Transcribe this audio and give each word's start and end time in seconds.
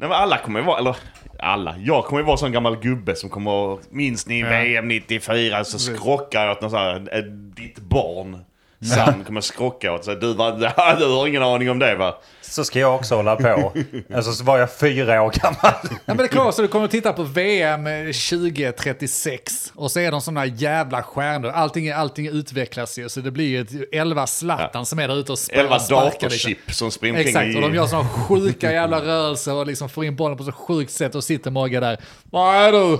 Nej 0.00 0.08
men 0.08 0.18
alla 0.18 0.38
kommer 0.38 0.60
ju 0.60 0.66
vara, 0.66 0.78
eller 0.78 0.96
alla, 1.38 1.74
jag 1.78 2.04
kommer 2.04 2.20
ju 2.20 2.24
vara 2.26 2.34
en 2.34 2.38
sån 2.38 2.52
gammal 2.52 2.76
gubbe 2.76 3.16
som 3.16 3.30
kommer, 3.30 3.78
minns 3.90 4.26
ni 4.26 4.42
VM 4.42 4.88
94 4.88 5.64
så 5.64 5.78
skrockar 5.78 6.44
jag 6.46 6.52
åt 6.52 6.60
någon 6.60 6.70
sån 6.70 6.80
här, 6.80 7.22
ditt 7.56 7.78
barn. 7.78 8.38
Sam 8.84 9.24
kommer 9.24 9.40
skrocka 9.40 9.92
åt 9.92 10.04
så 10.04 10.14
du, 10.14 10.34
du 10.98 11.06
har 11.06 11.26
ingen 11.26 11.42
aning 11.42 11.70
om 11.70 11.78
det 11.78 11.96
va? 11.96 12.18
Så 12.42 12.64
ska 12.64 12.78
jag 12.78 12.94
också 12.94 13.14
hålla 13.14 13.36
på. 13.36 13.72
Alltså 14.14 14.32
så 14.32 14.44
var 14.44 14.58
jag 14.58 14.72
fyra 14.72 15.22
år 15.22 15.30
gammal. 15.42 15.80
Ja, 15.90 15.98
men 16.04 16.16
det 16.16 16.28
kommer 16.28 16.42
vara 16.42 16.52
så 16.52 16.62
du 16.62 16.68
kommer 16.68 16.84
att 16.84 16.90
titta 16.90 17.12
på 17.12 17.22
VM 17.22 17.84
2036 17.84 19.72
och 19.74 19.90
så 19.90 20.00
är 20.00 20.10
de 20.10 20.20
sådana 20.20 20.46
jävla 20.46 21.02
stjärnor. 21.02 21.50
Allting, 21.50 21.90
allting 21.90 22.28
utvecklas 22.28 22.98
ju 22.98 23.08
så 23.08 23.20
det 23.20 23.30
blir 23.30 23.48
ju 23.48 23.60
ett 23.60 23.88
11 23.92 24.26
Zlatan 24.26 24.86
som 24.86 24.98
är 24.98 25.08
där 25.08 25.16
ute 25.16 25.32
och 25.32 25.38
spelar. 25.38 25.64
11 25.64 25.78
sparkar 25.78 26.10
datorchip 26.10 26.58
som 26.72 26.90
springer 26.90 27.20
Exakt, 27.20 27.46
i... 27.46 27.56
och 27.56 27.60
de 27.60 27.74
gör 27.74 27.86
sådana 27.86 28.08
sjuka 28.08 28.72
jävla 28.72 29.00
rörelser 29.04 29.54
och 29.54 29.66
liksom 29.66 29.88
får 29.88 30.04
in 30.04 30.16
bollen 30.16 30.38
på 30.38 30.44
så 30.44 30.52
sjukt 30.52 30.92
sätt 30.92 31.14
och 31.14 31.24
sitter 31.24 31.50
Mogge 31.50 31.80
där. 31.80 32.00
Vad 32.30 32.54
är 32.56 32.72
du? 32.72 32.98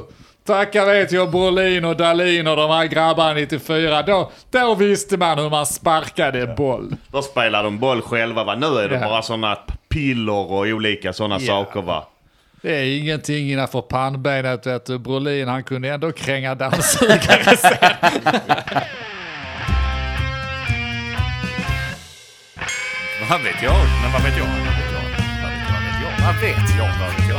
Tackar 0.50 0.86
vet 0.86 1.12
jag 1.12 1.30
Brolin 1.30 1.84
och 1.84 1.96
Dalin 1.96 2.46
och 2.46 2.56
de 2.56 2.70
här 2.70 2.86
grabbarna 2.86 3.32
94. 3.34 4.02
Då, 4.02 4.30
då 4.50 4.74
visste 4.74 5.16
man 5.16 5.38
hur 5.38 5.50
man 5.50 5.66
sparkade 5.66 6.46
boll. 6.46 6.96
Då 7.12 7.22
spelar 7.22 7.64
de 7.64 7.78
boll 7.78 8.02
själva 8.02 8.44
va? 8.44 8.54
Nu 8.54 8.66
är 8.66 8.88
det 8.88 8.94
Ja. 8.94 9.08
bara 9.08 9.22
sådana 9.22 9.58
piller 9.88 10.32
och 10.32 10.58
olika 10.60 11.12
sådana 11.12 11.36
Ja. 11.40 11.46
saker 11.46 11.82
va? 11.82 12.06
Det 12.62 12.76
är 12.76 12.98
ingenting 12.98 13.50
innanför 13.50 13.80
pannbenet 13.80 14.66
vet 14.66 14.86
du. 14.86 14.98
Brolin 14.98 15.48
han 15.48 15.62
kunde 15.64 15.88
ändå 15.88 16.12
kränga 16.12 16.54
dammsugare 16.54 17.56
sen. 17.56 17.72
Vad 23.30 23.40
vet 23.42 23.62
jag? 23.62 23.76
Men 24.02 24.12
vad 24.12 24.22
vet 24.22 24.38
jag? 24.38 24.46
Vad 24.46 24.56
vet 24.56 24.92
jag? 24.92 25.02
Vad 25.72 25.82
vet 25.82 26.00
jag? 26.02 26.26
Vad 26.26 26.40
vet 26.40 26.70
jag? 26.78 26.88
Vad 27.00 27.08
vet 27.16 27.28
jag? 27.28 27.29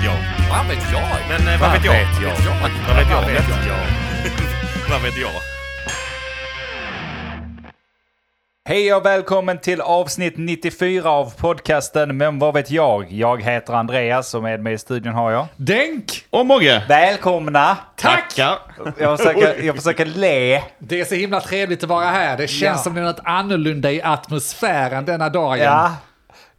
Vet 0.00 0.04
jag? 0.10 0.16
Vad 0.50 0.66
vet 0.66 0.92
jag? 0.92 1.02
Men 1.28 1.54
eh, 1.54 1.60
vad 1.60 1.72
vet 1.72 1.84
jag? 1.84 1.92
Vad 1.92 2.02
vet 2.02 2.22
jag? 2.22 2.30
Vad 2.88 3.26
vet 3.26 3.48
jag? 3.66 3.76
Vad 4.90 5.02
vet 5.02 5.16
jag? 5.18 5.30
Hej 8.68 8.94
och 8.94 9.06
välkommen 9.06 9.58
till 9.58 9.80
avsnitt 9.80 10.34
94 10.36 11.10
av 11.10 11.32
podcasten 11.38 12.16
Men 12.16 12.38
vad 12.38 12.54
vet 12.54 12.70
jag? 12.70 13.12
Jag 13.12 13.42
heter 13.42 13.72
Andreas 13.72 14.34
och 14.34 14.42
med 14.42 14.60
mig 14.62 14.72
i 14.72 14.78
studion 14.78 15.14
har 15.14 15.30
jag... 15.30 15.46
Denk! 15.56 16.24
Och 16.30 16.46
Mogge! 16.46 16.82
Välkomna! 16.88 17.76
Tackar! 17.96 18.58
Jag 18.98 19.18
försöker, 19.18 19.62
jag 19.62 19.76
försöker 19.76 20.04
le. 20.06 20.62
Det 20.78 21.00
är 21.00 21.04
så 21.04 21.14
himla 21.14 21.40
trevligt 21.40 21.82
att 21.82 21.88
vara 21.88 22.06
här. 22.06 22.36
Det 22.36 22.48
känns 22.48 22.78
Ja. 22.78 22.82
som 22.82 22.94
det 22.94 23.00
är 23.00 23.04
något 23.04 23.20
annorlunda 23.24 23.90
i 23.92 24.02
atmosfären 24.02 25.04
denna 25.04 25.28
dagen. 25.28 25.58
Ja. 25.58 25.92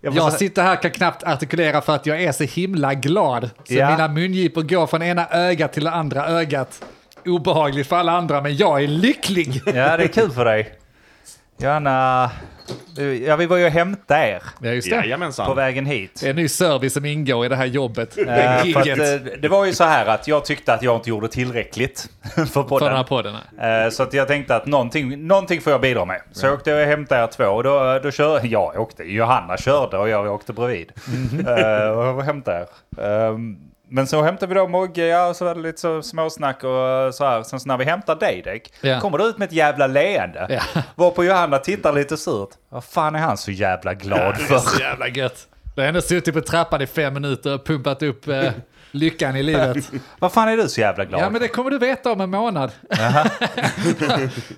Jag 0.01 0.15
Jag 0.15 0.33
sitter 0.33 0.63
här 0.63 0.75
kan 0.81 0.91
knappt 0.91 1.23
artikulera 1.23 1.81
för 1.81 1.95
att 1.95 2.05
jag 2.05 2.23
är 2.23 2.31
så 2.31 2.43
himla 2.43 2.93
glad. 2.93 3.49
Så 3.63 3.73
Ja. 3.73 3.89
mina 3.91 4.07
mungipor 4.07 4.61
går 4.61 4.87
från 4.87 5.01
ena 5.01 5.27
ögat 5.29 5.73
till 5.73 5.83
det 5.83 5.91
andra 5.91 6.27
ögat. 6.27 6.83
Obehagligt 7.25 7.87
för 7.87 7.95
alla 7.95 8.11
andra, 8.11 8.41
men 8.41 8.55
jag 8.55 8.83
är 8.83 8.87
lycklig. 8.87 9.61
Ja, 9.65 9.97
det 9.97 10.03
är 10.03 10.07
kul 10.07 10.31
för 10.31 10.45
dig. 10.45 10.73
Johanna, 11.57 12.31
ja, 13.27 13.35
vi 13.35 13.45
var 13.45 13.57
ju 13.57 13.65
och 13.65 13.71
hämtade 13.71 14.27
er 14.29 14.43
Ja, 14.61 14.69
just 14.69 14.89
det. 14.89 15.45
på 15.45 15.53
vägen 15.53 15.85
hit. 15.85 16.17
Det 16.21 16.25
är 16.25 16.29
en 16.29 16.35
ny 16.35 16.47
service 16.47 16.93
som 16.93 17.05
ingår 17.05 17.45
i 17.45 17.49
det 17.49 17.55
här 17.55 17.65
jobbet. 17.65 18.15
Det 18.15 18.21
är 18.29 18.63
för 18.73 18.79
att, 18.79 18.87
eh, 18.87 19.39
det 19.41 19.47
var 19.47 19.65
ju 19.65 19.73
så 19.73 19.83
här 19.83 20.05
att 20.05 20.27
jag 20.27 20.45
tyckte 20.45 20.73
att 20.73 20.83
jag 20.83 20.95
inte 20.95 21.09
gjorde 21.09 21.27
tillräckligt 21.27 22.09
för 22.35 22.45
för 22.45 22.63
podden. 22.63 22.87
den 22.87 22.97
här 22.97 23.03
podden. 23.03 23.35
Eh, 23.61 23.89
Så 23.91 24.03
att 24.03 24.13
jag 24.13 24.27
tänkte 24.27 24.55
att 24.55 24.65
någonting, 24.65 25.27
någonting 25.27 25.61
får 25.61 25.71
jag 25.71 25.81
bidra 25.81 26.05
med. 26.05 26.21
Så 26.31 26.45
jag 26.45 26.53
åkte 26.53 26.73
och 26.73 26.87
hämtade 26.87 27.23
er 27.23 27.27
två 27.27 27.45
och 27.45 27.63
då, 27.63 27.99
då 28.03 28.11
körde 28.11 28.47
jag 28.47 28.79
åkte. 28.79 29.03
Johanna 29.03 29.57
körde 29.57 29.97
och 29.97 30.09
jag 30.09 30.27
åkte 30.33 30.53
bredvid. 30.53 30.91
Eh, 31.47 31.89
och 31.89 32.23
hämtade 32.23 32.57
er. 32.97 33.05
Ehm, 33.29 33.57
men 33.91 34.07
så 34.07 34.21
hämtade 34.21 34.53
vi 34.53 34.59
då 34.59 34.67
Mogge 34.67 35.05
ja, 35.07 35.27
och 35.27 35.35
så 35.35 35.45
var 35.45 35.55
det 35.55 35.61
lite 35.61 35.81
så 35.81 36.01
småsnack 36.01 36.55
och 36.63 37.13
så 37.15 37.25
här. 37.25 37.43
Sen 37.43 37.59
så 37.59 37.67
när 37.67 37.77
vi 37.77 37.85
hämtar 37.85 38.15
dig 38.15 38.41
Däck, 38.45 38.73
Ja. 38.81 38.99
kommer 38.99 39.17
du 39.17 39.23
ut 39.25 39.37
med 39.37 39.45
ett 39.47 39.53
jävla 39.53 39.87
leende. 39.87 40.47
Ja. 40.49 40.81
Varpå 40.95 41.23
Johanna 41.23 41.57
tittar 41.57 41.93
lite 41.93 42.17
surt. 42.17 42.49
Vad 42.69 42.83
fan 42.83 43.15
är 43.15 43.19
han 43.19 43.37
så 43.37 43.51
jävla 43.51 43.93
glad 43.93 44.35
Det 44.37 44.43
är 44.43 44.47
för? 44.47 44.57
så 44.57 44.79
jävla 44.79 45.07
gött. 45.07 45.47
Jag 45.75 45.83
har 45.83 45.87
ändå 45.87 46.01
suttit 46.01 46.33
på 46.33 46.41
trappan 46.41 46.81
i 46.81 46.87
fem 46.87 47.13
minuter 47.13 47.53
och 47.53 47.65
pumpat 47.65 48.03
upp 48.03 48.27
eh, 48.27 48.51
lyckan 48.91 49.35
i 49.35 49.43
livet. 49.43 49.77
Vad 50.19 50.31
fan 50.31 50.49
är 50.49 50.57
du 50.57 50.67
så 50.69 50.81
jävla 50.81 51.05
glad 51.05 51.21
Ja, 51.21 51.29
men 51.29 51.41
det 51.41 51.47
kommer 51.47 51.71
du 51.71 51.77
veta 51.77 52.11
om 52.11 52.21
en 52.21 52.29
månad. 52.29 52.71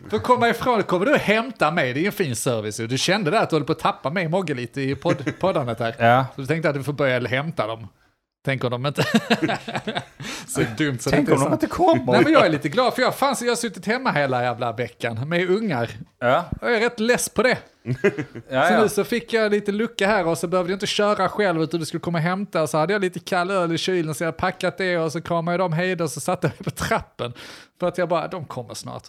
För 0.10 0.16
att 0.18 0.24
komma 0.24 0.50
ifrån 0.50 0.84
kommer 0.84 1.06
du 1.06 1.18
hämta 1.18 1.72
mig, 1.72 1.94
det 1.94 2.00
är 2.00 2.02
ju 2.02 2.08
en 2.08 2.12
fin 2.14 2.36
service. 2.36 2.78
Du 2.78 2.98
kände 2.98 3.32
där 3.32 3.42
att 3.44 3.50
du 3.50 3.56
håller 3.56 3.66
på 3.66 3.72
att 3.72 3.80
tappa 3.80 4.10
mig 4.10 4.28
Mogge 4.28 4.54
lite 4.54 4.82
i 4.82 4.96
podd, 4.96 5.40
poddandet 5.40 5.80
här. 5.80 5.96
Ja. 6.00 6.26
Så 6.36 6.42
du 6.42 6.48
tänkte 6.48 6.70
att 6.70 6.76
du 6.76 6.84
får 6.84 6.94
börja 6.94 7.28
hämta 7.28 7.68
dem. 7.68 7.88
Tänk 8.46 8.64
om 8.64 8.72
de 8.72 8.86
inte... 8.86 9.04
så 10.48 10.62
dumt 10.78 11.00
så 11.00 11.10
Tänk 11.10 11.28
det 11.30 11.34
om 11.36 11.44
de 11.44 11.54
inte 11.54 11.68
kommer. 11.68 12.12
Nej 12.14 12.22
men 12.24 12.34
jag 12.34 12.46
är 12.46 12.50
lite 12.50 12.70
glad 12.70 12.94
för 12.94 13.02
jag, 13.02 13.16
fan, 13.16 13.36
så 13.36 13.46
jag 13.46 13.52
har 13.52 13.56
suttit 13.56 13.86
hemma 13.86 14.12
hela 14.12 14.44
jävla 14.44 14.72
veckan 14.72 15.30
med 15.30 15.50
ungar. 15.50 15.90
Ja, 16.20 16.46
Jag 16.62 16.74
är 16.76 16.80
rätt 16.80 17.00
less 17.00 17.30
på 17.30 17.44
det. 17.44 17.58
ja, 18.50 18.68
Så 18.68 18.74
ja. 18.74 18.82
nu 18.82 18.90
så 18.90 19.04
fick 19.04 19.34
jag 19.34 19.52
lite 19.52 19.72
lucka 19.72 20.08
här 20.08 20.28
och 20.28 20.38
så 20.38 20.48
behövde 20.48 20.72
jag 20.72 20.76
inte 20.76 20.88
köra 20.88 21.30
själv 21.30 21.62
utan 21.64 21.80
du 21.80 21.86
skulle 21.86 22.02
komma 22.02 22.18
och 22.18 22.24
hämta. 22.24 22.68
Så 22.68 22.78
hade 22.78 22.94
jag 22.94 23.02
lite 23.02 23.20
kall 23.20 23.52
öl 23.52 23.72
i 23.74 23.78
kylen 23.78 24.16
så 24.16 24.24
jag 24.24 24.28
hade 24.28 24.38
packat 24.38 24.78
det 24.78 24.98
och 24.98 25.12
så 25.12 25.22
kramade 25.22 25.54
jag 25.54 25.60
dem 25.60 25.74
hej 25.74 25.96
och 26.02 26.10
så 26.12 26.20
satte 26.20 26.48
jag 26.48 26.52
mig 26.52 26.64
på 26.64 26.72
trappen. 26.72 27.34
För 27.80 27.88
att 27.88 27.98
jag 27.98 28.10
bara, 28.10 28.28
de 28.28 28.46
kommer 28.46 28.74
snart. 28.74 29.04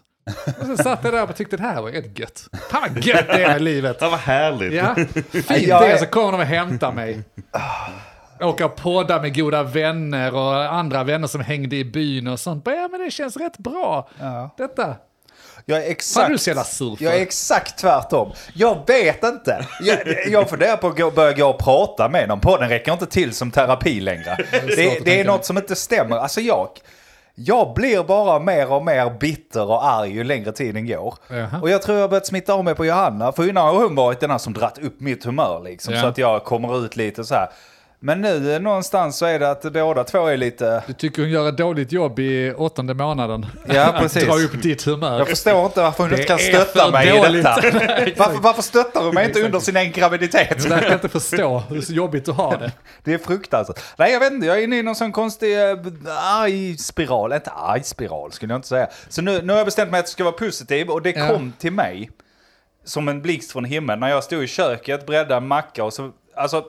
Och 0.60 0.66
så 0.66 0.76
satt 0.76 1.04
jag 1.04 1.12
där 1.12 1.22
och 1.30 1.36
tyckte 1.36 1.56
det 1.56 1.62
här 1.62 1.82
var 1.82 1.90
rätt 1.90 2.18
gött. 2.18 2.48
Fan 2.70 2.88
vad 2.94 3.04
gött 3.04 3.26
det 3.26 3.44
är 3.44 3.48
med 3.48 3.62
livet. 3.62 3.98
Det 4.00 4.08
var 4.08 4.16
härligt. 4.16 4.72
Ja, 4.72 4.94
fint 5.32 5.50
Jag 5.66 5.82
det 5.82 5.86
är- 5.92 5.96
så 5.98 6.06
kommer 6.06 6.32
de 6.32 6.40
och 6.40 6.46
hämtar 6.46 6.92
mig. 6.92 7.22
Åka 8.40 8.66
och 8.66 8.76
podda 8.76 9.22
med 9.22 9.36
goda 9.36 9.62
vänner 9.62 10.34
och 10.34 10.72
andra 10.74 11.04
vänner 11.04 11.28
som 11.28 11.40
hängde 11.40 11.76
i 11.76 11.84
byn 11.84 12.26
och 12.26 12.40
sånt. 12.40 12.64
Bara, 12.64 12.74
Ja 12.74 12.88
men 12.88 13.00
det 13.00 13.10
känns 13.10 13.36
rätt 13.36 13.58
bra. 13.58 14.08
Detta. 14.56 14.94
Jag 15.66 15.78
är 15.78 15.82
är 15.82 15.90
exakt, 15.90 16.28
du 16.28 16.38
så 16.38 16.50
jävla 16.50 16.64
sur 16.64 16.96
för? 16.96 17.04
jag 17.04 17.14
är 17.14 17.22
exakt 17.22 17.78
tvärtom. 17.78 18.32
Jag 18.54 18.78
vet 18.86 19.24
inte. 19.24 19.66
Jag, 19.80 19.98
jag 20.26 20.50
funderar 20.50 20.76
på 20.76 20.86
att 20.86 20.98
gå, 20.98 21.10
börja 21.10 21.32
gå 21.32 21.46
och 21.46 21.58
prata 21.58 22.08
med 22.08 22.28
någon. 22.28 22.40
Podden 22.40 22.68
räcker 22.68 22.92
inte 22.92 23.06
till 23.06 23.32
som 23.32 23.50
terapi 23.50 24.00
längre. 24.00 24.36
svårt 24.36 24.62
att 24.62 24.76
Det, 24.76 25.00
det 25.04 25.20
är 25.20 25.24
något 25.24 25.44
som 25.44 25.56
inte 25.56 25.76
stämmer. 25.76 26.16
Alltså 26.16 26.40
jag, 26.40 26.68
jag 27.34 27.74
blir 27.74 28.02
bara 28.02 28.38
mer 28.38 28.72
och 28.72 28.84
mer 28.84 29.10
bitter 29.10 29.70
och 29.70 29.86
arg 29.86 30.10
ju 30.10 30.24
längre 30.24 30.52
tiden 30.52 30.86
går. 30.86 31.14
Jaha. 31.28 31.60
Och 31.62 31.70
jag 31.70 31.82
tror 31.82 31.98
jag 31.98 32.10
börjat 32.10 32.26
smitta 32.26 32.54
av 32.54 32.64
mig 32.64 32.74
på 32.74 32.86
Johanna. 32.86 33.32
För 33.32 33.48
innan 33.48 33.66
har 33.66 33.82
hon 33.82 33.94
varit 33.94 34.20
den 34.20 34.30
här 34.30 34.38
som 34.38 34.52
dratt 34.52 34.78
upp 34.78 35.00
mitt 35.00 35.24
humör 35.24 35.62
liksom. 35.64 35.94
Ja. 35.94 36.00
Så 36.00 36.06
att 36.06 36.18
jag 36.18 36.44
kommer 36.44 36.84
ut 36.84 36.96
lite 36.96 37.24
så 37.24 37.34
här. 37.34 37.48
Men 38.06 38.20
nu 38.20 38.54
eh, 38.54 38.60
någonstans 38.60 39.16
så 39.16 39.26
är 39.26 39.38
det 39.38 39.50
att 39.50 39.62
båda 39.72 40.04
två 40.04 40.26
är 40.26 40.36
lite... 40.36 40.82
Du 40.86 40.92
tycker 40.92 41.22
hon 41.22 41.30
gör 41.30 41.48
ett 41.48 41.56
dåligt 41.56 41.92
jobb 41.92 42.18
i 42.18 42.52
åttonde 42.56 42.94
månaden. 42.94 43.46
Ja, 43.66 43.94
precis. 43.98 44.24
Dra 44.24 44.34
upp 44.34 44.62
ditt 44.62 44.82
humör. 44.82 45.18
Jag 45.18 45.28
förstår 45.28 45.66
inte 45.66 45.82
varför 45.82 46.02
hon 46.02 46.10
Det 46.10 46.16
inte 46.16 46.26
kan 46.26 46.38
stötta 46.38 46.90
mig 46.90 47.08
i 47.08 47.10
dåligt. 47.10 47.44
detta. 47.44 47.60
Varför, 48.24 48.40
varför 48.40 48.62
stöttar 48.62 49.04
hon 49.04 49.14
mig 49.14 49.26
inte 49.26 49.42
under 49.42 49.60
sin 49.60 49.76
egen 49.76 49.92
graviditet? 49.92 50.62
Du 50.62 50.68
verkar 50.68 50.94
inte 50.94 51.08
förstå 51.08 51.58
hur 51.58 51.92
jobbigt 51.92 52.24
du 52.24 52.32
har 52.32 52.56
det. 52.58 52.72
Det 53.04 53.14
är 53.14 53.18
fruktansvärt. 53.18 53.80
Nej, 53.96 54.12
jag 54.12 54.20
vet 54.20 54.32
inte. 54.32 54.46
Jag 54.46 54.58
är 54.58 54.62
inne 54.62 54.78
i 54.78 54.82
någon 54.82 54.94
sån 54.96 55.12
konstig 55.12 55.58
äh, 55.70 55.76
arg 56.18 56.76
spiral. 56.78 57.32
Inte 57.32 57.50
arg 57.50 57.82
spiral 57.84 58.32
skulle 58.32 58.52
jag 58.52 58.58
inte 58.58 58.68
säga. 58.68 58.88
Så 59.08 59.22
nu, 59.22 59.42
nu 59.42 59.52
har 59.52 59.58
jag 59.58 59.66
bestämt 59.66 59.90
mig 59.90 59.98
att 60.00 60.04
jag 60.04 60.08
ska 60.12 60.24
vara 60.24 60.32
positiv 60.32 60.90
och 60.90 61.02
det 61.02 61.10
Ja. 61.16 61.28
kom 61.28 61.52
till 61.58 61.72
mig 61.72 62.10
som 62.84 63.08
en 63.08 63.22
blixt 63.22 63.52
från 63.52 63.64
himlen 63.64 64.00
när 64.00 64.08
jag 64.08 64.24
stod 64.24 64.44
i 64.44 64.46
köket, 64.46 65.06
breddade 65.06 65.34
en 65.34 65.48
macka 65.48 65.84
och 65.84 65.92
så... 65.92 66.10
Alltså, 66.36 66.64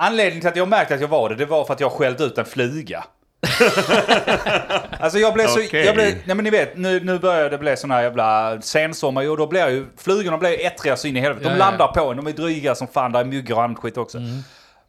anledningen 0.00 0.40
till 0.40 0.48
att 0.48 0.56
jag 0.56 0.68
märkte 0.68 0.94
att 0.94 1.00
jag 1.00 1.08
var 1.08 1.28
det, 1.28 1.34
det 1.34 1.46
var 1.46 1.64
för 1.64 1.74
att 1.74 1.80
jag 1.80 1.92
skällde 1.92 2.24
ut 2.24 2.38
en 2.38 2.44
fluga. 2.44 3.04
alltså 5.00 5.18
jag 5.18 5.34
blev 5.34 5.46
så... 5.46 5.60
Okej. 5.60 5.86
Jag 5.86 5.94
blev, 5.94 6.14
nej 6.24 6.36
men 6.36 6.44
ni 6.44 6.50
vet, 6.50 6.76
nu, 6.76 7.00
nu 7.04 7.18
börjar 7.18 7.50
det 7.50 7.58
bli 7.58 7.76
sån 7.76 7.90
här 7.90 8.02
jävla 8.02 8.60
sensommar 8.60 9.30
och 9.30 9.36
då 9.36 9.46
blir 9.46 9.68
ju... 9.68 9.86
Flugorna 9.96 10.38
blir 10.38 10.50
ju 10.50 10.56
ettriga 10.56 10.96
så 10.96 11.08
in 11.08 11.16
i 11.16 11.20
helvete. 11.20 11.44
De 11.44 11.48
Ja, 11.50 11.54
ja. 11.54 11.58
landar 11.58 11.88
på 11.88 12.10
en, 12.10 12.16
de 12.16 12.26
är 12.26 12.32
dryga 12.32 12.74
som 12.74 12.86
fan, 12.86 13.12
där 13.12 13.20
är 13.20 13.24
myggor 13.24 13.56
och 13.56 13.62
annat 13.62 13.78
skit 13.78 13.96
också. 13.96 14.18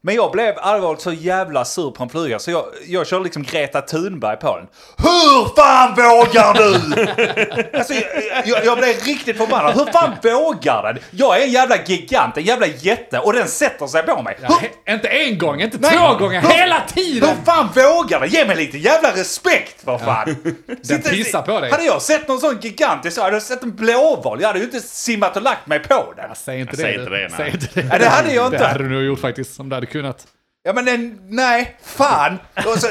Men 0.04 0.16
jag 0.16 0.32
blev 0.32 0.56
allvarligt 0.58 1.02
så 1.02 1.12
jävla 1.14 1.66
sur 1.66 1.92
på 1.92 2.04
en 2.04 2.10
fluga 2.10 2.40
så 2.40 2.52
jag, 2.52 2.66
jag 2.88 3.08
körde 3.08 3.24
liksom 3.24 3.44
Greta 3.44 3.82
Thunberg 3.82 4.38
på 4.38 4.58
den. 4.58 4.68
Hur 4.98 5.56
fan 5.56 5.90
vågar 5.96 6.54
du? 6.54 7.74
alltså, 7.78 7.94
jag, 7.94 8.48
jag, 8.48 8.66
jag 8.66 8.78
blev 8.78 8.96
riktigt 9.06 9.38
förbannad. 9.38 9.74
Hur 9.76 9.86
fan 9.86 10.12
vågar 10.24 10.84
den? 10.94 11.04
Jag 11.12 11.38
är 11.42 11.44
en 11.46 11.52
jävla 11.52 11.76
gigant, 11.86 12.38
en 12.38 12.44
jävla 12.44 12.68
jätte 12.68 13.20
och 13.20 13.34
den 13.34 13.48
sätter 13.48 13.88
sig 13.88 14.04
på 14.04 14.22
mig. 14.22 14.38
Ja, 14.42 14.48
he- 14.86 14.94
inte 14.94 15.08
en 15.08 15.38
gång, 15.38 15.62
inte 15.62 15.78
Nej. 15.82 15.92
två 15.98 16.16
gånger, 16.16 16.42
Hur- 16.42 16.50
hela 16.50 16.82
tiden! 16.96 17.30
hur 17.30 17.46
fan 17.46 17.70
vågar 17.76 18.20
den? 18.20 18.30
Ge 18.30 18.46
mig 18.46 18.56
lite 18.56 18.78
jävla 18.78 19.12
respekt 19.16 19.84
för 19.86 19.98
fan. 19.98 20.36
Den 20.84 21.02
pissar 21.02 21.42
på 21.42 21.60
dig. 21.60 21.72
Hade 21.72 21.84
jag 21.84 22.02
sett 22.02 22.28
någon 22.28 22.40
sån 22.40 22.60
gigantisk, 22.62 23.18
hade 23.20 23.36
jag 23.36 23.44
sett 23.44 23.64
en 23.64 23.76
blåval, 23.76 24.42
jag 24.42 24.48
hade 24.48 24.60
ju 24.60 24.66
inte 24.66 24.80
simmat 24.80 25.36
och 25.38 25.44
lagt 25.44 25.68
mig 25.68 25.80
på 25.80 26.14
den. 26.16 26.26
Ja, 26.30 26.36
säg 26.36 26.60
inte 26.60 26.76
Säg 26.76 26.86
det. 26.86 26.92
inte 27.00 27.10
du. 27.10 27.18
det, 27.18 27.22
nej. 27.28 27.32
Säg 27.38 27.50
inte 27.50 27.68
det. 27.74 27.88
Ja, 27.92 27.98
det 28.00 28.10
hade 28.10 28.34
jag 28.34 28.46
inte. 28.46 28.58
Det 28.58 28.66
hade 28.68 28.84
du 28.84 28.90
nog 28.90 29.04
gjort 29.04 29.20
faktiskt, 29.20 29.60
om 29.60 29.70
du 29.70 29.76
hade 29.76 29.88
kunnat. 29.92 30.28
Ja 30.64 30.74
men 30.74 30.86
den, 30.86 31.20
nej, 31.30 31.78
fan! 31.84 32.40
Och, 32.56 32.78
så, 32.80 32.88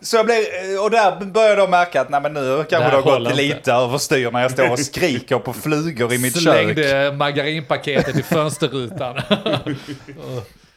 så 0.00 0.16
jag 0.16 0.26
blev, 0.26 0.38
och 0.82 0.90
där 0.90 1.24
började 1.24 1.60
jag 1.60 1.70
märka 1.70 2.00
att 2.00 2.10
nej, 2.10 2.20
men 2.20 2.32
nu 2.32 2.64
kanske 2.70 2.90
Det 2.90 2.96
har 2.96 3.02
gått 3.02 3.20
inte. 3.20 3.34
lite 3.34 3.72
överstyr 3.72 4.30
när 4.30 4.42
jag 4.42 4.50
står 4.50 4.70
och 4.70 4.78
skriker 4.78 5.38
på 5.38 5.52
flugor 5.52 6.12
i 6.12 6.18
mitt 6.18 6.34
kök. 6.40 6.42
Slängde 6.54 7.12
margarinpaketet 7.12 8.16
i 8.16 8.22
fönsterrutan. 8.22 9.20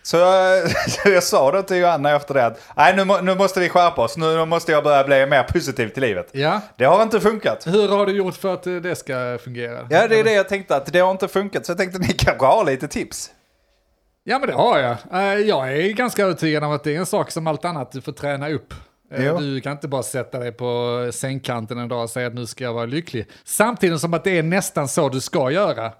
Så 0.05 0.17
jag, 0.17 0.69
så 0.91 1.09
jag 1.09 1.23
sa 1.23 1.51
då 1.51 1.61
till 1.61 1.77
Johanna 1.77 2.15
efter 2.15 2.33
det 2.33 2.45
att 2.45 2.59
nej 2.77 2.95
nu, 2.95 3.05
nu 3.21 3.35
måste 3.35 3.59
vi 3.59 3.69
skärpa 3.69 4.01
oss, 4.01 4.17
nu 4.17 4.45
måste 4.45 4.71
jag 4.71 4.83
börja 4.83 5.03
bli 5.03 5.25
mer 5.25 5.43
positiv 5.43 5.87
till 5.89 6.01
livet. 6.03 6.29
Ja. 6.31 6.61
Det 6.77 6.85
har 6.85 7.03
inte 7.03 7.21
funkat. 7.21 7.67
Hur 7.67 7.87
har 7.87 8.05
du 8.05 8.11
gjort 8.11 8.35
för 8.35 8.53
att 8.53 8.67
eh, 8.67 8.73
det 8.75 8.95
ska 8.95 9.37
fungera? 9.43 9.87
Ja 9.89 10.07
det 10.07 10.19
är 10.19 10.23
det 10.23 10.33
jag 10.33 10.49
tänkte 10.49 10.75
att 10.75 10.85
det 10.93 10.99
har 10.99 11.11
inte 11.11 11.27
funkat 11.27 11.65
så 11.65 11.71
jag 11.71 11.77
tänkte 11.77 11.95
att 11.99 12.07
ni 12.07 12.13
kanske 12.13 12.45
har 12.45 12.65
lite 12.65 12.87
tips. 12.87 13.29
Ja 14.23 14.39
men 14.39 14.47
det 14.47 14.53
har 14.55 14.79
jag. 14.79 14.97
Eh, 15.13 15.39
Jag 15.39 15.77
är 15.77 15.89
ganska 15.93 16.23
övertygad 16.23 16.63
om 16.63 16.71
att 16.71 16.83
det 16.83 16.95
är 16.95 16.99
en 16.99 17.05
sak 17.05 17.31
som 17.31 17.47
allt 17.47 17.65
annat 17.65 17.91
du 17.91 18.01
får 18.01 18.11
träna 18.11 18.49
upp. 18.49 18.73
Eh, 19.11 19.25
Jo. 19.25 19.37
Du 19.37 19.61
kan 19.61 19.71
inte 19.71 19.87
bara 19.87 20.03
sätta 20.03 20.39
dig 20.39 20.51
på 20.51 21.09
sängkanten 21.13 21.77
en 21.77 21.87
dag 21.87 22.03
och 22.03 22.09
säga 22.09 22.27
att 22.27 22.33
nu 22.33 22.45
ska 22.45 22.63
jag 22.63 22.73
vara 22.73 22.85
lycklig. 22.85 23.27
Samtidigt 23.43 23.99
som 23.99 24.13
att 24.13 24.23
det 24.23 24.37
är 24.37 24.43
nästan 24.43 24.87
så 24.87 25.09
du 25.09 25.21
ska 25.21 25.51
göra. 25.51 25.91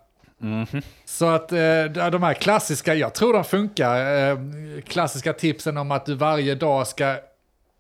Så 1.06 1.26
att 1.30 1.52
eh, 1.52 2.10
de 2.12 2.24
här 2.24 2.34
klassiska, 2.34 2.94
jag 2.96 3.14
tror 3.14 3.34
de 3.34 3.44
funkar, 3.44 4.82
klassiska 4.82 5.34
tipsen 5.34 5.78
om 5.78 5.92
att 5.92 6.06
du 6.06 6.16
varje 6.16 6.56
dag 6.56 6.88
ska 6.88 7.16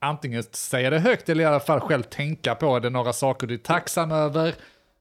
antingen 0.01 0.43
säga 0.43 0.89
det 0.89 0.99
högt 0.99 1.29
eller 1.29 1.43
i 1.43 1.47
alla 1.47 1.59
fall 1.59 1.79
själv 1.79 2.03
tänka 2.03 2.55
på 2.55 2.79
det, 2.79 2.89
några 2.89 3.13
saker 3.13 3.47
du 3.47 3.53
är 3.53 3.57
tacksam 3.57 4.11
över. 4.11 4.53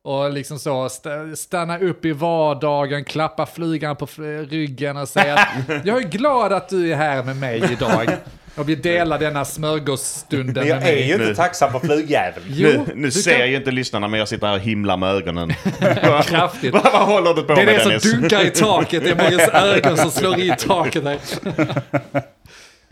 Och 0.05 0.33
liksom 0.33 0.59
så 0.59 0.87
st- 0.87 1.37
stanna 1.37 1.79
upp 1.79 2.05
i 2.05 2.13
vardagen, 2.13 3.05
klappa 3.05 3.47
flygan 3.47 3.97
på 3.97 4.07
ryggen 4.49 4.97
och 4.97 5.09
säga 5.09 5.35
att 5.35 5.49
jag 5.85 5.99
är 6.03 6.09
glad 6.09 6.53
att 6.53 6.69
du 6.69 6.93
är 6.93 6.97
här 6.97 7.23
med 7.23 7.37
mig 7.37 7.73
idag. 7.73 8.11
Och 8.57 8.69
vi 8.69 8.75
delar 8.75 9.19
denna 9.19 9.45
smörgåsstunden 9.45 10.55
Men 10.55 10.65
med 10.69 10.71
jag 10.71 10.77
är 10.89 10.95
mig. 10.95 11.07
ju 11.07 11.13
inte 11.15 11.25
Nu. 11.27 11.35
tacksam 11.35 11.73
på 11.73 11.81
flugjäveln. 11.81 12.47
Jo, 12.49 12.69
nu 12.87 12.93
nu 12.95 13.11
ser 13.11 13.39
kan- 13.39 13.51
ju 13.51 13.57
inte 13.57 13.71
lyssnarna 13.71 14.09
men 14.09 14.19
jag 14.19 14.29
sitter 14.29 14.47
här 14.47 14.55
och 14.55 14.61
himlar 14.61 14.97
med 14.97 15.09
ögonen. 15.15 15.51
Kraftigt. 16.25 16.73
Vad 16.75 16.83
vad 16.93 17.03
håller 17.07 17.35
du 17.35 17.43
på 17.43 17.55
Det 17.55 17.61
är 17.63 17.67
med 17.67 17.75
det 17.75 17.81
som 17.81 17.89
Dennis? 17.91 18.13
dunkar 18.13 18.45
i 18.47 18.51
taket, 18.51 19.05
det 19.05 19.11
är 19.11 19.17
Morgans 19.17 19.49
ögon 19.55 19.97
som 19.97 20.11
slår 20.11 20.39
i 20.41 20.55
taket 20.59 21.05
här. 21.05 21.19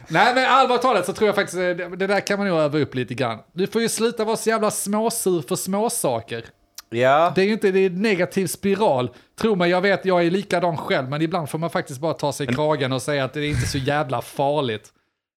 Nej 0.09 0.35
men 0.35 0.45
allvarligt 0.51 0.83
talat 0.83 1.07
så 1.07 1.13
tror 1.13 1.29
jag 1.29 1.35
faktiskt, 1.35 1.59
eh, 1.59 1.63
det 1.63 1.97
det 1.97 2.07
där 2.07 2.21
kan 2.21 2.39
man 2.39 2.49
nog 2.49 2.59
öva 2.59 2.79
upp 2.79 2.95
lite 2.95 3.15
grann. 3.15 3.39
Du 3.53 3.67
får 3.67 3.83
ju 3.83 3.89
sluta 3.89 4.25
vara 4.25 4.37
så 4.37 4.49
jävla 4.51 4.71
småsur 4.71 5.43
för 5.49 5.57
småsaker. 5.57 6.45
Ja. 6.91 7.33
Det 7.35 7.41
är 7.41 7.45
ju 7.47 7.53
inte, 7.53 7.71
det 7.71 7.79
är 7.81 7.87
en 7.87 8.03
negativ 8.03 8.47
spiral. 8.47 9.11
Tro 9.41 9.55
mig, 9.55 9.71
jag 9.71 9.81
vet, 9.81 10.05
jag 10.05 10.27
är 10.27 10.31
likadan 10.31 10.77
själv, 10.77 11.09
men 11.09 11.23
ibland 11.23 11.51
får 11.51 11.59
man 11.59 11.71
faktiskt 11.71 12.01
bara 12.01 12.15
ta 12.15 12.33
sig 12.33 12.51
i 12.51 12.55
kragen 12.55 12.93
och 12.93 13.03
säga 13.03 13.25
att 13.25 13.33
det 13.33 13.41
är 13.41 13.49
inte 13.49 13.69
så 13.69 13.79
jävla 13.79 14.23
farligt. 14.23 14.89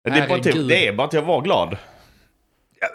Det 0.03 0.09
är, 0.09 0.27
bara 0.27 0.39
till, 0.39 0.67
det 0.67 0.87
är 0.87 0.93
bara 0.93 1.07
att 1.07 1.25
vara 1.25 1.41
glad. 1.41 1.77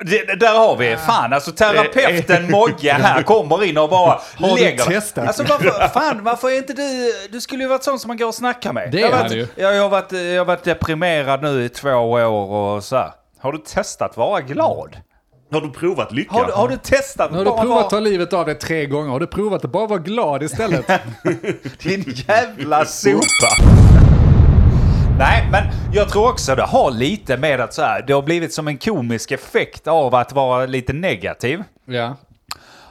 Det, 0.00 0.40
där 0.40 0.58
har 0.58 0.76
vi, 0.76 0.96
fan 0.96 1.32
alltså 1.32 1.52
terapeuten 1.52 2.50
Mogge 2.50 2.92
här 2.92 3.22
kommer 3.22 3.64
in 3.64 3.78
och 3.78 3.88
bara 3.88 4.20
Har 4.36 4.56
du 4.56 4.62
lägger. 4.62 4.84
testat? 4.84 5.26
Alltså 5.26 5.42
varför, 5.42 5.88
fan 5.88 6.24
varför 6.24 6.48
är 6.50 6.56
inte 6.56 6.72
du, 6.72 7.12
du 7.30 7.40
skulle 7.40 7.62
ju 7.62 7.68
varit 7.68 7.84
sån 7.84 7.98
som 7.98 8.08
man 8.08 8.16
går 8.16 8.26
och 8.26 8.34
snackar 8.34 8.72
med. 8.72 8.90
Det 8.92 9.00
jag, 9.00 9.10
har 9.10 9.18
är 9.18 9.22
varit, 9.22 9.32
ju. 9.32 9.46
jag, 9.56 9.74
jag, 9.74 9.82
har 9.82 9.88
varit, 9.88 10.12
jag 10.12 10.38
har 10.38 10.44
varit 10.44 10.62
deprimerad 10.64 11.42
nu 11.42 11.64
i 11.64 11.68
två 11.68 11.90
år 11.90 12.24
och 12.24 12.84
så 12.84 12.96
här. 12.96 13.10
Har 13.38 13.52
du 13.52 13.58
testat 13.58 14.16
vara 14.16 14.40
glad? 14.40 14.96
Har 15.52 15.60
du 15.60 15.70
provat 15.70 16.12
lycka? 16.12 16.34
Har, 16.34 16.46
du- 16.46 16.52
har 16.52 16.68
du 16.68 16.76
testat 16.76 17.30
har 17.30 17.44
du 17.44 17.50
provat 17.50 17.84
att 17.84 17.90
ta 17.90 18.00
livet 18.00 18.32
av 18.32 18.46
dig 18.46 18.54
tre 18.54 18.86
gånger, 18.86 19.10
har 19.10 19.20
du 19.20 19.26
provat 19.26 19.64
att 19.64 19.70
bara 19.72 19.86
vara 19.86 19.98
glad 19.98 20.42
istället? 20.42 20.86
Din 21.82 22.04
jävla 22.28 22.84
sopa! 22.84 23.22
Nej, 25.18 25.48
men 25.52 25.62
jag 25.92 26.08
tror 26.08 26.28
också 26.30 26.54
det 26.54 26.62
har 26.62 26.90
lite 26.90 27.36
med 27.36 27.60
att 27.60 27.74
så 27.74 27.82
här, 27.82 28.04
det 28.06 28.12
har 28.12 28.22
blivit 28.22 28.54
som 28.54 28.68
en 28.68 28.78
komisk 28.78 29.30
effekt 29.32 29.86
av 29.86 30.14
att 30.14 30.32
vara 30.32 30.66
lite 30.66 30.92
negativ. 30.92 31.62
ja. 31.86 32.16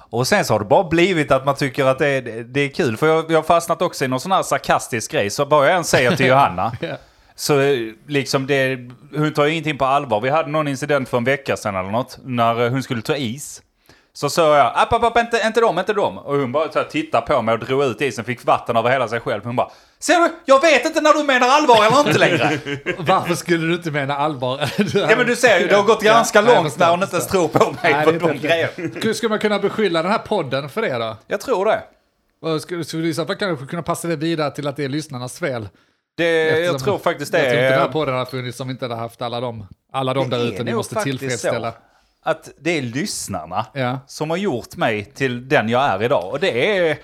Och 0.09 0.27
sen 0.27 0.45
så 0.45 0.53
har 0.53 0.59
det 0.59 0.65
bara 0.65 0.83
blivit 0.83 1.31
att 1.31 1.45
man 1.45 1.55
tycker 1.55 1.85
att 1.85 1.99
det 1.99 2.07
är, 2.07 2.21
det 2.43 2.59
är 2.61 2.69
kul. 2.69 2.97
För 2.97 3.07
jag, 3.07 3.31
jag 3.31 3.37
har 3.37 3.43
fastnat 3.43 3.81
också 3.81 4.05
i 4.05 4.07
någon 4.07 4.19
sån 4.19 4.31
här 4.31 4.43
sarkastisk 4.43 5.11
grej. 5.11 5.29
Så 5.29 5.45
bara 5.45 5.67
jag 5.67 5.75
än 5.77 5.83
säger 5.83 6.15
till 6.15 6.25
Johanna. 6.29 6.71
Ja. 6.81 6.95
Så 7.35 7.59
eh, 7.59 7.77
liksom 8.07 8.47
det, 8.47 8.77
hon 9.15 9.33
tar 9.33 9.45
ju 9.45 9.51
ingenting 9.51 9.77
på 9.77 9.85
allvar. 9.85 10.21
Vi 10.21 10.29
hade 10.29 10.49
någon 10.49 10.67
incident 10.67 11.09
för 11.09 11.17
en 11.17 11.23
vecka 11.23 11.57
sedan 11.57 11.75
eller 11.75 11.91
något. 11.91 12.17
När 12.23 12.65
eh, 12.65 12.69
hon 12.71 12.83
skulle 12.83 13.01
ta 13.01 13.15
is. 13.15 13.61
Så 14.13 14.29
sa 14.29 14.57
jag, 14.57 14.71
app, 14.75 14.93
app, 14.93 15.03
app, 15.03 15.17
inte, 15.17 15.41
inte 15.45 15.61
dem, 15.61 15.79
inte 15.79 15.93
dem. 15.93 16.17
Och 16.17 16.35
hon 16.35 16.51
bara 16.51 16.71
så 16.71 16.79
här, 16.79 16.85
tittade 16.85 17.27
på 17.27 17.41
mig 17.41 17.53
och 17.53 17.59
drog 17.59 17.83
ut 17.83 18.01
isen, 18.01 18.25
fick 18.25 18.45
vatten 18.45 18.77
över 18.77 18.89
hela 18.89 19.07
sig 19.07 19.19
själv. 19.19 19.43
Hon 19.43 19.55
bara, 19.55 19.69
ser 19.99 20.19
du, 20.19 20.29
jag 20.45 20.61
vet 20.61 20.85
inte 20.85 21.01
när 21.01 21.13
du 21.13 21.23
menar 21.23 21.47
allvar 21.47 21.85
eller 21.85 21.99
inte 22.07 22.19
längre. 22.19 22.59
Varför 22.97 23.35
skulle 23.35 23.67
du 23.67 23.73
inte 23.73 23.91
mena 23.91 24.17
allvar? 24.17 24.59
ja 24.93 25.15
men 25.17 25.25
du 25.27 25.35
ser 25.35 25.59
ju, 25.59 25.67
det 25.67 25.75
har 25.75 25.83
gått 25.83 26.03
Ja, 26.03 26.13
ganska 26.13 26.39
jag 26.41 26.55
långt 26.63 26.77
när 26.79 26.89
hon 26.91 27.03
inte 27.03 27.15
ens 27.15 27.27
tror 27.27 27.47
på 27.47 27.71
mig 27.71 27.93
Nej, 27.93 28.05
på 28.05 28.11
de 28.11 28.33
inte- 28.33 28.47
grejerna. 28.47 29.13
Skulle 29.13 29.29
man 29.29 29.39
kunna 29.39 29.59
beskylla 29.59 30.01
den 30.03 30.11
här 30.11 30.19
podden 30.19 30.69
för 30.69 30.81
det 30.81 30.97
då? 30.97 31.17
Jag 31.27 31.41
tror 31.41 31.65
det. 31.65 31.83
Skulle 32.59 33.03
du 33.03 33.09
i 33.09 33.13
så 33.13 33.25
fall 33.25 33.35
kanske 33.35 33.65
kunna 33.65 33.83
passa 33.83 34.07
det 34.07 34.15
vidare 34.15 34.51
till 34.51 34.67
att 34.67 34.75
det 34.75 34.83
är 34.83 34.89
lyssnarnas 34.89 35.39
fel? 35.39 35.67
Det 36.15 36.23
jag 36.43 36.59
Eftersom- 36.59 36.79
tror 36.79 36.97
faktiskt 36.97 37.31
det 37.31 37.37
Jag 37.37 37.45
tror 37.49 37.59
inte 37.59 37.69
den 37.69 37.79
här 37.79 37.87
är... 37.87 37.91
podden 37.91 38.13
hade 38.13 38.29
funnits 38.31 38.59
om 38.59 38.67
vi 38.67 38.71
inte 38.71 38.85
hade 38.85 38.95
haft 38.95 39.21
alla 39.21 39.39
de, 39.39 39.67
alla 39.93 40.13
de 40.13 40.29
där 40.29 40.39
är 40.39 40.43
ute 40.47 40.63
ni 40.63 40.73
måste 40.73 40.95
tillfredsställa. 41.03 41.71
så 41.71 41.77
Att 42.23 42.49
det 42.59 42.77
är 42.77 42.81
lyssnarna 42.81 43.65
Ja. 43.73 43.99
som 44.07 44.29
har 44.29 44.37
gjort 44.37 44.75
mig 44.75 45.05
till 45.05 45.47
den 45.49 45.69
jag 45.69 45.83
är 45.83 46.03
idag. 46.03 46.31
Och 46.31 46.39
det 46.39 46.77
är... 46.77 46.97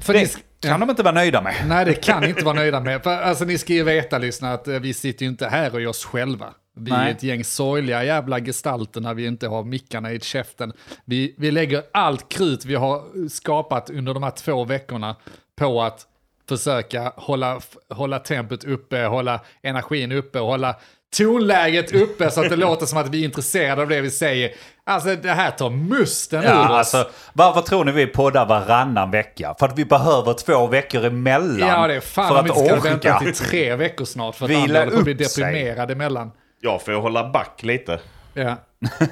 För 0.00 0.12
Det 0.12 0.18
ni, 0.20 0.68
kan 0.68 0.80
de 0.80 0.90
inte 0.90 1.02
vara 1.02 1.14
nöjda 1.14 1.42
med. 1.42 1.54
Nej, 1.68 1.84
det 1.84 1.94
kan 1.94 2.24
inte 2.24 2.44
vara 2.44 2.54
nöjda 2.54 2.80
med. 2.80 3.02
För, 3.02 3.10
alltså, 3.22 3.44
ni 3.44 3.58
ska 3.58 3.72
ju 3.72 3.82
veta, 3.82 4.18
lyssna, 4.18 4.52
att 4.52 4.68
eh, 4.68 4.74
vi 4.78 4.94
sitter 4.94 5.24
ju 5.24 5.30
inte 5.30 5.48
här 5.48 5.74
och 5.74 5.80
gör 5.80 5.90
oss 5.90 6.04
själva. 6.04 6.46
Vi 6.78 6.90
är 6.90 6.96
Nej. 6.96 7.12
ett 7.12 7.22
gäng 7.22 7.44
sorgliga 7.44 8.04
jävla 8.04 8.40
gestalter 8.40 9.00
när 9.00 9.14
vi 9.14 9.26
inte 9.26 9.48
har 9.48 9.64
mickarna 9.64 10.12
i 10.12 10.20
käften. 10.20 10.72
Vi, 11.04 11.34
vi 11.38 11.50
lägger 11.50 11.82
allt 11.92 12.28
krut 12.28 12.64
vi 12.64 12.74
har 12.74 13.28
skapat 13.28 13.90
under 13.90 14.14
de 14.14 14.22
här 14.22 14.30
två 14.30 14.64
veckorna 14.64 15.16
på 15.58 15.82
att 15.82 16.06
försöka 16.48 17.12
hålla, 17.16 17.60
hålla 17.94 18.18
tempot 18.18 18.64
uppe, 18.64 19.02
hålla 19.04 19.40
energin 19.62 20.12
uppe 20.12 20.40
och 20.40 20.46
hålla 20.46 20.76
tonläget 21.16 21.92
uppe 21.94 22.30
så 22.30 22.40
att 22.44 22.50
det 22.50 22.56
låter 22.66 22.86
som 22.86 22.98
att 22.98 23.08
vi 23.08 23.20
är 23.20 23.24
intresserade 23.24 23.82
av 23.82 23.88
det 23.88 24.00
vi 24.00 24.10
säger. 24.10 24.50
Alltså 24.84 25.16
det 25.16 25.30
här 25.30 25.50
tar 25.50 25.70
musten 25.70 26.44
ur 26.44 26.48
Ja, 26.48 26.64
oss. 26.64 26.70
alltså, 26.94 27.10
varför 27.32 27.60
tror 27.60 27.84
ni 27.84 27.92
vi 27.92 28.06
poddar 28.06 28.46
varannan 28.46 29.10
vecka? 29.10 29.54
För 29.58 29.66
att 29.66 29.78
vi 29.78 29.84
behöver 29.84 30.32
två 30.32 30.66
veckor 30.66 31.04
emellan. 31.04 31.68
Ja, 31.68 31.86
det 31.86 31.94
är 31.94 32.00
fan 32.00 32.28
för 32.28 32.38
om 32.38 32.44
vi 32.44 32.50
ska 32.50 32.76
att 32.76 32.84
vänta 32.84 33.08
orka. 33.16 33.18
till 33.18 33.34
tre 33.34 33.76
veckor 33.76 34.04
snart 34.04 34.34
för 34.34 34.44
att 34.44 34.50
Vila 34.50 34.82
andra 34.82 34.98
att 34.98 35.04
bli 35.04 35.14
upp 35.14 35.24
sig. 35.24 35.68
emellan. 35.68 36.30
Jag 36.60 36.82
får 36.82 36.92
hålla 36.92 37.28
back 37.30 37.62
lite. 37.62 38.00
Ja. 38.36 38.56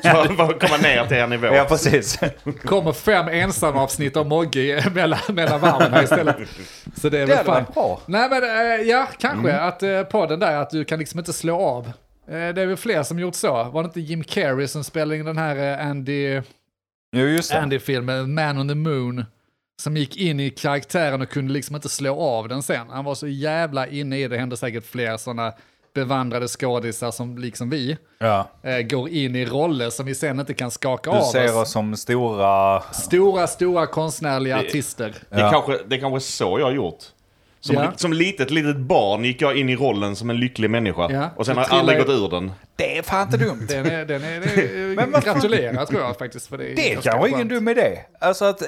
För 0.03 0.51
att 0.51 0.61
komma 0.61 0.77
ner 0.77 1.07
till 1.07 1.17
er 1.17 1.27
nivå. 1.27 1.47
Ja, 1.47 1.65
precis. 1.69 2.19
Kommer 2.65 2.93
fem 2.93 3.29
ensamma 3.29 3.83
avsnitt 3.83 4.17
av 4.17 4.27
Mogge 4.27 4.91
mellan, 4.95 5.19
mellan 5.29 5.61
varven 5.61 5.93
här 5.93 6.03
istället. 6.03 6.37
Så 6.97 7.09
det 7.09 7.19
är 7.19 7.27
Det 7.27 7.35
väl 7.35 7.45
fan. 7.45 7.65
bra. 7.75 8.01
Nej 8.07 8.29
men 8.31 8.43
eh, 8.43 8.89
ja, 8.89 9.09
kanske 9.19 9.51
Mm. 9.51 9.69
att 9.69 9.83
eh, 9.83 10.03
podden 10.03 10.41
där, 10.41 10.57
att 10.57 10.71
du 10.71 10.85
kan 10.85 10.99
liksom 10.99 11.19
inte 11.19 11.33
slå 11.33 11.61
av. 11.61 11.87
Eh, 11.87 11.93
det 12.33 12.63
är 12.63 12.67
väl 12.67 12.77
fler 12.77 13.03
som 13.03 13.19
gjort 13.19 13.35
så. 13.35 13.65
Var 13.65 13.83
det 13.83 13.87
inte 13.87 14.01
Jim 14.01 14.25
Carrey 14.25 14.67
som 14.69 14.85
spelade 14.85 15.17
in 15.17 15.25
den 15.27 15.39
här 15.39 15.79
Andy, 15.91 16.43
Jo, 17.17 17.27
just 17.27 17.51
det. 17.51 17.61
Andy-filmen, 17.61 18.35
Man 18.35 18.59
on 18.59 18.69
the 18.69 18.75
Moon? 18.75 19.25
Som 19.83 19.97
gick 19.97 20.17
in 20.17 20.41
i 20.41 20.51
karaktären 20.51 21.23
och 21.23 21.29
kunde 21.29 21.53
liksom 21.53 21.77
inte 21.77 21.89
slå 21.89 22.21
av 22.21 22.49
den 22.49 22.63
sen. 22.63 22.87
Han 22.91 23.05
var 23.05 23.15
så 23.15 23.27
jävla 23.27 23.87
inne 23.87 24.19
i 24.19 24.23
det, 24.23 24.29
det 24.29 24.39
hände 24.39 24.57
säkert 24.57 24.87
fler 24.87 25.17
sådana 25.17 25.53
bevandrade 25.95 26.49
skådisar 26.49 27.11
som 27.11 27.39
liksom 27.39 27.71
vi 27.71 27.97
Ja. 28.19 28.49
eh, 28.63 28.79
går 28.79 29.09
in 29.09 29.37
i 29.37 29.45
roller 29.45 29.91
som 29.91 30.07
vi 30.07 30.15
sen 30.15 30.41
inte 30.41 30.55
kan 30.55 30.71
skaka 30.71 31.11
Du 31.11 31.17
av 31.17 31.23
ser 31.23 31.45
oss. 31.49 31.55
oss 31.63 31.71
som 31.73 31.97
stora... 31.97 32.81
Stora, 32.81 33.47
stora 33.47 33.87
konstnärliga 33.87 34.59
artister. 34.61 35.15
Det, 35.31 35.37
är 35.37 35.41
Ja. 35.41 35.51
kanske, 35.51 35.79
det 35.89 35.97
är 35.97 36.01
kanske 36.01 36.21
så 36.21 36.59
jag 36.59 36.67
har 36.67 36.73
gjort. 36.73 36.99
Som, 37.61 37.77
Ja. 37.77 37.93
som 37.97 38.13
litet, 38.13 38.51
litet 38.51 38.77
barn 38.77 39.25
gick 39.25 39.43
jag 39.43 39.57
in 39.57 39.69
i 39.69 39.77
rollen 39.77 40.17
som 40.17 40.31
en 40.31 40.37
lycklig 40.41 40.71
människa. 40.71 41.09
Ja. 41.11 41.31
Och 41.37 41.47
sen 41.47 41.55
Du 41.55 41.61
har 41.61 41.69
jag 41.71 41.79
aldrig 41.79 41.99
gått 41.99 42.09
ur 42.09 42.29
den. 42.29 42.53
Det 42.77 42.99
är 42.99 43.03
fan 43.03 43.23
inte 43.23 43.37
dumt. 43.37 43.67
Den 43.69 43.87
är, 43.87 44.05
den 44.05 44.25
är, 44.25 44.41
den 44.41 44.49
är 44.49 44.95
Men 45.11 45.21
gratulerar 45.21 45.87
tror 45.87 46.01
jag 46.01 46.19
faktiskt. 46.19 46.47
För 46.47 46.59
det 46.59 46.73
är 46.73 46.77
Det 46.77 46.93
är 46.93 47.01
kanske 47.01 47.29
ingen 47.29 47.49
dum 47.49 47.69
idé. 47.69 47.99
Alltså 48.21 48.45
att 48.45 48.63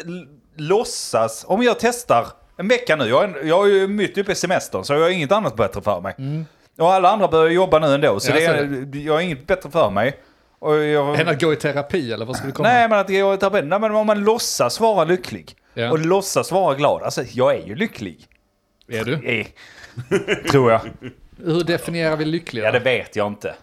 låtsas. 0.57 1.45
Om 1.49 1.63
jag 1.63 1.77
testar 1.81 2.27
en 2.59 2.69
vecka 2.69 2.97
nu. 2.97 3.05
Jag 3.05 3.25
är, 3.25 3.45
jag 3.45 3.67
är 3.69 3.73
ju 3.73 3.89
mitt 3.89 4.19
uppe 4.19 4.33
i 4.33 4.35
semestern 4.35 4.85
så 4.85 4.93
jag 4.93 5.01
har 5.01 5.11
inget 5.11 5.33
annat 5.33 5.57
bättre 5.57 5.83
för 5.83 6.01
mig. 6.01 6.15
Och 6.79 6.93
alla 6.93 7.11
andra 7.11 7.29
börjar 7.29 7.51
jobba 7.51 7.79
nu 7.79 7.95
ändå. 7.95 8.21
Så 8.21 8.33
Mm. 8.33 8.43
Ja, 8.43 8.53
det 8.53 8.99
är, 8.99 9.03
jag 9.03 9.13
har 9.13 9.21
inget 9.21 9.47
bättre 9.47 9.71
för 9.71 9.91
mig. 9.91 10.17
Och 10.59 10.77
jag, 10.77 11.21
Än 11.21 11.29
att 11.29 11.41
gå 11.41 11.53
i 11.53 11.57
terapi 11.57 12.13
eller 12.13 12.27
vad 12.27 12.43
det 12.47 12.53
komma? 12.53 12.69
nej 12.69 12.89
men 12.89 12.99
att 12.99 13.11
jag 13.11 13.33
är 13.33 13.37
terapeut. 13.37 13.65
Nej 13.67 13.81
men 13.81 13.95
om 13.95 14.07
man 14.07 14.25
låtsas 14.25 14.81
vara 14.81 15.05
lycklig. 15.05 15.57
Ja. 15.75 15.91
Och 15.91 15.99
låtsas 15.99 16.53
vara 16.53 16.75
glad. 16.75 17.03
Alltså 17.03 17.23
jag 17.33 17.55
är 17.55 17.67
ju 17.67 17.75
lycklig. 17.75 18.27
Är 18.89 19.05
du? 19.05 19.15
Eh, 19.15 19.47
tror 20.51 20.71
jag. 20.73 20.81
Hur 21.45 21.65
definierar 21.65 22.17
vi 22.17 22.25
lycklig? 22.25 22.63
Ja 22.63 22.73
det 22.73 22.79
vet 22.79 23.17
jag 23.17 23.27
inte. 23.27 23.55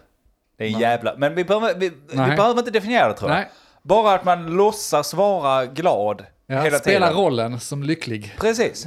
Det 0.58 0.64
är 0.64 0.68
en 0.68 0.78
jävla... 0.80 1.14
Men 1.16 1.34
vi 1.34 1.44
behöver, 1.44 1.74
vi, 1.74 1.88
vi 1.88 2.16
Nej. 2.16 2.36
behöver 2.36 2.58
inte 2.58 2.70
definiera 2.70 3.08
det 3.08 3.14
tror 3.14 3.30
jag. 3.30 3.36
Nej. 3.38 3.50
Bara 3.82 4.14
att 4.14 4.24
man 4.24 4.46
låtsas 4.56 5.14
vara 5.14 5.66
glad 5.66 6.24
Ja, 6.46 6.60
hela 6.60 6.78
spela 6.78 7.06
tiden. 7.06 7.22
rollen 7.24 7.60
som 7.60 7.82
lycklig. 7.82 8.34
Precis. 8.40 8.86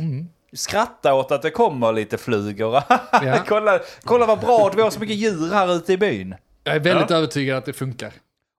Skratta 0.54 1.14
åt 1.14 1.32
att 1.32 1.42
det 1.42 1.50
kommer 1.52 1.94
lite 1.94 2.18
flugor. 2.18 2.84
Ja. 3.24 3.38
kolla, 3.48 3.80
kolla 4.04 4.26
vad 4.26 4.40
bra 4.40 4.68
att 4.68 4.76
vi 4.78 4.82
har 4.82 4.90
så 4.90 5.00
mycket 5.00 5.16
djur 5.16 5.54
här 5.54 5.76
ute 5.76 5.94
i 5.94 5.98
byn. 5.98 6.36
Jag 6.64 6.76
är 6.76 6.80
väldigt 6.80 7.12
övertygad 7.12 7.58
att 7.58 7.66
det 7.66 7.74
funkar. 7.74 8.12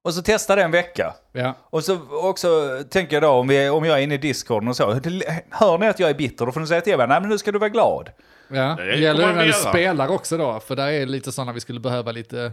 Och 0.05 0.15
så 0.15 0.23
testa 0.23 0.57
det 0.57 0.63
en 0.63 0.71
vecka. 0.71 1.15
Ja. 1.33 1.55
Och 1.71 1.85
så 1.85 1.99
också 2.11 2.49
tänker 2.91 3.17
jag 3.17 3.23
då 3.23 3.29
om, 3.29 3.49
vi, 3.49 3.69
om 3.69 3.85
jag 3.85 3.99
är 3.99 4.03
inne 4.03 4.15
i 4.15 4.19
Discord 4.19 4.69
och 4.69 4.77
så. 4.77 4.93
det- 4.95 5.43
Hör 5.51 5.79
ni 5.79 5.89
att 5.89 6.01
jag 6.01 6.11
är 6.11 6.15
bitter 6.15 6.47
då 6.47 6.53
får 6.53 6.61
ni 6.61 6.67
säga 6.67 6.81
till 6.81 6.97
mig, 6.97 7.09
nej 7.09 7.21
men 7.21 7.31
nu 7.31 7.39
ska 7.39 7.53
du 7.53 7.59
vara 7.59 7.69
glad. 7.71 8.11
Ja, 8.49 8.75
Det 8.79 8.85
det 8.85 8.97
gäller 8.97 9.21
kommer 9.21 9.35
när 9.35 9.43
vi 9.45 9.51
du 9.51 9.59
göra. 9.59 9.71
spelar 9.73 10.09
också 10.09 10.37
då, 10.39 10.61
för 10.61 10.77
där 10.77 10.87
är 10.89 11.07
lite 11.07 11.33
sådana 11.33 11.53
vi 11.53 11.61
skulle 11.61 11.81
behöva 11.81 12.13
lite 12.13 12.53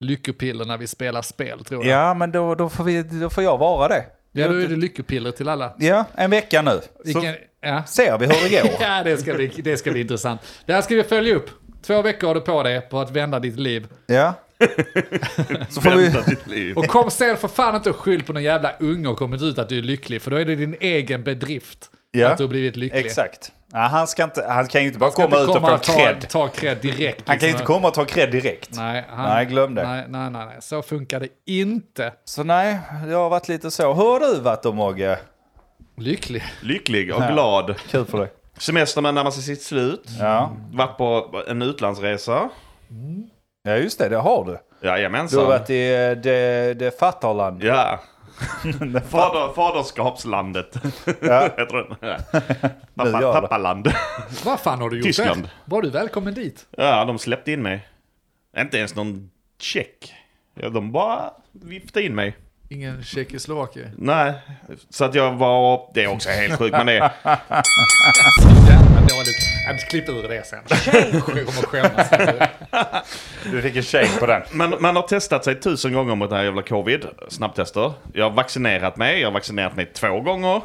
lyckopiller 0.00 0.64
när 0.64 0.78
vi 0.78 0.86
spelar 0.86 1.22
spel 1.22 1.64
tror 1.64 1.86
jag. 1.86 2.00
Ja 2.08 2.14
men 2.14 2.32
då, 2.32 2.54
då, 2.54 2.68
får, 2.68 2.84
vi, 2.84 3.02
då 3.02 3.30
får 3.30 3.44
jag 3.44 3.58
vara 3.58 3.88
det. 3.88 4.04
Ja, 4.32 4.48
då 4.48 4.54
är 4.54 4.68
det 4.68 4.76
lyckopiller 4.76 5.30
till 5.30 5.48
alla. 5.48 5.74
Ja, 5.78 6.04
en 6.14 6.30
vecka 6.30 6.62
nu. 6.62 6.80
Vilken, 7.04 7.34
ja. 7.60 7.84
Ser 7.84 8.18
vi 8.18 8.26
hur 8.26 8.48
det 8.48 8.62
går. 8.62 8.70
ja, 8.80 9.02
det 9.04 9.16
ska, 9.16 9.34
bli, 9.34 9.46
det 9.46 9.76
ska 9.76 9.90
bli 9.90 10.00
intressant. 10.00 10.40
Det 10.66 10.72
här 10.72 10.82
ska 10.82 10.94
vi 10.94 11.02
följa 11.04 11.34
upp. 11.34 11.50
Två 11.82 12.02
veckor 12.02 12.26
har 12.26 12.34
du 12.34 12.40
på 12.40 12.62
dig 12.62 12.80
på 12.80 13.00
att 13.00 13.10
vända 13.10 13.38
ditt 13.38 13.58
liv. 13.58 13.86
ja. 14.06 14.34
Så 15.70 15.80
får 15.80 15.90
vi... 15.90 16.08
Vänta 16.08 16.30
ditt 16.30 16.46
liv. 16.46 16.76
Och 16.76 16.86
kom 16.86 17.10
sen 17.10 17.36
för 17.36 17.48
fan 17.48 17.76
inte 17.76 17.90
och 17.90 17.96
skyll 17.96 18.22
på 18.22 18.32
någon 18.32 18.42
jävla 18.42 18.72
unge 18.80 19.08
och 19.08 19.18
kommit 19.18 19.42
ut 19.42 19.58
att 19.58 19.68
du 19.68 19.78
är 19.78 19.82
lycklig, 19.82 20.22
för 20.22 20.30
då 20.30 20.36
är 20.36 20.44
det 20.44 20.54
din 20.56 20.76
egen 20.80 21.22
bedrift 21.22 21.90
Ja, 22.10 22.28
att 22.28 22.38
du 22.38 22.44
har 22.44 22.48
blivit 22.48 22.76
lycklig. 22.76 23.06
Exakt. 23.06 23.52
Ja, 23.72 23.78
han, 23.78 24.06
ska 24.06 24.24
inte, 24.24 24.46
han 24.48 24.66
kan 24.66 24.80
ju 24.80 24.86
inte 24.86 24.98
bara 24.98 25.10
komma 25.10 25.24
inte 25.26 25.38
ut 25.42 25.48
och 25.48 25.60
få 25.60 25.78
ta, 25.78 25.78
cred. 25.78 26.28
ta 26.28 26.48
cred 26.48 26.78
direkt. 26.82 27.28
Han 27.28 27.38
kan 27.38 27.48
ju 27.48 27.52
liksom. 27.52 27.62
inte 27.62 27.64
komma 27.64 27.88
och 27.88 27.94
ta 27.94 28.04
cred 28.04 28.30
direkt. 28.30 28.68
Nej, 28.72 29.04
han, 29.08 29.28
Nej, 29.28 29.46
glöm 29.46 29.74
det. 29.74 29.88
Nej, 29.88 30.04
nej, 30.08 30.30
nej, 30.30 30.46
nej, 30.46 30.56
så 30.60 30.82
funkar 30.82 31.20
det 31.20 31.28
inte. 31.46 32.12
Så 32.24 32.44
nej, 32.44 32.78
det 33.06 33.14
har 33.14 33.30
varit 33.30 33.48
lite 33.48 33.70
så. 33.70 33.92
Hur 33.94 34.02
har 34.02 34.20
du 34.20 34.40
varit 34.40 34.62
då 34.62 34.72
Mogge? 34.72 35.18
Lycklig. 35.96 36.44
Lycklig 36.60 37.14
och 37.14 37.22
glad. 37.22 37.74
Kul 37.90 38.04
för 38.04 38.18
dig. 38.18 38.32
Semestern 38.58 39.14
närmar 39.14 39.30
sig 39.30 39.42
sitt 39.42 39.62
slut. 39.62 40.04
Ja. 40.20 40.52
Varit 40.72 40.96
på 40.98 41.42
en 41.48 41.62
utlandsresa. 41.62 42.48
ja, 43.62 43.76
just 43.76 43.98
det, 43.98 44.08
det 44.08 44.16
har 44.16 44.44
du. 44.44 44.58
Du 44.80 44.88
Jajamensan. 44.88 45.40
har 45.40 45.46
varit 45.46 45.70
i 45.70 45.92
eh, 45.92 46.22
det, 46.22 46.74
det 46.78 46.98
fattarland. 46.98 47.64
Ja. 47.64 48.00
Fader, 49.08 49.52
faderskapslandet. 49.54 50.76
Ja. 51.20 51.48
Det. 52.94 53.10
Gör 53.10 53.12
Pappa, 53.12 53.20
det. 53.20 53.40
pappaland. 53.40 53.88
Vad 54.44 54.60
fan 54.60 54.80
har 54.80 54.90
du 54.90 54.96
gjort 54.96 55.04
Tyskland. 55.06 55.42
där? 55.42 55.50
Var 55.64 55.82
du 55.82 55.90
välkommen 55.90 56.34
dit? 56.34 56.66
Ja, 56.70 57.04
de 57.04 57.18
släppte 57.18 57.52
in 57.52 57.62
mig. 57.62 57.88
Inte 58.58 58.78
ens 58.78 58.94
någon 58.94 59.30
check. 59.58 60.14
Ja, 60.54 60.68
de 60.68 60.92
bara 60.92 61.30
viftade 61.52 62.06
in 62.06 62.14
mig. 62.14 62.36
Ingen 62.72 63.02
Tjeckoslovakien? 63.04 63.90
Nej, 63.98 64.32
så 64.90 65.04
att 65.04 65.14
jag 65.14 65.32
var... 65.32 65.90
Det 65.94 66.04
är 66.04 66.08
också 66.08 66.28
helt 66.28 66.58
sjukt, 66.58 66.72
men 66.76 66.86
det 66.86 66.92
är... 66.92 67.10
Jävla 68.68 69.00
dåligt. 69.00 69.36
Jag 69.66 69.80
ska 69.80 69.90
klippa 69.90 70.12
ur 70.12 70.28
det 70.28 70.46
sen. 70.46 70.58
Jag 70.68 71.22
kommer 71.24 71.66
skämmas. 71.66 72.10
Du 73.44 73.62
fick 73.62 73.76
en 73.76 73.82
shake 73.82 74.18
på 74.20 74.26
den. 74.26 74.42
Man, 74.52 74.74
man 74.80 74.96
har 74.96 75.02
testat 75.02 75.44
sig 75.44 75.60
tusen 75.60 75.92
gånger 75.92 76.14
mot 76.14 76.30
det 76.30 76.36
här 76.36 76.44
jävla 76.44 76.62
covid, 76.62 77.06
snabbtester. 77.28 77.92
Jag 78.12 78.24
har 78.24 78.30
vaccinerat 78.30 78.96
mig, 78.96 79.20
jag 79.20 79.28
har 79.28 79.32
vaccinerat 79.32 79.76
mig 79.76 79.86
två 79.86 80.20
gånger. 80.20 80.62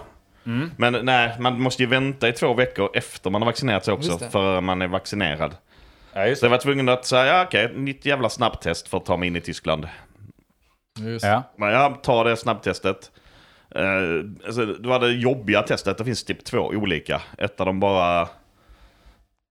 Men 0.78 1.06
nej, 1.06 1.36
man 1.40 1.62
måste 1.62 1.84
ju 1.84 1.90
vänta 1.90 2.30
i 2.30 2.34
två 2.34 2.54
veckor 2.54 2.90
efter 2.94 3.30
man 3.30 3.42
har 3.42 3.46
vaccinerat 3.46 3.86
sig 3.86 3.94
också, 3.94 4.20
för 4.32 4.62
man 4.62 4.82
är 4.82 4.88
vaccinerad. 4.88 5.56
Ja, 6.14 6.26
just 6.28 6.40
Så 6.40 6.46
jag 6.46 6.52
var 6.52 6.58
tvungen 6.58 6.90
att 6.90 7.06
säga, 7.06 7.26
ja 7.26 7.44
okej, 7.44 7.72
nytt 7.76 8.06
jävla 8.06 8.30
snabbtest 8.30 8.88
för 8.88 8.98
att 8.98 9.06
ta 9.06 9.18
mig 9.18 9.28
in 9.28 9.36
i 9.36 9.42
Tyskland. 9.42 9.88
Just. 11.00 11.26
Ja. 11.26 11.44
Men 11.56 11.70
jag 11.70 12.04
tar 12.04 12.26
det 12.26 12.38
snabbtestet. 12.38 13.12
Uh, 13.76 14.32
alltså, 14.46 14.66
det 14.66 14.88
var 14.88 15.00
det 15.00 15.12
jobbiga 15.12 15.62
testet, 15.62 15.98
det 15.98 16.06
finns 16.06 16.24
typ 16.24 16.44
två 16.44 16.60
olika. 16.60 17.22
Ett 17.38 17.60
av 17.60 17.66
dem 17.66 17.80
bara 17.80 18.28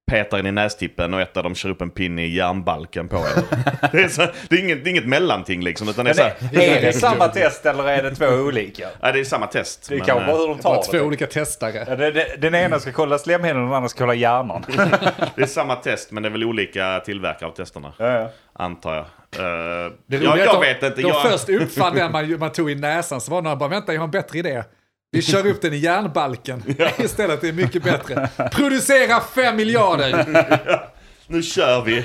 petar 0.07 0.39
in 0.39 0.47
i 0.47 0.53
nästippen 0.53 1.15
och 1.15 1.21
ett 1.21 1.37
av 1.37 1.43
dem 1.43 1.55
kör 1.55 1.71
upp 1.71 1.81
en 1.81 1.91
pinne 1.91 2.23
i 2.23 2.37
järnbalken 2.37 3.09
på 3.09 3.17
er. 3.17 3.45
det, 3.93 4.03
är 4.03 4.09
så, 4.09 4.27
det, 4.49 4.57
är 4.57 4.61
inget, 4.61 4.85
det 4.85 4.89
är 4.89 4.91
inget 4.91 5.07
mellanting 5.07 5.63
liksom, 5.63 5.89
utan 5.89 6.05
det 6.05 6.11
är, 6.11 6.15
så 6.15 6.23
det, 6.23 6.61
här, 6.61 6.77
är 6.77 6.81
det 6.81 6.93
samma 6.93 7.29
test 7.29 7.67
eller 7.67 7.89
är 7.89 8.03
det 8.03 8.15
två 8.15 8.27
olika? 8.27 8.89
nej, 9.03 9.13
det 9.13 9.21
är 9.21 9.25
samma 9.25 9.47
test. 9.47 9.89
Det 9.89 10.01
kan 10.01 10.17
vara 10.17 10.27
eh, 10.27 10.37
hur 10.37 10.49
de 10.49 10.59
tar 10.59 10.83
två 10.83 10.93
det. 10.93 11.03
olika 11.03 11.27
testare. 11.27 11.85
Ja, 11.89 11.97
det, 11.97 12.11
det. 12.11 12.37
Den 12.39 12.55
ena 12.55 12.79
ska 12.79 12.93
kolla 12.93 13.19
slemhinnan 13.19 13.63
och 13.63 13.69
den 13.69 13.77
andra 13.77 13.89
ska 13.89 13.99
kolla 13.99 14.15
hjärnan. 14.15 14.65
det 15.37 15.43
är 15.43 15.47
samma 15.47 15.77
test, 15.77 16.11
men 16.11 16.23
det 16.23 16.29
är 16.29 16.31
väl 16.31 16.45
olika 16.45 17.03
tillverkare 17.05 17.49
av 17.49 17.53
testerna. 17.55 17.93
Ja, 17.99 18.07
ja. 18.07 18.31
Antar 18.53 18.95
jag. 18.95 19.05
Uh, 19.39 19.93
Det 20.07 20.17
ja, 20.17 20.33
att 20.33 20.39
jag 20.39 20.55
de, 20.55 20.61
vet 20.61 20.83
inte. 20.83 21.03
De 21.03 21.09
Jag, 21.09 21.23
först 21.23 21.49
uppfann 21.49 21.95
den 21.95 22.13
man, 22.13 22.39
man 22.39 22.53
tog 22.53 22.71
i 22.71 22.75
näsan, 22.75 23.21
så 23.21 23.31
var 23.31 23.43
några 23.43 23.57
bara 23.57 23.69
vänta 23.69 23.93
jag 23.93 24.01
har 24.01 24.05
en 24.05 24.11
bättre 24.11 24.39
idé. 24.39 24.63
Vi 25.13 25.23
kör 25.23 25.47
upp 25.47 25.63
den 25.63 25.73
i 25.73 25.77
järnbalken 25.77 26.63
istället, 26.99 27.41
det 27.41 27.49
är 27.49 27.53
mycket 27.53 27.83
bättre. 27.83 28.29
Producera 28.53 29.21
fem 29.21 29.57
miljarder! 29.57 30.27
Nu 31.27 31.43
kör 31.43 31.83
vi! 31.83 32.05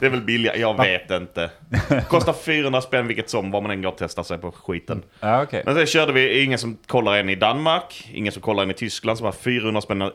det 0.00 0.06
är 0.06 0.10
väl 0.10 0.20
billigare, 0.20 0.58
jag 0.60 0.76
vet 0.76 1.10
inte. 1.10 1.50
Kostar 2.08 2.32
400 2.32 2.80
spänn 2.80 3.06
vilket 3.06 3.30
som, 3.30 3.50
var 3.50 3.60
man 3.60 3.70
än 3.70 3.82
går 3.82 3.90
och 3.90 3.98
testar 3.98 4.22
sig 4.22 4.38
på 4.38 4.52
skiten. 4.52 5.02
Ja, 5.20 5.42
okej. 5.42 5.62
Men 5.66 5.74
sen 5.74 5.86
körde 5.86 6.12
vi, 6.12 6.42
ingen 6.42 6.58
som 6.58 6.78
kollar 6.86 7.16
en 7.16 7.28
i 7.28 7.34
Danmark, 7.34 8.10
ingen 8.12 8.32
som 8.32 8.42
kollar 8.42 8.62
en 8.62 8.70
i 8.70 8.74
Tyskland, 8.74 9.18
så 9.18 9.24
var 9.24 9.32
400 9.32 9.80
spänn 9.80 10.10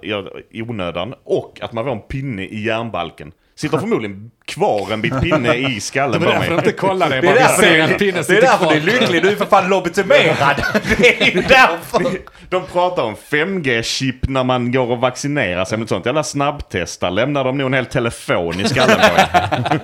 i 0.52 0.62
onödan. 0.62 1.14
Och 1.24 1.60
att 1.62 1.74
man 1.74 1.84
får 1.84 1.92
en 1.92 2.02
pinne 2.02 2.44
i 2.44 2.66
järnbalken. 2.66 3.32
Sitter 3.56 3.78
förmodligen 3.78 4.32
kvar 4.46 4.94
en 4.94 5.02
bit 5.02 5.22
pinne 5.22 5.56
i 5.56 5.80
skallen 5.82 6.22
Det 6.22 6.26
på 6.28 6.32
är 6.32 6.36
därför 6.36 6.50
de 6.50 6.56
mig. 6.56 6.66
inte 6.66 6.80
kollar 6.80 7.10
det, 7.10 7.22
Det 7.22 7.28
är 7.28 7.34
därför 7.36 7.62
ser 7.64 7.76
du, 7.76 7.82
att 7.82 7.90
det 7.90 7.98
pinnen 7.98 8.20
är 8.20 8.42
därför 8.42 8.66
du 8.70 8.76
är 8.76 8.82
lycklig. 9.00 9.24
Du 9.24 9.30
är 9.30 9.36
för 9.36 9.46
fan 9.46 9.70
lobotomerad. 9.70 10.64
Det 10.98 11.22
är 11.22 11.26
ju 11.36 11.42
därför. 11.42 12.04
De 12.50 12.66
pratar 12.66 13.04
om 13.04 13.16
5G-chip 13.16 14.28
när 14.30 14.44
man 14.44 14.72
går 14.72 14.92
och 14.92 14.98
vaccinerar 14.98 15.66
sig 15.66 15.78
mot 15.78 15.90
sånt. 15.90 16.06
Jävla 16.06 16.24
snabbtestar. 16.24 17.12
Lämnar 17.12 17.44
de 17.44 17.58
nog 17.58 17.68
en 17.68 17.74
hel 17.74 17.86
telefon 17.86 18.60
i 18.60 18.68
skallen 18.70 18.98
på 18.98 19.22
er. 19.22 19.80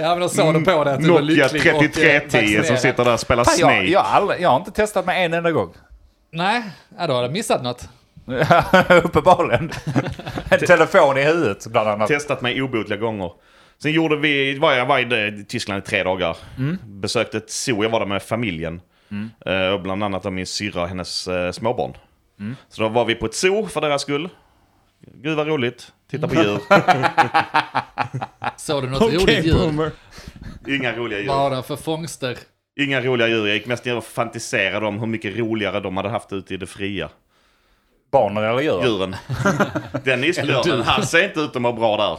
Ja 0.00 0.08
men 0.08 0.20
de 0.20 0.28
såg 0.28 0.54
de 0.54 0.64
på 0.64 0.84
det 0.84 0.92
att 0.92 1.00
du 1.02 1.08
var 1.10 1.20
lycklig 1.20 1.74
och, 1.74 1.82
eh, 1.82 1.90
3310 1.90 2.62
som 2.64 2.76
sitter 2.76 3.04
där 3.04 3.12
och 3.12 3.20
spelar 3.20 3.44
Snake. 3.44 3.74
jag, 3.74 3.88
jag, 3.88 4.40
jag 4.40 4.48
har 4.50 4.56
inte 4.56 4.70
testat 4.70 5.06
mig 5.06 5.24
en 5.24 5.34
enda 5.34 5.50
gång. 5.50 5.72
Nej, 6.32 6.62
ja, 6.98 7.06
då 7.06 7.12
har 7.14 7.22
jag 7.22 7.32
missat 7.32 7.62
något. 7.62 7.88
Uppenbarligen. 9.04 9.70
En 10.50 10.58
telefon 10.58 11.18
i 11.18 11.22
huvudet 11.22 11.66
bland 11.66 11.88
annat. 11.88 12.08
testat 12.08 12.42
mig 12.42 12.62
obotliga 12.62 12.98
gånger. 12.98 13.32
Sen 13.82 13.92
gjorde 13.92 14.16
vi, 14.16 14.58
var 14.58 14.72
jag 14.72 14.86
var 14.86 14.98
i 15.14 15.44
Tyskland 15.48 15.82
i 15.82 15.86
tre 15.86 16.02
dagar. 16.02 16.36
Besökte 16.86 17.36
ett 17.36 17.50
zoo, 17.50 17.82
jag 17.82 17.90
var 17.90 18.00
där 18.00 18.06
med 18.06 18.22
familjen. 18.22 18.80
Eh, 19.46 19.68
och 19.68 19.80
bland 19.82 20.04
annat 20.04 20.26
av 20.26 20.32
min 20.32 20.46
syrra 20.46 20.82
och 20.82 20.88
hennes 20.88 21.28
eh, 21.28 21.52
småbarn. 21.52 21.92
Så 22.68 22.82
då 22.82 22.88
var 22.88 23.04
vi 23.04 23.14
på 23.14 23.26
ett 23.26 23.34
zoo 23.34 23.66
för 23.66 23.80
deras 23.80 24.02
skull. 24.02 24.28
Gud 25.14 25.36
vad 25.36 25.46
roligt. 25.46 25.92
Titta 26.10 26.28
på 26.28 26.34
djur. 26.34 26.58
Såg 28.56 28.82
du 28.82 28.88
något 28.90 29.02
roligt 29.02 29.46
djur? 29.46 29.90
Inga 30.68 30.96
roliga 30.96 31.26
Vad 31.26 31.36
har 31.36 31.44
djur. 31.50 31.54
den 31.54 31.62
för 31.62 31.76
fångster? 31.76 32.38
Inga 32.80 33.00
roliga 33.00 33.28
djur. 33.28 33.46
Jag 33.46 33.54
gick 33.56 33.66
mest 33.66 33.84
ner 33.84 33.96
och 33.96 34.04
fantiserade 34.04 34.86
om 34.86 34.98
hur 34.98 35.06
mycket 35.06 35.36
roligare 35.36 35.80
de 35.80 35.96
hade 35.96 36.08
haft 36.08 36.32
ute 36.32 36.54
i 36.54 36.56
det 36.56 36.66
fria. 36.66 37.08
Barnen 38.10 38.44
eller 38.44 38.60
djuren? 38.60 38.84
Djuren. 38.84 39.16
Den 40.04 40.24
isbjörnen, 40.24 40.82
han 40.82 41.06
ser 41.06 41.24
inte 41.24 41.40
ut 41.40 41.56
att 41.56 41.62
må 41.62 41.72
bra 41.72 41.96
där. 41.96 42.18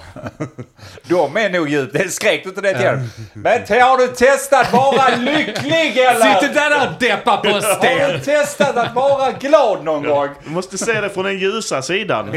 De 1.09 1.37
är 1.37 1.49
nog 1.49 1.69
djupt. 1.69 1.93
Det 1.93 2.09
skrek 2.09 2.43
du 2.43 2.49
inte 2.49 2.61
det 2.61 2.77
till 2.77 2.87
honom? 2.87 3.09
Men 3.33 3.65
te- 3.65 3.79
har 3.79 3.97
du 3.97 4.07
testat 4.07 4.73
vara 4.73 5.15
lycklig 5.15 5.97
eller? 5.97 6.33
Sitter 6.39 6.53
där 6.53 6.87
och 6.87 6.99
deppar 6.99 7.37
på 7.37 7.47
en 7.47 7.53
Har 7.53 7.61
sten! 7.75 8.11
du 8.11 8.19
testat 8.19 8.77
att 8.77 8.95
vara 8.95 9.31
glad 9.31 9.83
någon 9.83 10.03
gång? 10.03 10.29
Du 10.43 10.49
måste 10.49 10.77
se 10.77 11.01
det 11.01 11.09
från 11.09 11.25
den 11.25 11.39
ljusa 11.39 11.81
sidan. 11.81 12.35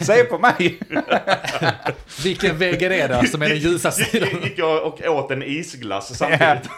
Se 0.00 0.24
på 0.24 0.38
mig. 0.38 0.78
Vilken 2.22 2.58
vägg 2.58 2.82
är 2.82 2.88
det 2.90 3.06
då 3.22 3.26
som 3.28 3.42
är 3.42 3.48
den 3.48 3.58
ljusa 3.58 3.90
sidan? 3.90 4.28
Gick 4.42 4.58
jag 4.58 4.82
och 4.82 5.00
åt 5.06 5.30
en 5.30 5.42
isglass 5.42 6.16
samtidigt. 6.18 6.68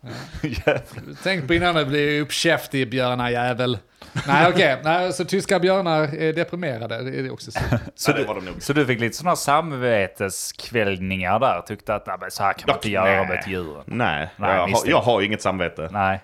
Tänk 1.22 1.46
på 1.46 1.54
innan 1.54 1.74
du 1.74 1.84
blir 1.84 2.20
uppkäftig 2.20 2.90
björnajävel. 2.90 3.78
Nej 4.26 4.46
okej, 4.48 4.80
Nej, 4.84 5.12
så 5.12 5.24
tyska 5.24 5.58
björnar 5.60 6.02
är 6.16 6.32
deprimerade, 6.32 7.02
det 7.02 7.18
är 7.18 7.22
det 7.22 7.30
också 7.30 7.50
så. 7.50 7.60
Så, 7.94 8.12
du, 8.12 8.24
de 8.24 8.60
så 8.60 8.72
du 8.72 8.86
fick 8.86 9.00
lite 9.00 9.16
sådana 9.16 9.36
samveteskvällningar 9.36 11.38
där? 11.38 11.60
Tyckte 11.60 11.94
att 11.94 12.06
"Nej, 12.06 12.16
så 12.30 12.42
här 12.42 12.52
kan 12.52 12.64
man 12.66 12.76
inte 12.76 12.90
göra 12.90 13.28
med 13.28 13.38
ett 13.38 13.48
djur? 13.48 13.82
Nej, 13.84 14.28
Nej, 14.36 14.54
jag, 14.56 14.68
har, 14.68 14.82
jag 14.86 15.00
har 15.00 15.20
ju 15.20 15.26
inget 15.26 15.42
samvete. 15.42 15.88
Nej. 15.92 16.20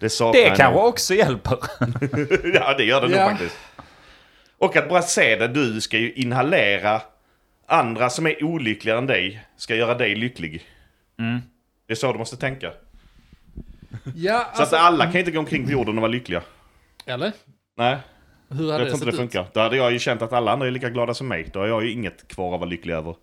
Det 0.00 0.18
Det 0.32 0.56
kanske 0.56 0.80
också 0.80 1.14
hjälper. 1.14 1.58
Ja, 2.54 2.74
det 2.78 2.84
gör 2.84 3.00
det 3.00 3.16
Ja. 3.16 3.20
nog 3.20 3.30
faktiskt. 3.30 3.56
Och 4.58 4.76
att 4.76 4.88
bara 4.88 5.02
se 5.02 5.36
det, 5.36 5.48
du 5.48 5.80
ska 5.80 5.98
ju 5.98 6.12
inhalera 6.12 7.00
andra 7.66 8.10
som 8.10 8.26
är 8.26 8.44
olyckligare 8.44 8.98
än 8.98 9.06
dig, 9.06 9.42
ska 9.56 9.74
göra 9.74 9.94
dig 9.94 10.14
lycklig. 10.14 10.62
Mm. 11.18 11.38
Det 11.86 11.92
är 11.92 11.96
så 11.96 12.12
du 12.12 12.18
måste 12.18 12.36
tänka. 12.36 12.70
Ja, 14.14 14.50
Så 14.54 14.60
alltså, 14.62 14.76
att 14.76 14.82
alla 14.82 15.06
kan 15.06 15.16
inte 15.20 15.30
gå 15.30 15.38
omkring 15.38 15.66
på 15.66 15.72
jorden 15.72 15.98
och 15.98 16.02
vara 16.02 16.12
lyckliga. 16.12 16.42
eller? 17.06 17.32
Nej, 17.76 17.96
Hur 18.48 18.64
jag 18.64 18.72
hade 18.72 18.84
tror 18.84 18.84
det 18.84 18.90
inte 18.92 19.04
det 19.06 19.12
sett 19.12 19.14
ut? 19.14 19.20
funkar. 19.20 19.46
Då 19.54 19.60
hade 19.60 19.76
jag 19.76 19.92
ju 19.92 19.98
känt 19.98 20.22
att 20.22 20.32
alla 20.32 20.52
andra 20.52 20.66
är 20.66 20.70
lika 20.70 20.90
glada 20.90 21.14
som 21.14 21.28
mig. 21.28 21.50
Då 21.52 21.60
har 21.60 21.66
jag 21.66 21.84
ju 21.84 21.92
inget 21.92 22.28
kvar 22.28 22.54
att 22.54 22.60
vara 22.60 22.70
lycklig 22.70 22.94
över. 22.94 23.14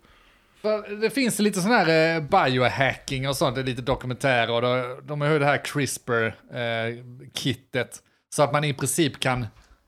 För 0.62 0.96
det 1.00 1.10
finns 1.10 1.38
lite 1.38 1.60
sån 1.60 1.70
här 1.70 2.16
eh, 2.16 2.22
biohacking 2.22 3.28
och 3.28 3.36
sånt, 3.36 3.54
det 3.54 3.60
är 3.60 3.64
lite 3.64 3.82
dokumentärer 3.82 4.50
och 4.50 4.62
då, 4.62 4.98
de 5.02 5.20
har 5.20 5.28
ju 5.28 5.38
det 5.38 5.44
här 5.44 5.58
CRISPR-kittet. 5.64 8.02
så 8.34 8.42
att 8.42 8.52
man 8.52 8.64
i 8.64 8.74
princip 8.74 9.20
kan 9.20 9.46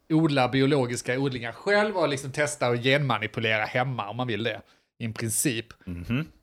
odla 0.09 0.49
biologiska 0.49 1.19
odlingar 1.19 1.53
själv 1.53 1.97
och 1.97 2.09
liksom 2.09 2.33
testa 2.33 2.69
och 2.69 2.77
genmanipulera 2.77 3.65
hemma 3.65 4.09
om 4.09 4.17
man 4.17 4.27
vill 4.27 4.43
det. 4.43 4.61
I 4.99 5.09
princip. 5.13 5.67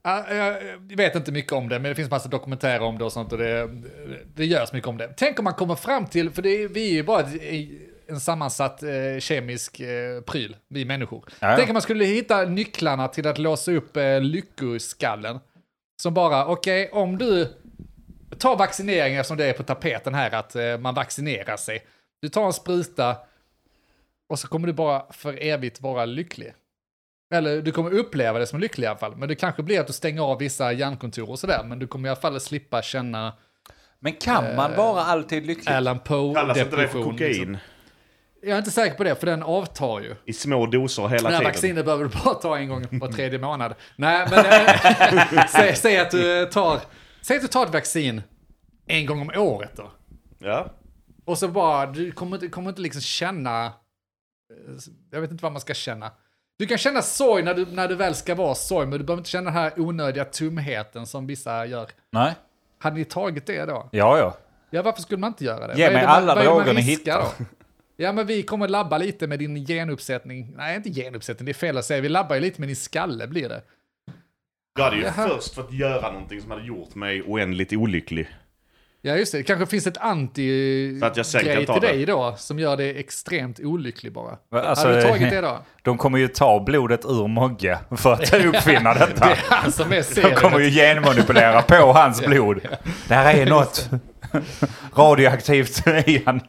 Ja, 0.04 0.34
Jag 0.34 0.64
jag 0.90 0.98
vet 0.98 1.16
inte 1.16 1.32
mycket 1.32 1.52
om 1.52 1.70
det, 1.70 1.80
men 1.80 1.90
det 1.90 1.96
finns 1.96 2.10
massa 2.10 2.30
dokumentärer 2.30 2.82
om 2.82 2.98
det 2.98 3.04
och 3.04 3.14
sånt 3.14 3.32
och 3.32 3.38
det, 3.38 3.70
det 4.36 4.46
görs 4.46 4.74
mycket 4.74 4.88
om 4.88 4.98
det. 4.98 5.14
Tänk 5.18 5.40
om 5.40 5.44
man 5.44 5.54
kommer 5.54 5.76
fram 5.76 6.06
till, 6.06 6.30
för 6.32 6.42
det 6.42 6.50
är, 6.50 6.68
vi 6.68 6.90
är 6.90 6.94
ju 6.94 7.04
bara 7.04 7.26
en 8.08 8.20
sammansatt 8.20 8.84
eh, 8.84 9.20
kemisk 9.20 9.80
eh, 9.80 10.22
pryl, 10.22 10.56
vi 10.68 10.86
människor. 10.86 11.24
Ja, 11.40 11.50
ja. 11.50 11.56
Tänk 11.58 11.70
om 11.70 11.74
man 11.74 11.82
skulle 11.82 12.06
hitta 12.06 12.46
nycklarna 12.46 13.08
till 13.08 13.28
att 13.28 13.38
låsa 13.38 13.72
upp 13.72 13.98
eh, 13.98 14.22
lyckoskallen. 14.22 15.40
Som 16.02 16.14
bara, 16.14 16.46
okej, 16.48 16.90
om 16.94 17.18
du 17.18 17.48
tar 18.38 18.58
vaccinering 18.58 19.16
eftersom 19.16 19.38
det 19.38 19.46
är 19.46 19.54
på 19.54 19.64
tapeten 19.64 20.14
här 20.14 20.32
att 20.36 20.56
eh, 20.56 20.78
man 20.78 20.94
vaccinerar 20.96 21.58
sig. 21.58 21.86
Du 22.22 22.30
tar 22.30 22.46
en 22.46 22.54
spruta 22.54 23.18
och 24.30 24.40
så 24.40 24.48
kommer 24.48 24.68
du 24.68 24.74
bara 24.74 25.14
för 25.14 25.44
evigt 25.44 25.82
vara 25.82 26.06
lycklig. 26.06 26.54
Eller 27.34 27.62
du 27.62 27.72
kommer 27.72 27.92
uppleva 27.94 28.40
det 28.40 28.48
som 28.48 28.60
lycklig 28.60 28.86
i 28.86 28.88
alla 28.88 28.98
fall. 29.00 29.16
Men 29.16 29.30
det 29.30 29.36
kanske 29.36 29.64
blir 29.64 29.80
att 29.80 29.88
du 29.88 29.94
stänger 29.94 30.22
av 30.22 30.40
vissa 30.40 30.72
hjärnkontor 30.72 31.30
och 31.30 31.40
sådär. 31.40 31.64
Men 31.64 31.80
du 31.80 31.88
kommer 31.88 32.10
i 32.10 32.12
alla 32.12 32.22
fall 32.22 32.40
slippa 32.40 32.82
känna 32.82 33.34
Men 34.00 34.14
kan 34.14 34.56
man 34.56 34.76
vara 34.76 35.02
alltid 35.04 35.46
lycklig? 35.46 35.74
Alan 35.74 36.00
Kallas 36.00 36.58
inte 36.58 36.76
det 36.76 36.88
för 36.88 37.00
Poe-depression. 37.00 37.04
kokain? 37.12 37.32
Liksom. 37.32 37.58
Jag 38.42 38.54
är 38.54 38.58
inte 38.58 38.72
säker 38.72 38.98
på 38.98 39.04
det, 39.04 39.16
för 39.16 39.26
den 39.26 39.44
avtar 39.44 40.00
ju. 40.00 40.16
I 40.26 40.34
små 40.34 40.66
doser 40.66 41.08
hela 41.08 41.30
Det 41.30 41.36
här 41.36 41.40
tiden. 41.42 41.52
vaccinet 41.54 41.86
behöver 41.86 42.04
du 42.04 42.10
bara 42.24 42.34
ta 42.34 42.58
en 42.58 42.70
gång 42.70 43.00
på 43.00 43.08
tredje 43.12 43.40
månad. 43.40 43.76
Nej, 43.96 44.28
men 44.30 44.46
eh, 44.46 45.46
säg, 45.50 45.76
säg, 45.76 45.98
att 45.98 46.12
du 46.12 46.46
tar, 46.46 46.80
säg 47.22 47.36
att 47.36 47.42
du 47.42 47.48
tar 47.48 47.66
ett 47.66 47.74
vaccin 47.74 48.22
en 48.88 49.06
gång 49.06 49.22
om 49.22 49.32
året 49.36 49.72
då. 49.76 49.92
Ja. 50.40 50.74
Och 51.26 51.38
så 51.38 51.48
bara, 51.48 51.86
du 51.86 52.12
kommer 52.12 52.36
inte, 52.36 52.48
kommer 52.48 52.70
inte 52.70 52.82
liksom 52.82 53.02
känna, 53.02 53.66
eh, 53.66 53.72
jag 55.12 55.22
vet 55.22 55.32
inte 55.32 55.44
vad 55.44 55.52
man 55.52 55.62
ska 55.62 55.74
känna. 55.74 56.12
Du 56.58 56.66
kan 56.66 56.78
känna 56.78 57.02
sorg 57.02 57.44
när 57.44 57.54
du, 57.54 57.66
när 57.66 57.88
du 57.88 57.96
väl 57.96 58.16
ska 58.16 58.36
vara 58.36 58.56
sorg, 58.56 58.88
men 58.88 59.00
du 59.00 59.06
behöver 59.06 59.20
inte 59.20 59.30
känna 59.30 59.52
den 59.52 59.54
här 59.54 59.80
onödiga 59.80 60.26
tomheten 60.26 61.06
som 61.08 61.28
vissa 61.28 61.66
gör. 61.66 61.88
Nej. 62.12 62.34
Hade 62.80 62.96
ni 62.96 63.06
tagit 63.06 63.46
det 63.46 63.66
då? 63.66 63.90
Ja, 63.92 64.18
ja. 64.18 64.38
Ja, 64.70 64.82
varför 64.82 65.02
skulle 65.02 65.20
man 65.20 65.28
inte 65.28 65.46
göra 65.46 65.68
det? 65.68 65.78
Ge 65.78 65.92
mig 65.92 66.04
alla 66.04 66.44
droger 66.44 66.74
ni 66.74 66.82
hittar. 66.82 67.22
då? 67.22 67.46
Ja, 67.98 68.12
men 68.12 68.28
vi 68.28 68.44
kommer 68.44 68.68
labba 68.68 68.98
lite 68.98 69.28
med 69.28 69.40
din 69.40 69.66
genuppsättning. 69.66 70.54
Nej, 70.58 70.76
inte 70.76 70.90
genuppsättning, 70.90 71.46
det 71.46 71.52
är 71.52 71.54
fel 71.54 71.78
att 71.78 71.86
säga. 71.86 72.02
Vi 72.02 72.10
labbar 72.10 72.36
ju 72.36 72.42
lite 72.42 72.62
med 72.62 72.70
din 72.70 72.76
skalle 72.76 73.28
blir 73.28 73.50
det. 73.50 73.62
Jag 74.78 74.84
hade 74.84 74.96
ju 74.98 75.04
Jaha. 75.04 75.28
först 75.28 75.56
fått 75.56 75.74
göra 75.74 76.12
någonting 76.12 76.42
som 76.42 76.52
hade 76.52 76.64
gjort 76.64 76.96
mig 76.96 77.24
oändligt 77.24 77.74
olycklig. 77.74 78.28
Ja, 79.08 79.18
just 79.18 79.32
det. 79.32 79.44
Kanske 79.44 79.66
finns 79.66 79.88
ett 79.88 79.98
anti-grej 79.98 81.66
till 81.66 81.74
det. 81.74 81.80
dig 81.80 82.06
då, 82.06 82.36
som 82.38 82.60
gör 82.60 82.78
dig 82.78 83.00
extremt 83.00 83.60
olycklig 83.60 84.14
bara. 84.14 84.38
Alltså, 84.52 84.88
Hade 84.88 85.02
du 85.02 85.08
tagit 85.08 85.30
det 85.30 85.42
då? 85.42 85.60
De 85.84 85.98
kommer 85.98 86.18
ju 86.18 86.28
ta 86.28 86.64
blodet 86.64 87.06
ur 87.06 87.28
Mogge 87.28 87.80
för 87.98 88.14
att 88.14 88.34
uppfinna 88.34 88.94
detta. 88.94 89.26
Det 89.26 89.32
är 89.32 89.44
han 89.50 89.72
som 89.72 89.92
är 89.92 90.30
De 90.30 90.36
kommer 90.36 90.60
ju 90.60 90.70
genmanipulera 90.70 91.62
på 91.62 91.76
hans 91.76 92.22
blod. 92.26 92.68
Det 93.08 93.14
här 93.14 93.34
är 93.34 93.46
något 93.46 93.90
radioaktivt 94.96 95.88
i 95.88 96.24
han. 96.26 96.42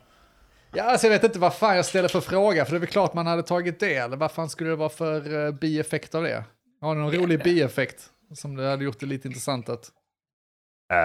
Ja, 0.75 0.84
alltså 0.84 1.06
jag 1.06 1.12
vet 1.12 1.25
inte 1.25 1.38
vad 1.38 1.54
fan 1.54 1.76
jag 1.76 1.84
ställer 1.84 2.08
för 2.08 2.20
fråga, 2.20 2.64
för 2.64 2.72
det 2.72 2.78
är 2.78 2.80
väl 2.80 2.88
klart 2.88 3.14
man 3.14 3.26
hade 3.26 3.42
tagit 3.42 3.80
det. 3.80 3.94
Eller 3.94 4.16
vad 4.16 4.32
fan 4.32 4.48
skulle 4.48 4.70
det 4.70 4.76
vara 4.76 4.88
för 4.88 5.34
uh, 5.34 5.54
bieffekt 5.54 6.14
av 6.14 6.22
det? 6.22 6.44
Har 6.80 6.94
du 6.94 7.00
någon 7.00 7.12
rolig 7.12 7.42
bieffekt 7.42 8.02
som 8.34 8.56
det 8.56 8.70
hade 8.70 8.84
gjort 8.84 9.00
det 9.00 9.06
lite 9.06 9.28
intressant 9.28 9.68
att... 9.68 9.90
Uh, 10.93 10.99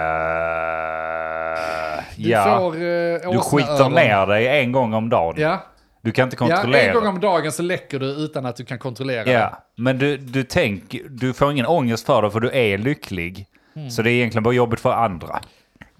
Du 2.16 2.28
ja, 2.30 2.58
får 2.58 2.74
uh, 2.74 3.32
du 3.32 3.38
skiter 3.38 3.88
ner 3.88 4.26
dig 4.26 4.60
en 4.60 4.72
gång 4.72 4.94
om 4.94 5.08
dagen. 5.08 5.40
Ja. 5.42 5.66
Du 6.02 6.12
kan 6.12 6.24
inte 6.24 6.36
ja, 6.40 6.46
kontrollera. 6.46 6.82
en 6.82 6.94
gång 6.94 7.06
om 7.06 7.20
dagen 7.20 7.52
så 7.52 7.62
läcker 7.62 7.98
du 7.98 8.06
utan 8.06 8.46
att 8.46 8.56
du 8.56 8.64
kan 8.64 8.78
kontrollera. 8.78 9.32
Ja, 9.32 9.64
men 9.76 9.98
du, 9.98 10.16
du, 10.16 10.42
tänk, 10.42 10.96
du 11.10 11.32
får 11.32 11.52
ingen 11.52 11.66
ångest 11.66 12.06
för 12.06 12.22
det 12.22 12.30
för 12.30 12.40
du 12.40 12.50
är 12.50 12.78
lycklig. 12.78 13.46
Mm. 13.76 13.90
Så 13.90 14.02
det 14.02 14.10
är 14.10 14.12
egentligen 14.12 14.42
bara 14.42 14.54
jobbigt 14.54 14.80
för 14.80 14.92
andra. 14.92 15.40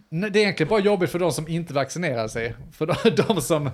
Nej, 0.08 0.30
Det 0.30 0.38
är 0.38 0.42
egentligen 0.42 0.70
bara 0.70 0.80
jobbigt 0.80 1.10
för 1.10 1.18
de 1.18 1.32
som 1.32 1.48
inte 1.48 1.74
vaccinerar 1.74 2.28
sig. 2.28 2.54
För 2.72 2.86
de, 2.86 3.22
de, 3.28 3.40
som, 3.40 3.70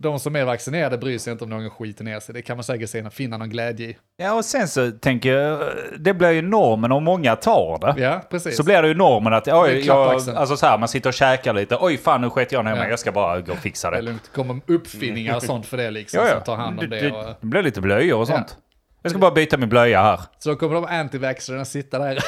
de 0.00 0.18
som 0.20 0.36
är 0.36 0.44
vaccinerade 0.44 0.98
bryr 0.98 1.18
sig 1.18 1.32
inte 1.32 1.44
om 1.44 1.50
någon 1.50 1.70
skiter 1.70 2.04
ner 2.04 2.20
sig. 2.20 2.34
Det 2.34 2.42
kan 2.42 2.56
man 2.56 2.64
säkert 2.64 2.90
se, 2.90 3.10
finna 3.10 3.36
någon 3.36 3.50
glädje 3.50 3.86
i. 3.88 3.96
Ja, 4.16 4.32
och 4.32 4.44
sen 4.44 4.68
så 4.68 4.90
tänker 4.90 5.32
jag, 5.32 5.68
det 5.98 6.14
blir 6.14 6.30
ju 6.30 6.42
normen 6.42 6.92
om 6.92 7.04
många 7.04 7.36
tar 7.36 7.78
det. 7.94 8.02
Ja, 8.02 8.22
precis. 8.30 8.56
Så 8.56 8.62
blir 8.64 8.82
det 8.82 8.88
ju 8.88 8.94
normen 8.94 9.32
att, 9.32 9.48
oj, 9.48 9.86
jag, 9.86 10.14
alltså 10.14 10.56
så 10.56 10.66
här, 10.66 10.78
man 10.78 10.88
sitter 10.88 11.10
och 11.10 11.14
käkar 11.14 11.54
lite, 11.54 11.76
oj 11.80 11.96
fan 11.98 12.20
nu 12.20 12.30
sket 12.30 12.52
jag 12.52 12.64
ner 12.64 12.72
mig, 12.72 12.82
Ja. 12.82 12.88
jag 12.88 12.98
ska 12.98 13.12
bara 13.12 13.40
gå 13.40 13.52
och 13.52 13.58
fixa 13.58 13.90
det 13.90 13.96
är 13.96 14.00
det. 14.02 14.06
lugnt. 14.06 14.30
Kommer 14.34 14.60
uppfinningar 14.66 15.36
och 15.36 15.42
sånt 15.42 15.66
för 15.66 15.76
det 15.76 15.90
liksom, 15.90 16.20
Ja, 16.22 16.26
ja. 16.28 16.34
som 16.34 16.44
tar 16.44 16.56
hand 16.56 16.80
om 16.80 16.90
det. 16.90 17.00
det, 17.00 17.12
Och, 17.12 17.24
det 17.40 17.46
blir 17.46 17.62
lite 17.62 17.80
blöjor 17.80 18.16
och 18.18 18.22
Ja. 18.22 18.26
sånt. 18.36 18.56
Jag 19.02 19.10
ska 19.10 19.18
bara 19.18 19.30
byta 19.30 19.56
min 19.56 19.68
blöja 19.68 20.02
här. 20.02 20.20
så 20.38 20.48
då 20.48 20.56
kommer 20.56 20.74
de 20.74 20.84
antivaxxerna 20.84 21.64
sitta 21.64 21.98
där 21.98 22.18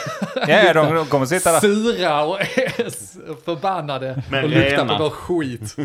Ja, 0.49 0.73
de, 0.75 0.95
de 0.95 1.07
kommer 1.07 1.27
sitta 1.27 1.53
där. 1.53 1.61
sura 1.61 2.25
och 2.25 2.39
förbannade 3.45 4.23
Men 4.31 4.45
och 4.45 4.51
luktar 4.51 4.71
rena. 4.71 4.99
på 4.99 5.03
vår 5.05 5.11
skit. 5.11 5.77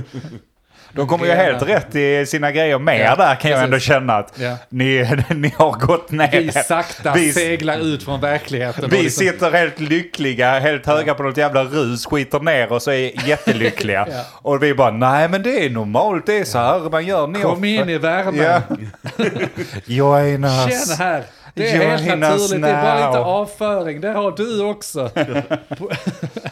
De 0.95 1.07
kommer 1.07 1.25
ju 1.25 1.31
helt 1.31 1.61
rätt 1.61 1.95
i 1.95 2.25
sina 2.25 2.51
grejer 2.51 2.79
med 2.79 2.99
Ja, 2.99 3.15
där 3.15 3.35
kan 3.35 3.51
jag 3.51 3.59
precis. 3.59 3.63
ändå 3.63 3.79
känna 3.79 4.13
att 4.17 4.33
Ja. 4.39 4.57
ni, 4.69 5.09
ni 5.29 5.53
har 5.57 5.71
gått 5.71 6.11
ner. 6.11 6.41
Vi 6.41 6.51
sakta 6.51 7.13
Vi- 7.13 7.33
seglar 7.33 7.79
ut 7.79 8.03
från 8.03 8.21
verkligheten. 8.21 8.89
Vi 8.89 9.01
liksom- 9.03 9.25
sitter 9.25 9.51
helt 9.51 9.79
lyckliga, 9.79 10.59
helt 10.59 10.85
höga 10.85 11.13
på 11.13 11.23
något 11.23 11.37
jävla 11.37 11.63
rus, 11.63 12.05
skiter 12.05 12.39
ner 12.39 12.71
och 12.71 12.87
är 12.87 13.27
jättelyckliga. 13.27 14.07
Ja. 14.11 14.23
Och 14.33 14.63
vi 14.63 14.73
bara, 14.73 14.91
nej 14.91 15.29
men 15.29 15.43
det 15.43 15.65
är 15.65 15.69
normalt, 15.69 16.25
det 16.25 16.37
är 16.39 16.43
så 16.43 16.57
här 16.57 16.89
man 16.89 17.05
gör. 17.05 17.27
Ni 17.27 17.41
Kom 17.41 17.63
in 17.63 17.89
i 17.89 17.97
värmen. 17.97 18.35
Ja. 18.35 18.61
Jonas. 19.85 20.69
Känn 20.97 20.97
här. 21.07 21.23
Det 21.53 21.69
är 21.69 21.87
helt 21.87 22.05
Jonas 22.07 22.19
naturligt, 22.19 22.61
det 22.63 22.69
är 22.69 22.81
bara 22.83 23.07
lite 23.07 23.19
now. 23.19 23.27
avföring. 23.27 24.01
Det 24.01 24.09
har 24.09 24.31
du 24.31 24.63
också. 24.63 25.11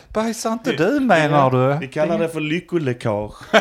Bajsar 0.13 0.51
inte 0.51 0.71
du 0.71 0.99
menar 0.99 1.75
Vi 1.79 1.85
du? 1.85 1.91
kallar 1.91 2.19
det 2.19 2.29
för 2.29 2.39
lyckoläckage. 2.39 3.33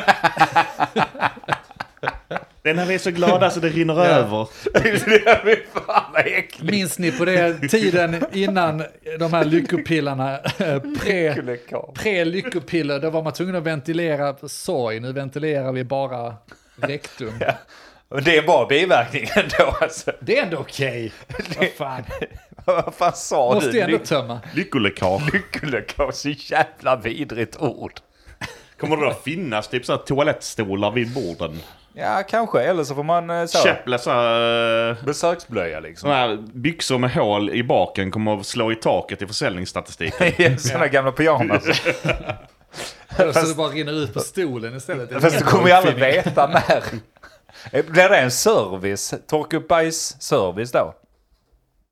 det 2.62 2.70
är 2.70 2.74
när 2.74 2.86
vi 2.86 2.94
är 2.94 2.98
så 2.98 3.10
glada 3.10 3.50
så 3.50 3.60
det 3.60 3.68
rinner 3.68 4.06
över. 4.06 4.48
Vad 6.12 6.26
äckligt. 6.26 6.62
Minns 6.70 6.98
ni 6.98 7.12
på 7.12 7.24
det 7.24 7.68
tiden 7.68 8.24
innan 8.32 8.84
de 9.18 9.32
här 9.32 9.44
lyckopillarna, 9.44 10.38
eh, 10.38 10.78
pre, 11.00 11.34
pre-lyckopiller, 11.94 13.00
då 13.00 13.10
var 13.10 13.22
man 13.22 13.32
tvungen 13.32 13.54
att 13.56 13.64
ventilera 13.64 14.34
sorg. 14.48 15.00
Nu 15.00 15.12
ventilerar 15.12 15.72
vi 15.72 15.84
bara 15.84 16.34
rektum. 16.76 17.32
Och 17.38 17.89
Det 18.18 18.36
är 18.36 18.42
bara 18.42 18.66
biverkningen 18.66 19.28
då 19.58 19.76
alltså. 19.80 20.12
Det 20.20 20.38
är 20.38 20.42
ändå 20.42 20.58
okej. 20.58 21.12
Vad 21.58 21.68
fan. 21.68 22.02
Vad 22.64 22.94
fan 22.94 23.12
sa 23.12 23.54
Måste 23.54 23.70
du? 23.70 23.76
ju 23.76 23.82
ändå 23.82 23.98
tömma. 23.98 24.40
Lyckoläckage. 24.54 25.32
Lyckoläckage, 25.32 26.14
så 26.14 26.28
jävla 26.28 26.96
vidrigt 26.96 27.56
ord. 27.60 27.92
Kommer 28.80 28.96
det 28.96 29.04
då 29.04 29.12
finnas 29.24 29.68
typ 29.68 29.86
så 29.86 29.92
här 29.92 29.98
toalettstolar 29.98 30.90
vid 30.90 31.14
borden? 31.14 31.58
Ja, 31.94 32.22
kanske. 32.28 32.60
Eller 32.60 32.84
så 32.84 32.94
får 32.94 33.02
man 33.02 33.30
eh, 33.30 33.46
så, 33.46 33.58
Käpple 33.58 33.98
så 33.98 34.10
här, 34.10 34.90
eh, 34.90 35.04
besöksblöja 35.04 35.80
liksom. 35.80 36.06
såna 36.06 36.14
här 36.14 36.38
byxor 36.54 36.98
med 36.98 37.10
hål 37.10 37.50
i 37.50 37.62
baken 37.62 38.10
kommer 38.10 38.40
att 38.40 38.46
slå 38.46 38.72
i 38.72 38.74
taket 38.74 39.22
i 39.22 39.26
försäljningsstatistiken. 39.26 40.58
Sådana 40.58 40.88
gamla 40.88 41.12
pyjamas. 41.12 41.64
Så 43.16 43.24
det 43.24 43.56
bara 43.56 43.68
rinner 43.68 43.92
ut 43.92 44.14
på 44.14 44.20
stolen 44.20 44.76
istället. 44.76 45.22
Fast 45.22 45.38
du 45.38 45.44
kommer 45.44 45.66
ju 45.66 45.72
aldrig 45.72 45.96
veta 45.96 46.46
när. 46.46 46.82
Blir 47.70 48.08
det 48.08 48.18
en 48.18 48.30
service? 48.30 49.14
Torka 49.26 49.56
upp 49.56 49.68
bajs-service 49.68 50.72
då? 50.72 50.94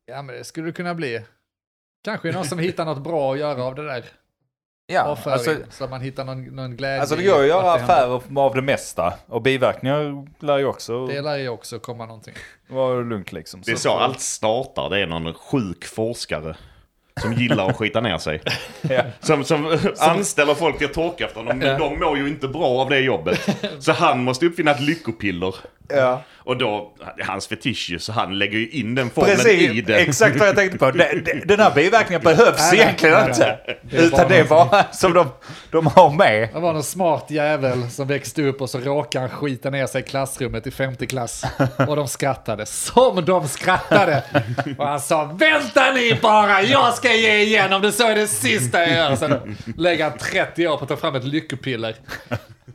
Ja, 0.05 0.21
men 0.21 0.35
det 0.35 0.43
skulle 0.43 0.65
det 0.67 0.71
kunna 0.71 0.95
bli. 0.95 1.25
Kanske 2.03 2.31
någon 2.31 2.45
som 2.45 2.59
hittar 2.59 2.85
något 2.85 3.03
bra 3.03 3.33
att 3.33 3.39
göra 3.39 3.63
av 3.63 3.75
det 3.75 3.85
där. 3.85 4.05
Ja, 4.91 5.03
Avföring, 5.03 5.33
alltså, 5.33 5.55
så 5.69 5.83
att 5.83 5.89
man 5.89 6.01
hittar 6.01 6.25
någon, 6.25 6.43
någon 6.43 6.77
glädje. 6.77 6.99
alltså 6.99 7.15
det 7.15 7.23
går 7.23 7.37
ju 7.37 7.41
att 7.43 7.47
göra 7.47 7.73
affärer 7.73 8.21
av 8.39 8.55
det 8.55 8.61
mesta. 8.61 9.13
Och 9.27 9.41
biverkningar 9.41 10.27
lär 10.45 10.57
ju 10.57 10.65
också 10.65 11.07
Det 11.07 11.21
lär 11.21 11.37
ju 11.37 11.49
också 11.49 11.79
komma 11.79 12.05
någonting. 12.05 12.33
vara 12.67 13.01
lugnt 13.01 13.31
liksom. 13.31 13.61
Det 13.65 13.71
är 13.71 13.75
så 13.75 13.91
allt 13.91 14.19
startar. 14.19 14.89
Det 14.89 14.99
är 14.99 15.07
någon 15.07 15.33
sjuk 15.33 15.85
forskare 15.85 16.55
som 17.21 17.33
gillar 17.33 17.69
att 17.69 17.75
skita 17.77 18.01
ner 18.01 18.17
sig. 18.17 18.41
Ja. 18.81 19.01
Som, 19.19 19.43
som 19.43 19.77
anställer 19.99 20.53
folk 20.53 20.77
till 20.77 20.87
att 20.87 20.93
torka 20.93 21.25
efter 21.25 21.39
honom. 21.39 21.57
Men 21.57 21.67
Ja. 21.67 21.77
de 21.77 21.99
mår 21.99 22.17
ju 22.17 22.27
inte 22.27 22.47
bra 22.47 22.65
av 22.81 22.89
det 22.89 22.99
jobbet. 22.99 23.49
Så 23.79 23.91
han 23.91 24.23
måste 24.23 24.45
uppfinna 24.45 24.71
ett 24.71 24.81
lyckopiller. 24.81 25.55
Ja. 25.89 26.21
Och 26.37 26.57
då, 26.57 26.93
det 27.17 27.21
är 27.21 27.25
hans 27.25 27.47
fetisch 27.47 27.89
ju, 27.91 27.99
så 27.99 28.11
han 28.11 28.37
lägger 28.39 28.57
ju 28.57 28.69
in 28.69 28.95
den 28.95 29.09
formeln 29.09 29.33
i 29.33 29.43
Precis, 29.43 29.85
det. 29.85 29.95
exakt 29.95 30.39
vad 30.39 30.47
jag 30.47 30.55
tänkte 30.55 30.77
på. 30.77 30.91
Den, 31.45 31.59
här 31.59 31.75
biverkningen 31.75 32.21
behövs 32.23 32.73
egentligen 32.73 33.15
nej, 33.15 33.27
inte. 33.29 33.57
Utan 33.91 34.29
det 34.29 34.49
bara 34.49 34.83
som 34.91 35.13
de, 35.13 35.27
de 35.71 35.87
har 35.87 36.09
med. 36.09 36.49
Det 36.53 36.59
var 36.59 36.73
någon 36.73 36.83
smart 36.83 37.25
jävel 37.31 37.89
som 37.89 38.07
växte 38.07 38.41
upp 38.43 38.61
och 38.61 38.69
så 38.69 38.79
råkade 38.79 39.27
han 39.27 39.29
skita 39.37 39.69
ner 39.69 39.87
sig 39.87 40.01
i 40.01 40.03
klassrummet 40.05 40.67
i 40.67 40.71
femte 40.71 41.05
klass. 41.05 41.43
Och 41.87 41.95
de 41.95 42.07
skrattade. 42.07 42.65
Som 42.65 43.25
de 43.25 43.47
skrattade! 43.47 44.23
Och 44.77 44.87
han 44.87 44.99
sa 44.99 45.23
vänta 45.25 45.91
ni 45.91 46.19
bara, 46.21 46.61
jag 46.61 46.93
ska 46.93 47.08
ge 47.17 47.41
igen 47.43 47.73
om 47.73 47.81
det 47.81 47.91
så 47.91 48.07
är 48.07 48.15
det 48.15 48.27
sista 48.27 48.79
jag 48.79 48.91
gör. 48.91 49.15
Sen 49.15 49.57
lägger 49.77 50.09
han 50.09 50.17
30 50.17 50.67
år 50.67 50.77
på 50.77 50.83
att 50.83 50.89
ta 50.89 50.97
fram 50.97 51.15
ett 51.15 51.23
lyckopiller. 51.23 51.95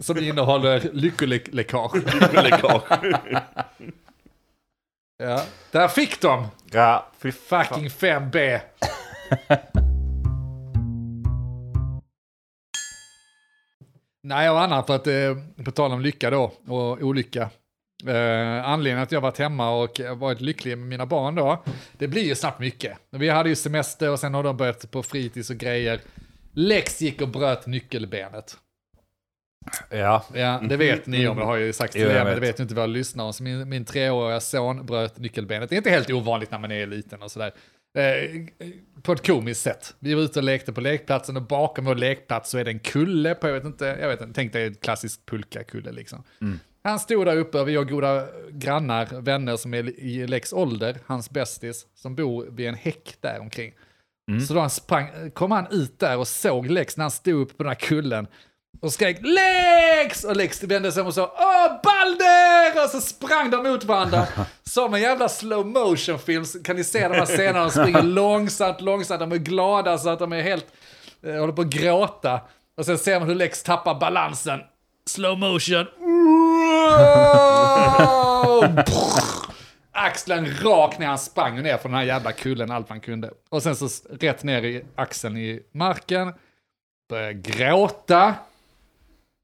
Som 0.00 0.18
innehåller 0.18 0.90
lyckoläckage. 0.92 1.94
Lyckoläckage. 1.94 2.82
Ja. 5.18 5.42
Där 5.70 5.88
fick 5.88 6.20
de! 6.20 6.46
Ja, 6.72 7.10
fy 7.18 7.32
Fucking 7.32 7.88
5B. 7.88 8.60
Nej, 14.22 14.50
och 14.50 14.60
annat 14.60 14.86
för 14.86 14.96
att, 14.96 15.06
eh, 15.06 15.64
på 15.64 15.70
tal 15.70 15.92
om 15.92 16.00
lycka 16.00 16.30
då, 16.30 16.52
och 16.68 17.02
olycka. 17.02 17.50
Eh, 18.06 18.68
anledningen 18.68 19.02
att 19.02 19.12
jag 19.12 19.20
varit 19.20 19.38
hemma 19.38 19.70
och 19.70 20.00
varit 20.16 20.40
lycklig 20.40 20.78
med 20.78 20.88
mina 20.88 21.06
barn 21.06 21.34
då, 21.34 21.64
det 21.98 22.08
blir 22.08 22.22
ju 22.22 22.34
snabbt 22.34 22.60
mycket. 22.60 22.98
Vi 23.10 23.28
hade 23.28 23.48
ju 23.48 23.56
semester 23.56 24.10
och 24.10 24.20
sen 24.20 24.34
har 24.34 24.42
de 24.42 24.56
börjat 24.56 24.90
på 24.90 25.02
fritids 25.02 25.50
och 25.50 25.56
grejer. 25.56 26.00
Lex 26.52 27.00
gick 27.02 27.22
och 27.22 27.28
bröt 27.28 27.66
nyckelbenet. 27.66 28.56
Ja. 29.90 30.24
Ja, 30.34 30.60
det 30.68 30.76
vet 30.76 31.06
ni 31.06 31.28
om, 31.28 31.38
jag 31.38 31.46
har 31.46 31.56
ju 31.56 31.72
sagt 31.72 31.92
till 31.92 32.02
jag 32.02 32.10
er, 32.10 32.24
men 32.24 32.34
det 32.34 32.40
vet. 32.40 32.60
ju 32.60 32.62
inte 32.62 32.74
våra 32.74 32.86
lyssnare. 32.86 33.32
Så 33.32 33.42
min, 33.42 33.68
min 33.68 33.84
treåriga 33.84 34.40
son 34.40 34.86
bröt 34.86 35.18
nyckelbenet. 35.18 35.70
Det 35.70 35.74
är 35.74 35.78
inte 35.78 35.90
helt 35.90 36.10
ovanligt 36.10 36.50
när 36.50 36.58
man 36.58 36.72
är 36.72 36.86
liten 36.86 37.22
och 37.22 37.30
sådär. 37.30 37.52
Eh, 37.98 38.64
på 39.02 39.12
ett 39.12 39.26
komiskt 39.26 39.60
sätt. 39.60 39.94
Vi 39.98 40.14
var 40.14 40.22
ute 40.22 40.38
och 40.38 40.44
lekte 40.44 40.72
på 40.72 40.80
lekplatsen 40.80 41.36
och 41.36 41.42
bakom 41.42 41.84
vår 41.84 41.94
lekplats 41.94 42.50
så 42.50 42.58
är 42.58 42.64
det 42.64 42.70
en 42.70 42.78
kulle 42.78 43.34
på, 43.34 43.48
jag 43.48 43.54
vet 43.54 43.64
inte, 43.64 43.98
jag 44.00 44.08
vet 44.08 44.20
inte, 44.20 44.34
tänk 44.34 44.52
dig 44.52 44.66
en 44.66 44.74
klassisk 44.74 45.26
pulkakulle 45.26 45.92
liksom. 45.92 46.22
Han 46.84 46.98
stod 46.98 47.26
där 47.26 47.36
uppe 47.36 47.64
vi 47.64 47.76
har 47.76 47.84
goda 47.84 48.26
grannar, 48.50 49.20
vänner 49.20 49.56
som 49.56 49.74
är 49.74 50.00
i 50.00 50.26
Lex 50.26 50.52
ålder, 50.52 50.98
hans 51.06 51.30
bästis, 51.30 51.86
som 51.94 52.14
bor 52.14 52.46
vid 52.50 52.68
en 52.68 52.74
häck 52.74 53.14
där 53.20 53.40
omkring. 53.40 53.72
Så 54.48 54.54
då 54.54 54.60
han 54.60 54.70
sprang, 54.70 55.30
kom 55.30 55.50
han 55.50 55.66
ut 55.70 55.98
där 55.98 56.18
och 56.18 56.28
såg 56.28 56.66
Lex 56.70 56.96
när 56.96 57.04
han 57.04 57.10
stod 57.10 57.40
uppe 57.40 57.54
på 57.54 57.62
den 57.62 57.70
här 57.70 57.80
kullen 57.80 58.26
och 58.80 58.92
skrek 58.92 59.18
Lex! 59.22 60.24
Och 60.24 60.36
Lex 60.36 60.62
vände 60.62 60.92
sig 60.92 61.00
om 61.00 61.06
och 61.06 61.14
sa 61.14 61.32
Åh, 61.38 61.80
Balder! 61.82 62.84
Och 62.84 62.90
så 62.90 63.00
sprang 63.00 63.50
de 63.50 63.62
mot 63.62 63.84
varandra. 63.84 64.26
Som 64.62 64.94
en 64.94 65.00
jävla 65.00 65.28
slow 65.28 65.66
motion 65.66 66.18
film. 66.18 66.44
Kan 66.64 66.76
ni 66.76 66.84
se 66.84 67.08
de 67.08 67.14
här 67.14 67.26
scenerna? 67.26 67.60
De 67.60 67.70
springer 67.70 68.02
långsamt, 68.02 68.80
långsamt. 68.80 69.20
De 69.20 69.32
är 69.32 69.36
glada 69.36 69.98
så 69.98 70.08
att 70.08 70.18
de 70.18 70.32
är 70.32 70.42
helt, 70.42 70.66
eh, 71.22 71.34
håller 71.34 71.52
på 71.52 71.62
att 71.62 71.68
gråta. 71.68 72.40
Och 72.76 72.86
sen 72.86 72.98
ser 72.98 73.18
man 73.18 73.28
hur 73.28 73.34
Lex 73.34 73.62
tappar 73.62 73.94
balansen. 74.00 74.60
Slow 75.06 75.38
motion. 75.38 75.86
Axeln 79.92 80.46
rakt 80.46 80.98
ner, 80.98 81.06
han 81.06 81.18
sprang 81.18 81.62
ner 81.62 81.76
från 81.76 81.92
den 81.92 81.98
här 81.98 82.06
jävla 82.06 82.32
kullen 82.32 82.70
allt 82.70 82.88
han 82.88 83.00
kunde. 83.00 83.30
Och 83.48 83.62
sen 83.62 83.76
så 83.76 83.88
rätt 84.10 84.42
ner 84.42 84.62
i 84.62 84.84
axeln 84.94 85.36
i 85.36 85.62
marken. 85.72 86.32
Började 87.08 87.34
gråta. 87.34 88.34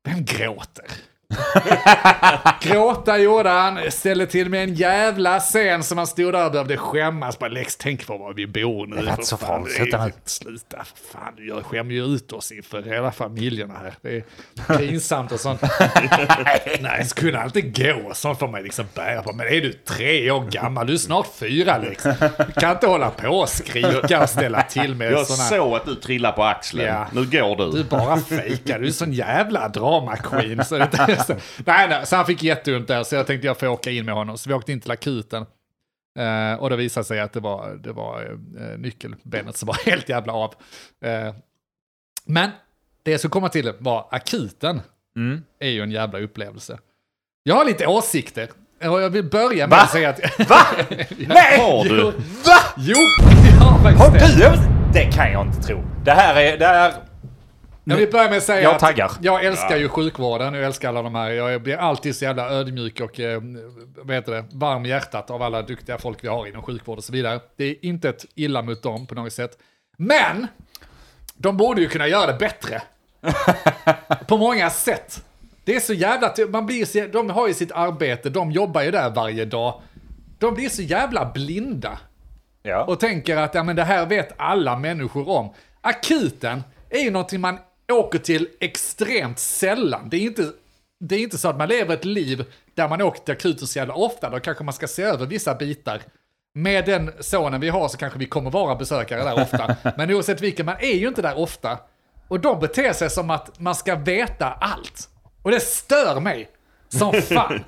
Vem 0.05 0.25
gråter? 0.25 0.87
gråta 2.63 3.19
gjorde 3.19 3.49
han, 3.51 3.79
ställde 3.91 4.27
till 4.27 4.49
med 4.51 4.65
en 4.65 4.75
jävla 4.75 5.41
scen 5.41 5.83
som 5.83 5.99
han 5.99 6.07
stod 6.07 6.33
där 6.33 6.45
och 6.47 6.53
behövde 6.53 6.77
skämmas. 6.77 7.39
Bara 7.39 7.51
Lex, 7.51 7.77
tänk 7.77 8.07
på 8.07 8.17
var 8.19 8.33
vi 8.35 8.47
bor 8.47 8.87
nu. 8.87 8.97
Det 8.97 9.03
lät 9.03 9.25
så 9.27 9.37
farligt. 9.37 9.77
Det 9.91 9.97
är- 9.97 10.13
Sluta 10.25 10.77
för 10.77 11.19
fan. 11.19 11.33
Du 11.37 11.49
gör- 11.49 11.63
skämmer 11.63 11.95
ju 11.95 12.05
ut 12.05 12.33
oss 12.33 12.53
inför 12.53 12.83
hela 12.83 13.13
familjerna 13.13 13.75
här. 13.83 13.95
Det 14.03 14.17
är 14.17 14.79
pinsamt 14.79 15.33
och 15.33 15.41
sånt. 15.41 15.61
Nej, 16.81 17.05
så 17.05 17.15
kunde 17.15 17.39
han 17.39 17.47
inte 17.47 17.61
gå. 17.61 18.15
Sånt 18.15 18.39
får 18.39 18.49
man 18.49 18.63
liksom 18.63 18.85
bära 18.95 19.23
på. 19.23 19.33
Men 19.33 19.47
är 19.47 19.61
du 19.61 19.73
tre 19.73 20.31
år 20.31 20.45
gammal? 20.51 20.87
Du 20.87 20.93
är 20.93 20.97
snart 20.97 21.27
fyra 21.39 21.79
liksom. 21.79 22.15
Du 22.47 22.61
kan 22.61 22.71
inte 22.73 22.87
hålla 22.87 23.11
på 23.11 23.29
och 23.29 23.49
skrika 23.49 24.23
och 24.23 24.29
ställa 24.29 24.63
till 24.63 24.95
med 24.95 25.13
Jag 25.13 25.27
såna... 25.27 25.49
såg 25.49 25.75
att 25.77 25.85
du 25.87 25.95
trillade 25.95 26.37
på 26.37 26.45
axeln. 26.45 26.85
Ja. 26.85 27.07
Nu 27.13 27.25
går 27.25 27.57
du. 27.57 27.71
Du 27.83 27.85
bara 27.85 28.17
fejkar, 28.21 28.79
du 28.79 28.87
är 28.87 28.91
sån 28.91 29.13
jävla 29.13 29.69
drama 29.69 30.17
queen. 30.17 30.65
Så 30.65 30.79
det, 30.79 31.20
så, 31.27 31.35
nej, 31.67 31.89
nej, 31.89 32.07
så 32.07 32.17
han 32.17 32.27
fick 32.27 32.43
jätteont 32.43 32.89
där, 32.89 33.05
så 33.05 33.15
jag 33.15 33.27
tänkte 33.27 33.47
jag 33.47 33.59
får 33.59 33.67
åka 33.67 33.91
in 33.91 34.05
med 34.05 34.15
honom. 34.15 34.39
Så 34.39 34.49
vi 34.49 34.55
åkte 34.55 34.73
in 34.73 34.81
till 34.81 34.91
akuten. 34.91 35.47
Eh, 36.19 36.55
och 36.61 36.71
det 36.71 36.77
visade 36.77 37.05
sig 37.05 37.21
att 37.21 37.33
det 37.33 37.41
var, 37.41 37.75
det 37.75 37.93
var 37.93 38.39
eh, 38.61 38.79
nyckelbenet 38.79 39.57
som 39.57 39.67
var 39.67 39.75
helt 39.87 40.09
jävla 40.09 40.33
av. 40.33 40.55
Eh, 41.05 41.35
men 42.25 42.51
det 43.03 43.19
som 43.19 43.31
kommer 43.31 43.49
till 43.49 43.73
var 43.79 44.09
akuten. 44.11 44.81
Mm. 45.17 45.43
är 45.59 45.69
ju 45.69 45.83
en 45.83 45.91
jävla 45.91 46.19
upplevelse. 46.19 46.79
Jag 47.43 47.55
har 47.55 47.65
lite 47.65 47.87
åsikter. 47.87 48.49
Och 48.85 49.03
jag 49.03 49.11
vill 49.11 49.25
börja 49.25 49.67
med 49.67 49.71
Va? 49.79 49.83
att 49.83 49.91
säga 49.91 50.09
att... 50.09 50.49
Va? 50.49 50.57
Nej! 51.19 51.59
Har 51.61 51.85
du? 51.85 52.01
Jo. 52.01 52.13
Va? 52.45 52.59
Jo, 52.77 52.97
jag 53.59 53.61
har 53.67 53.83
faktiskt 53.83 54.05
Har 54.05 54.39
det. 54.39 54.57
du? 54.57 54.73
Det 54.93 55.13
kan 55.13 55.33
jag 55.33 55.47
inte 55.47 55.63
tro. 55.63 55.85
Det 56.05 56.11
här 56.11 56.37
är... 56.37 56.59
Det 56.59 56.67
här... 56.67 56.93
Jag 57.85 57.97
vill 57.97 58.11
börja 58.11 58.29
med 58.29 58.37
att 58.37 58.43
säga 58.43 58.63
Jag 58.63 58.73
att 58.75 58.81
taggar. 58.81 59.13
jag 59.23 59.45
älskar 59.45 59.77
ju 59.77 59.89
sjukvården, 59.89 60.55
jag 60.55 60.65
älskar 60.65 60.89
alla 60.89 61.03
de 61.03 61.15
här, 61.15 61.31
jag 61.31 61.63
blir 61.63 61.77
alltid 61.77 62.17
så 62.17 62.25
jävla 62.25 62.51
ödmjuk 62.51 63.01
och 63.01 63.21
eh, 63.21 63.41
vad 63.97 64.17
heter 64.17 64.33
det, 64.33 64.45
varm 64.53 64.87
i 64.87 64.89
hjärtat 64.89 65.31
av 65.31 65.43
alla 65.43 65.63
duktiga 65.63 65.99
folk 65.99 66.25
vi 66.25 66.29
har 66.29 66.47
inom 66.47 66.63
sjukvård 66.63 66.99
och 66.99 67.05
så 67.05 67.13
vidare. 67.13 67.41
Det 67.57 67.65
är 67.65 67.85
inte 67.85 68.09
ett 68.09 68.25
illa 68.35 68.63
mot 68.63 68.83
dem 68.83 69.07
på 69.07 69.15
något 69.15 69.33
sätt. 69.33 69.59
Men, 69.97 70.47
de 71.37 71.57
borde 71.57 71.81
ju 71.81 71.89
kunna 71.89 72.09
göra 72.09 72.27
det 72.33 72.39
bättre. 72.39 72.83
på 74.27 74.37
många 74.37 74.71
sätt. 74.71 75.25
Det 75.65 75.77
är 75.77 75.81
så 75.81 75.93
jävla, 75.95 76.35
man 76.49 76.67
blir 76.67 76.85
så, 76.85 77.07
de 77.13 77.31
har 77.31 77.49
ju 77.49 77.55
sitt 77.55 77.73
arbete, 77.73 78.31
de 78.31 78.51
jobbar 78.53 78.83
ju 78.83 78.91
där 78.91 79.11
varje 79.11 79.45
dag. 79.45 79.83
De 80.39 80.55
blir 80.55 80.69
så 80.69 80.83
jävla 80.83 81.31
blinda 81.35 81.99
Ja. 82.63 82.85
och 82.85 83.01
tänker 83.01 83.37
att 83.37 83.55
ja, 83.55 83.63
men 83.63 83.77
det 83.77 83.85
här 83.85 84.07
vet 84.07 84.33
alla 84.37 84.77
människor 84.77 85.29
om. 85.29 85.55
Akuten 85.81 86.63
är 86.91 86.99
ju 87.01 87.11
någonting 87.11 87.41
man 87.41 87.59
åker 87.91 88.19
till 88.19 88.49
extremt 88.61 89.39
sällan. 89.39 90.09
Det 90.11 90.17
är 90.17 90.21
inte, 90.21 90.51
det 91.01 91.15
är 91.15 91.21
inte 91.21 91.39
så 91.39 91.49
att 91.49 91.57
man 91.57 91.69
lever 91.69 91.95
ett 91.95 92.05
liv 92.05 92.45
där 92.75 92.89
man 92.89 93.03
åker 93.03 93.21
till 93.21 93.33
akuten 93.33 93.67
så 93.67 93.79
jävla 93.79 93.95
ofta. 93.95 94.31
Då 94.31 94.41
kanske 94.41 94.65
man 94.65 94.75
ska 94.75 94.89
se 94.89 95.03
över 95.03 95.27
vissa 95.27 95.55
bitar. 95.55 96.01
Med 96.55 96.87
den 96.87 97.13
sonen 97.21 97.61
vi 97.61 97.69
har 97.69 97.89
så 97.89 97.97
kanske 97.97 98.19
vi 98.19 98.27
kommer 98.27 98.51
vara 98.51 98.75
besökare 98.75 99.25
där 99.25 99.43
ofta. 99.43 99.77
Men 99.97 100.11
oavsett 100.11 100.41
vilken, 100.41 100.67
man 100.67 100.77
är 100.81 100.95
ju 100.97 101.09
inte 101.09 101.23
där 101.23 101.39
ofta. 101.39 101.79
Och 102.29 102.41
de 102.41 102.61
beter 102.61 102.93
sig 102.93 103.11
som 103.11 103.31
att 103.31 103.61
man 103.61 103.75
ska 103.75 103.95
veta 103.97 104.47
allt. 104.47 105.09
Och 105.43 105.51
det 105.51 105.61
stör 105.61 106.21
mig 106.21 106.49
som 106.89 107.13
fan. 107.23 107.65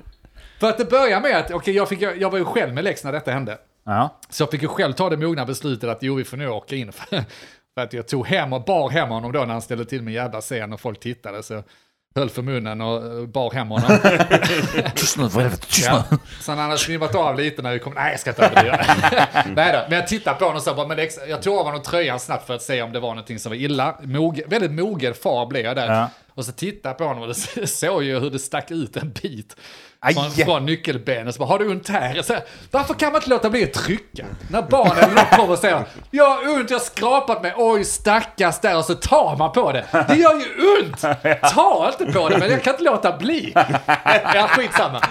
För 0.59 0.69
att 0.69 0.77
det 0.77 0.85
börjar 0.85 1.21
med 1.21 1.37
att, 1.37 1.51
okej 1.51 1.75
jag, 1.75 1.89
fick, 1.89 2.01
jag 2.01 2.29
var 2.29 2.37
ju 2.37 2.45
själv 2.45 2.73
med 2.73 2.83
Lex 2.83 3.03
när 3.03 3.11
detta 3.11 3.31
hände. 3.31 3.57
ja. 3.85 4.19
Så 4.29 4.43
jag 4.43 4.51
fick 4.51 4.61
ju 4.61 4.67
själv 4.67 4.93
ta 4.93 5.09
det 5.09 5.17
mogna 5.17 5.45
beslutet 5.45 5.89
att 5.89 6.03
jo, 6.03 6.15
vi 6.15 6.23
får 6.23 6.37
nu 6.37 6.49
åka 6.49 6.75
in. 6.75 6.91
För 7.75 7.81
att 7.81 7.93
jag 7.93 8.07
tog 8.07 8.27
hem 8.27 8.53
och 8.53 8.63
bar 8.63 8.89
hem 8.89 9.09
honom 9.09 9.31
då 9.31 9.39
när 9.39 9.53
han 9.53 9.61
ställde 9.61 9.85
till 9.85 10.01
med 10.01 10.11
en 10.11 10.15
jävla 10.23 10.41
scen 10.41 10.73
och 10.73 10.79
folk 10.81 10.99
tittade. 10.99 11.43
Så 11.43 11.63
höll 12.15 12.29
för 12.29 12.41
munnen 12.41 12.81
och 12.81 13.05
eh, 13.19 13.25
bar 13.27 13.51
hem 13.51 13.67
honom. 13.69 13.89
Tyst 14.95 15.17
nu, 15.17 15.29
för 15.29 15.39
helvete. 15.41 15.65
Tyst 15.67 15.85
Ja. 15.87 16.03
nu. 16.11 16.17
Så 16.41 16.51
han 16.51 16.59
hade 16.59 16.77
snivat 16.77 17.15
av 17.15 17.37
lite 17.37 17.61
när 17.61 17.73
vi 17.73 17.79
kom. 17.79 17.93
Nej, 17.93 18.11
jag 18.11 18.19
ska 18.19 18.29
inte 18.29 18.45
överdriva. 18.45 18.77
Nej 19.55 19.73
då, 19.73 19.79
men 19.89 19.91
jag 19.99 20.07
tittade 20.07 20.39
på 20.39 20.45
honom 20.45 20.57
och 20.57 20.63
sa 20.63 20.73
bara, 20.75 20.87
men 20.87 20.97
det, 20.97 21.17
jag 21.29 21.41
tog 21.41 21.57
av 21.57 21.65
honom 21.65 21.81
tröjan 21.81 22.19
snabbt 22.19 22.47
för 22.47 22.53
att 22.55 22.61
se 22.61 22.81
om 22.81 22.91
det 22.91 22.99
var 22.99 23.09
någonting 23.09 23.39
som 23.39 23.49
var 23.49 23.57
illa. 23.57 23.99
Mog, 24.03 24.41
väldigt 24.47 24.71
mogen 24.71 25.13
far 25.13 25.45
blev 25.45 25.65
jag 25.65 25.75
där. 25.75 25.91
Ja. 25.93 26.09
Och 26.33 26.45
så 26.45 26.51
tittade 26.51 26.89
jag 26.89 26.97
på 26.97 27.03
honom 27.03 27.23
och 27.23 27.35
det 27.55 27.67
såg 27.67 28.03
ju 28.03 28.19
hur 28.19 28.29
det 28.29 28.39
stack 28.39 28.71
ut 28.71 28.97
en 28.97 29.11
bit. 29.21 29.55
Aj. 30.05 30.13
Från, 30.13 30.31
från 30.31 30.65
nyckelbenet. 30.65 31.35
Så 31.35 31.39
bara, 31.39 31.49
har 31.49 31.59
du 31.59 31.71
ont 31.71 31.89
här? 31.89 32.21
Så, 32.21 32.33
varför 32.71 32.93
kan 32.93 33.11
man 33.11 33.19
inte 33.21 33.29
låta 33.29 33.49
bli 33.49 33.63
att 33.63 33.73
trycka? 33.73 34.25
När 34.49 34.61
barnen 34.61 35.25
kommer 35.31 35.51
och 35.51 35.59
säger, 35.59 35.83
jag 36.11 36.29
har 36.29 36.53
ont, 36.53 36.69
jag 36.69 36.77
har 36.77 36.85
skrapat 36.85 37.43
mig, 37.43 37.53
oj 37.57 37.85
stackars 37.85 38.59
där. 38.59 38.77
Och 38.77 38.85
så 38.85 38.95
tar 38.95 39.37
man 39.37 39.51
på 39.51 39.71
det. 39.71 39.85
Det 40.07 40.15
gör 40.15 40.33
ju 40.33 40.79
ont! 40.81 41.01
Ta 41.53 41.93
inte 41.99 42.13
på 42.13 42.29
det, 42.29 42.37
men 42.37 42.51
jag 42.51 42.63
kan 42.63 42.73
inte 42.73 42.83
låta 42.83 43.17
bli. 43.17 43.53
Ja, 44.35 44.47
skitsamma. 44.47 45.01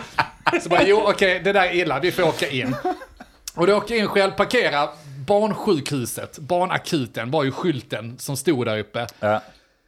Så 0.62 0.68
bara, 0.68 0.82
jo 0.82 1.02
okej, 1.06 1.40
det 1.44 1.52
där 1.52 1.62
är 1.62 1.74
illa, 1.74 2.00
vi 2.00 2.12
får 2.12 2.22
åka 2.22 2.48
in. 2.48 2.76
Och 3.54 3.66
då 3.66 3.76
åker 3.76 3.94
jag 3.94 4.02
in 4.02 4.08
själv, 4.08 4.30
parkerar 4.30 4.88
barnsjukhuset, 5.26 6.38
barnakuten 6.38 7.30
var 7.30 7.44
ju 7.44 7.52
skylten 7.52 8.18
som 8.18 8.36
stod 8.36 8.66
där 8.66 8.78
uppe. 8.78 9.06
Ja. 9.20 9.40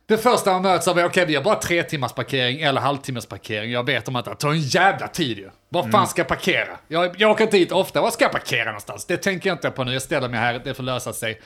Det 0.07 0.19
första 0.19 0.53
man 0.53 0.62
möts 0.62 0.88
av 0.88 0.99
är, 0.99 1.05
okej 1.05 1.27
vi 1.27 1.35
har 1.35 1.43
bara 1.43 1.55
tre 1.55 1.83
timmars 1.83 2.12
parkering 2.12 2.61
eller 2.61 2.81
halvtimmes 2.81 3.27
parkering. 3.27 3.71
Jag 3.71 3.87
vet 3.87 4.09
om 4.09 4.17
att 4.17 4.25
det 4.25 4.35
tar 4.35 4.51
en 4.51 4.61
jävla 4.61 5.09
tid 5.09 5.38
ju. 5.38 5.51
Var 5.69 5.90
fan 5.90 6.07
ska 6.07 6.21
jag 6.21 6.29
parkera? 6.29 6.69
Jag, 6.88 7.21
jag 7.21 7.31
åker 7.31 7.45
inte 7.45 7.57
hit 7.59 7.73
ofta, 7.73 8.01
var 8.01 8.11
ska 8.11 8.25
jag 8.25 8.33
parkera 8.33 8.64
någonstans? 8.64 9.05
Det 9.07 9.17
tänker 9.17 9.51
jag 9.51 9.55
inte 9.55 9.71
på 9.71 9.85
nu, 9.85 9.93
jag 9.93 10.03
ställer 10.03 10.29
mig 10.29 10.40
här, 10.40 10.61
det 10.64 10.75
får 10.75 10.83
lösa 10.83 11.12
sig. 11.12 11.40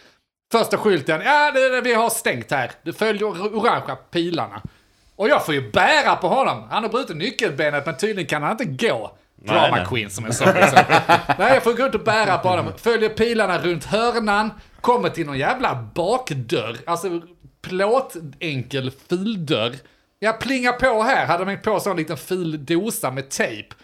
Första 0.52 0.76
skylten, 0.78 1.20
ja 1.24 1.50
det, 1.54 1.68
det, 1.68 1.80
vi 1.80 1.94
har 1.94 2.10
stängt 2.10 2.50
här. 2.50 2.70
Det 2.82 2.92
följer 2.92 3.22
or- 3.22 3.54
orangea 3.54 3.96
pilarna. 3.96 4.62
Och 5.16 5.28
jag 5.28 5.46
får 5.46 5.54
ju 5.54 5.70
bära 5.70 6.16
på 6.16 6.28
honom. 6.28 6.68
Han 6.70 6.82
har 6.82 6.90
brutit 6.90 7.16
nyckelbenet 7.16 7.86
men 7.86 7.96
tydligen 7.96 8.26
kan 8.26 8.42
han 8.42 8.50
inte 8.60 8.86
gå. 8.86 9.16
Drama 9.44 9.76
nej. 9.76 9.86
queen 9.88 10.10
som 10.10 10.24
jag 10.24 10.34
sa. 10.34 10.44
liksom. 10.52 10.78
Nej, 11.38 11.54
jag 11.54 11.62
får 11.62 11.72
gå 11.72 11.86
ut 11.86 11.94
och 11.94 12.04
bära 12.04 12.38
på 12.38 12.48
honom. 12.48 12.72
Följer 12.76 13.08
pilarna 13.08 13.58
runt 13.58 13.84
hörnan. 13.84 14.50
Kommer 14.80 15.08
till 15.08 15.26
någon 15.26 15.38
jävla 15.38 15.88
bakdörr. 15.94 16.76
Alltså 16.86 17.20
plåtenkel 17.62 18.92
fildörr. 19.08 19.74
Jag 20.18 20.40
plingar 20.40 20.72
på 20.72 21.02
här. 21.02 21.26
Hade 21.26 21.44
de 21.44 21.50
hängt 21.50 21.62
på 21.62 21.80
så 21.80 21.90
en 21.90 21.96
liten 21.96 22.16
fil 22.16 22.66
dosa 22.66 23.10
med 23.10 23.28
tejp. 23.30 23.74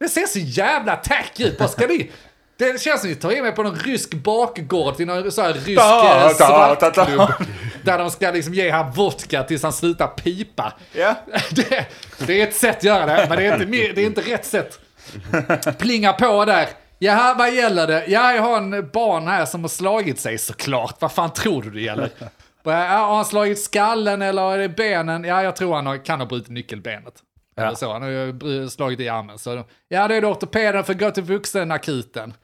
Det 0.00 0.08
ser 0.08 0.26
så 0.26 0.38
jävla 0.38 0.96
tack 0.96 1.40
ut. 1.40 1.60
Vad 1.60 1.70
ska 1.70 1.86
ni... 1.86 2.10
Det 2.56 2.80
känns 2.80 3.00
som 3.00 3.10
att 3.10 3.16
ni 3.16 3.22
tar 3.22 3.30
in 3.30 3.42
mig 3.42 3.52
på 3.52 3.62
någon 3.62 3.76
rysk 3.76 4.14
bakgård 4.14 4.96
till 4.96 5.06
någon 5.06 5.32
sån 5.32 5.44
här 5.44 5.52
rysk 5.52 5.82
Da, 5.82 6.26
eh, 6.26 6.34
svartklubb. 6.34 7.46
Där 7.84 7.98
de 7.98 8.10
ska 8.10 8.30
liksom 8.30 8.54
ge 8.54 8.70
han 8.70 8.90
vodka 8.92 9.42
tills 9.42 9.62
han 9.62 9.72
slutar 9.72 10.06
pipa. 10.06 10.72
Ja. 10.92 11.14
Det, 11.50 11.86
det 12.26 12.40
är 12.40 12.48
ett 12.48 12.54
sätt 12.54 12.76
att 12.76 12.84
göra 12.84 13.06
det, 13.06 13.26
men 13.28 13.38
det 13.38 13.44
är 13.44 13.54
inte, 13.54 13.92
det 13.94 14.00
är 14.00 14.06
inte 14.06 14.20
rätt 14.20 14.46
sätt. 14.46 14.80
Plinga 15.78 16.12
på 16.12 16.44
där. 16.44 16.68
Ja, 16.98 17.34
vad 17.38 17.54
gäller 17.54 17.86
det? 17.86 18.04
Ja, 18.06 18.34
jag 18.34 18.42
har 18.42 18.56
en 18.56 18.90
barn 18.92 19.28
här 19.28 19.44
som 19.44 19.60
har 19.60 19.68
slagit 19.68 20.20
sig 20.20 20.38
såklart. 20.38 20.96
Vad 21.00 21.12
fan 21.12 21.32
tror 21.32 21.62
du 21.62 21.70
det 21.70 21.80
gäller? 21.80 22.10
Har 22.64 23.16
han 23.16 23.24
slagit 23.24 23.62
skallen 23.62 24.22
eller 24.22 24.52
är 24.52 24.58
det 24.58 24.68
benen? 24.68 25.24
Ja, 25.24 25.42
jag 25.42 25.56
tror 25.56 25.74
han 25.74 25.86
har, 25.86 26.04
kan 26.04 26.20
ha 26.20 26.26
brutit 26.26 26.48
nyckelbenet. 26.48 27.14
Ja. 27.54 27.62
Eller 27.62 27.74
så, 27.74 27.92
han 27.92 28.02
har 28.02 28.68
slagit 28.68 29.00
i 29.00 29.08
armen. 29.08 29.38
Så, 29.38 29.64
ja, 29.88 30.08
det 30.08 30.14
är 30.14 30.20
då 30.20 30.28
ortopeden 30.28 30.84
för 30.84 30.92
att 30.92 30.98
gå 30.98 31.10
till 31.10 31.22
vuxenakuten. 31.22 32.34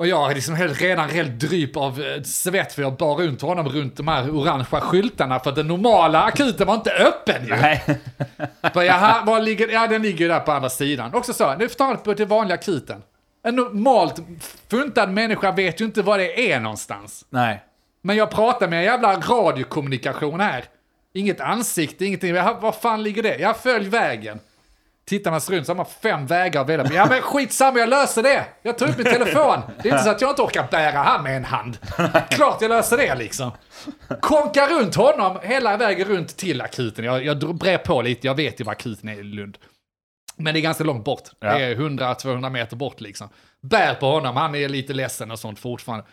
Och 0.00 0.06
jag 0.06 0.30
är 0.30 0.34
liksom 0.34 0.54
helt, 0.54 0.80
redan 0.80 1.10
helt 1.10 1.40
dryp 1.40 1.76
av 1.76 2.02
eh, 2.02 2.22
svett 2.22 2.72
för 2.72 2.82
jag 2.82 2.96
bar 2.96 3.16
runt 3.16 3.42
honom 3.42 3.68
runt 3.68 3.96
de 3.96 4.08
här 4.08 4.30
orangea 4.30 4.80
skyltarna 4.80 5.40
för 5.40 5.50
att 5.50 5.56
den 5.56 5.68
normala 5.68 6.22
akuten 6.22 6.66
var 6.66 6.74
inte 6.74 6.90
öppen 6.90 7.46
ju. 7.46 7.50
Nej. 7.50 7.84
Bara, 8.74 8.84
jaha, 8.84 9.24
var 9.24 9.40
ligger, 9.40 9.68
ja 9.68 9.86
den 9.86 10.02
ligger 10.02 10.18
ju 10.18 10.28
där 10.28 10.40
på 10.40 10.52
andra 10.52 10.70
sidan. 10.70 11.14
Också 11.14 11.32
så, 11.32 11.54
nu 11.54 11.68
får 11.68 11.74
ta 11.74 11.96
på 11.96 12.14
till 12.14 12.26
vanliga 12.26 12.54
akuten. 12.54 13.02
En 13.42 13.56
normalt 13.56 14.22
funtad 14.68 15.10
människa 15.10 15.52
vet 15.52 15.80
ju 15.80 15.84
inte 15.84 16.02
var 16.02 16.18
det 16.18 16.52
är 16.52 16.60
någonstans. 16.60 17.24
Nej. 17.30 17.64
Men 18.02 18.16
jag 18.16 18.30
pratar 18.30 18.68
med 18.68 18.78
en 18.78 18.84
jävla 18.84 19.16
radiokommunikation 19.16 20.40
här. 20.40 20.64
Inget 21.14 21.40
ansikte, 21.40 22.04
ingenting. 22.04 22.34
Var 22.34 22.72
fan 22.72 23.02
ligger 23.02 23.22
det? 23.22 23.38
Jag 23.38 23.56
följ 23.56 23.88
vägen. 23.88 24.40
Tittar 25.06 25.30
man 25.30 25.40
sig 25.40 25.56
runt 25.56 25.66
så 25.66 25.72
har 25.72 25.76
man 25.76 25.86
fem 25.86 26.26
vägar 26.26 26.60
att 26.60 26.68
välja 26.68 26.84
på. 26.84 26.94
Ja 26.94 27.06
men 27.10 27.22
skitsamma, 27.22 27.78
jag 27.78 27.88
löser 27.88 28.22
det. 28.22 28.44
Jag 28.62 28.78
tar 28.78 28.88
upp 28.88 28.96
min 28.96 29.06
telefon. 29.06 29.60
Det 29.82 29.88
är 29.88 29.92
inte 29.92 30.04
så 30.04 30.10
att 30.10 30.20
jag 30.20 30.30
inte 30.30 30.42
orkar 30.42 30.68
bära 30.70 30.98
han 30.98 31.22
med 31.22 31.36
en 31.36 31.44
hand. 31.44 31.78
Klart 32.30 32.62
jag 32.62 32.68
löser 32.68 32.96
det 32.96 33.14
liksom. 33.14 33.50
Konkar 34.20 34.68
runt 34.68 34.94
honom 34.94 35.38
hela 35.42 35.76
vägen 35.76 36.08
runt 36.08 36.36
till 36.36 36.60
akuten. 36.60 37.04
Jag, 37.04 37.24
jag 37.24 37.54
brer 37.54 37.78
på 37.78 38.02
lite, 38.02 38.26
jag 38.26 38.34
vet 38.34 38.60
ju 38.60 38.64
var 38.64 38.72
akuten 38.72 39.08
är 39.08 39.20
i 39.20 39.22
Lund. 39.22 39.58
Men 40.36 40.54
det 40.54 40.60
är 40.60 40.62
ganska 40.62 40.84
långt 40.84 41.04
bort. 41.04 41.22
Ja. 41.40 41.58
Det 41.58 41.64
är 41.64 41.74
100-200 41.74 42.50
meter 42.50 42.76
bort 42.76 43.00
liksom. 43.00 43.28
Bär 43.62 43.94
på 43.94 44.06
honom, 44.06 44.36
han 44.36 44.54
är 44.54 44.68
lite 44.68 44.92
ledsen 44.92 45.30
och 45.30 45.38
sånt 45.38 45.58
fortfarande. 45.58 46.06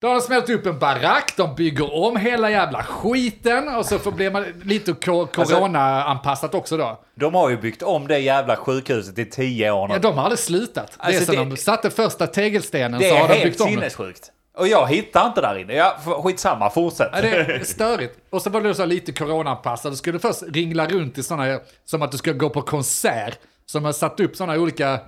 Då 0.00 0.08
har 0.08 0.14
de 0.14 0.20
smält 0.20 0.50
upp 0.50 0.66
en 0.66 0.78
barack, 0.78 1.32
de 1.36 1.54
bygger 1.54 1.94
om 1.94 2.16
hela 2.16 2.50
jävla 2.50 2.82
skiten 2.82 3.68
och 3.76 3.86
så 3.86 4.10
blir 4.10 4.30
man 4.30 4.44
lite 4.64 4.92
ko- 4.92 5.26
corona-anpassat 5.26 6.54
också 6.54 6.76
då. 6.76 7.00
De 7.14 7.34
har 7.34 7.50
ju 7.50 7.56
byggt 7.56 7.82
om 7.82 8.08
det 8.08 8.18
jävla 8.18 8.56
sjukhuset 8.56 9.18
i 9.18 9.24
tio 9.24 9.70
år 9.70 9.88
nu. 9.88 9.94
Ja, 9.94 9.98
de 10.00 10.16
har 10.16 10.22
aldrig 10.24 10.38
slutat. 10.38 10.92
det 11.00 11.02
är 11.02 11.06
Alltså, 11.06 11.24
som 11.24 11.34
det- 11.34 11.50
de 11.50 11.56
satte 11.56 11.90
första 11.90 12.26
tegelstenen 12.26 13.00
så 13.00 13.06
är 13.06 13.20
har 13.20 13.28
de 13.28 13.34
helt 13.34 13.44
byggt 13.44 13.60
om 13.60 13.66
det. 13.66 13.72
sinnessjukt. 13.72 14.30
Och 14.58 14.68
jag 14.68 14.86
hittar 14.86 15.26
inte 15.26 15.40
där 15.40 15.58
inne. 15.58 15.74
Ja, 15.74 15.96
skitsamma, 16.24 16.70
fortsätt. 16.70 17.08
Ja, 17.12 17.20
det 17.20 17.28
är 17.28 17.64
störigt. 17.64 18.18
Och 18.30 18.42
så 18.42 18.50
var 18.50 18.60
det 18.60 18.74
så 18.74 18.84
lite 18.84 19.12
coronaanpassat. 19.12 19.92
Du 19.92 19.96
skulle 19.96 20.18
först 20.18 20.42
ringla 20.48 20.86
runt 20.86 21.18
i 21.18 21.22
sådana, 21.22 21.58
som 21.84 22.02
att 22.02 22.12
du 22.12 22.18
ska 22.18 22.32
gå 22.32 22.50
på 22.50 22.62
konsert. 22.62 23.38
Som 23.66 23.84
har 23.84 23.92
satt 23.92 24.20
upp 24.20 24.36
sådana 24.36 24.58
olika 24.60 24.98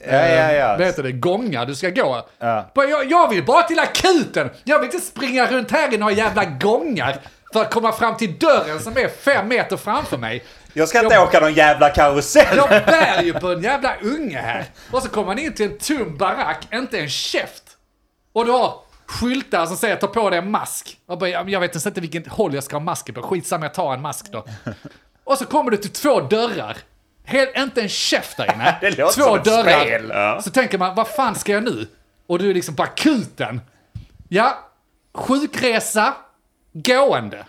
Ja, 0.00 0.28
ja, 0.28 0.52
ja. 0.52 0.76
vad 0.78 0.86
heter 0.86 1.02
det, 1.02 1.12
gångar 1.12 1.66
du 1.66 1.74
ska 1.74 1.90
gå. 1.90 2.26
Ja. 2.38 2.70
Bara, 2.74 2.86
Jag, 2.86 3.10
jag 3.10 3.28
vill 3.28 3.44
bara 3.44 3.62
till 3.62 3.78
akuten! 3.78 4.50
Jag 4.64 4.78
vill 4.78 4.86
inte 4.94 5.06
springa 5.06 5.46
runt 5.46 5.70
här 5.70 5.94
i 5.94 5.98
några 5.98 6.12
jävla 6.12 6.44
gångar 6.44 7.18
för 7.52 7.60
att 7.60 7.70
komma 7.74 7.92
fram 7.92 8.16
till 8.16 8.38
dörren 8.38 8.80
som 8.80 8.92
är 8.96 9.08
fem 9.08 9.48
meter 9.48 9.76
framför 9.76 10.18
mig. 10.18 10.44
Jag 10.72 10.88
ska 10.88 11.02
inte 11.02 11.14
Jag- 11.14 11.22
åka 11.28 11.40
någon 11.40 11.54
jävla 11.54 11.90
karusell. 11.90 12.56
Jag 12.56 12.68
bär 12.68 13.22
ju 13.22 13.32
på 13.32 13.48
en 13.48 13.62
jävla 13.62 13.94
unge 14.02 14.38
här. 14.38 14.64
Och 14.90 15.02
så 15.02 15.08
kommer 15.08 15.26
man 15.26 15.38
in 15.38 15.54
till 15.54 15.66
en 15.72 15.78
tom 15.78 16.16
barack, 16.16 16.66
inte 16.72 16.98
en 16.98 17.08
käft. 17.08 17.62
Och 18.32 18.44
du 18.46 18.50
har 18.52 18.74
skyltar 19.06 19.66
som 19.66 19.76
säger 19.76 19.96
ta 19.96 20.06
på 20.06 20.30
dig 20.30 20.38
en 20.38 20.50
mask. 20.50 20.96
Och 21.08 21.18
bara, 21.18 21.28
jag 21.28 21.60
vet 21.60 21.86
inte 21.86 22.00
vilken 22.00 22.24
håll 22.28 22.54
jag 22.54 22.64
ska 22.64 22.76
ha 22.76 22.80
masken 22.80 23.14
på. 23.14 23.22
Skitsamma, 23.22 23.64
jag 23.64 23.74
tar 23.74 23.94
en 23.94 24.02
mask 24.02 24.26
då. 24.32 24.44
Och 25.24 25.38
så 25.38 25.44
kommer 25.44 25.70
du 25.70 25.76
till 25.76 25.90
två 25.92 26.20
dörrar. 26.20 26.76
Helt, 27.28 27.56
inte 27.56 27.82
en 27.82 27.88
käft 27.88 28.36
där 28.36 28.54
inne. 28.54 28.78
Det 28.80 28.90
låter 28.98 29.14
två 29.14 29.24
som 29.24 29.36
ett 29.36 29.44
dörrar. 29.44 29.80
spel. 29.80 30.10
Ja. 30.14 30.40
Så 30.42 30.50
tänker 30.50 30.78
man, 30.78 30.94
vad 30.94 31.08
fan 31.08 31.34
ska 31.34 31.52
jag 31.52 31.62
nu? 31.62 31.86
Och 32.26 32.38
du 32.38 32.50
är 32.50 32.54
liksom 32.54 32.76
på 32.76 32.82
akuten. 32.82 33.60
Ja, 34.28 34.58
sjukresa, 35.14 36.14
gående. 36.72 37.46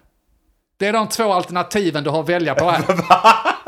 Det 0.77 0.87
är 0.87 0.93
de 0.93 1.07
två 1.09 1.33
alternativen 1.33 2.03
du 2.03 2.09
har 2.09 2.19
att 2.19 2.29
välja 2.29 2.55
på 2.55 2.69
här. 2.69 2.83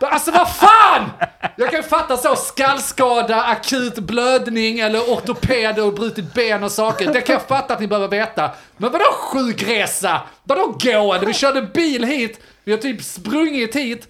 Alltså 0.00 0.30
vad 0.30 0.50
fan! 0.50 1.10
Jag 1.56 1.70
kan 1.70 1.80
ju 1.80 1.82
fatta 1.82 2.16
så, 2.16 2.36
skallskada, 2.36 3.42
akut 3.42 3.98
blödning 3.98 4.78
eller 4.78 5.00
ortoped 5.00 5.78
och 5.78 5.94
brutit 5.94 6.34
ben 6.34 6.64
och 6.64 6.72
saker. 6.72 7.12
Det 7.12 7.20
kan 7.20 7.32
jag 7.32 7.42
fatta 7.42 7.74
att 7.74 7.80
ni 7.80 7.86
behöver 7.86 8.08
veta. 8.08 8.50
Men 8.76 8.92
vadå 8.92 9.04
sjukresa? 9.12 10.20
Vadå 10.42 10.78
gående? 10.80 11.26
Vi 11.26 11.32
körde 11.34 11.62
bil 11.62 12.04
hit, 12.04 12.40
vi 12.64 12.72
har 12.72 12.78
typ 12.78 13.02
sprungit 13.02 13.76
hit. 13.76 14.08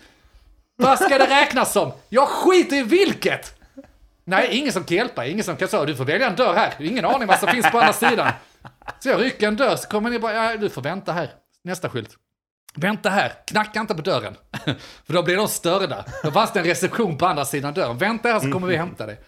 Vad 0.76 0.98
ska 0.98 1.18
det 1.18 1.26
räknas 1.26 1.72
som? 1.72 1.92
Jag 2.08 2.28
skiter 2.28 2.76
i 2.76 2.82
vilket! 2.82 3.54
Nej, 4.24 4.48
ingen 4.50 4.72
som 4.72 4.84
kan 4.84 4.96
hjälpa, 4.96 5.26
ingen 5.26 5.44
som 5.44 5.56
kan 5.56 5.68
säga 5.68 5.84
du 5.84 5.96
får 5.96 6.04
välja 6.04 6.26
en 6.26 6.37
dörr 6.37 6.54
här. 6.54 6.74
Ingen 6.78 7.04
aning 7.04 7.28
vad 7.28 7.38
som 7.38 7.48
finns 7.48 7.70
på 7.70 7.78
andra 7.78 7.92
sidan. 7.92 8.32
Så 9.00 9.08
jag 9.08 9.20
rycker 9.20 9.48
en 9.48 9.56
dörr, 9.56 9.76
så 9.76 9.88
kommer 9.88 10.10
ni 10.10 10.18
bara, 10.18 10.34
ja, 10.34 10.56
du 10.56 10.70
får 10.70 10.82
vänta 10.82 11.12
här. 11.12 11.30
Nästa 11.64 11.88
skylt. 11.88 12.10
Vänta 12.74 13.10
här, 13.10 13.32
knacka 13.46 13.80
inte 13.80 13.94
på 13.94 14.02
dörren. 14.02 14.37
För 15.06 15.12
då 15.12 15.22
blir 15.22 15.37
de 15.37 15.48
störda. 15.48 16.04
Då 16.22 16.30
fanns 16.30 16.52
det 16.52 16.60
en 16.60 16.66
reception 16.66 17.18
på 17.18 17.26
andra 17.26 17.44
sidan 17.44 17.74
dörren. 17.74 17.98
Vänta 17.98 18.28
här 18.28 18.40
så 18.40 18.52
kommer 18.52 18.66
vi 18.66 18.76
hämta 18.76 19.06
dig. 19.06 19.20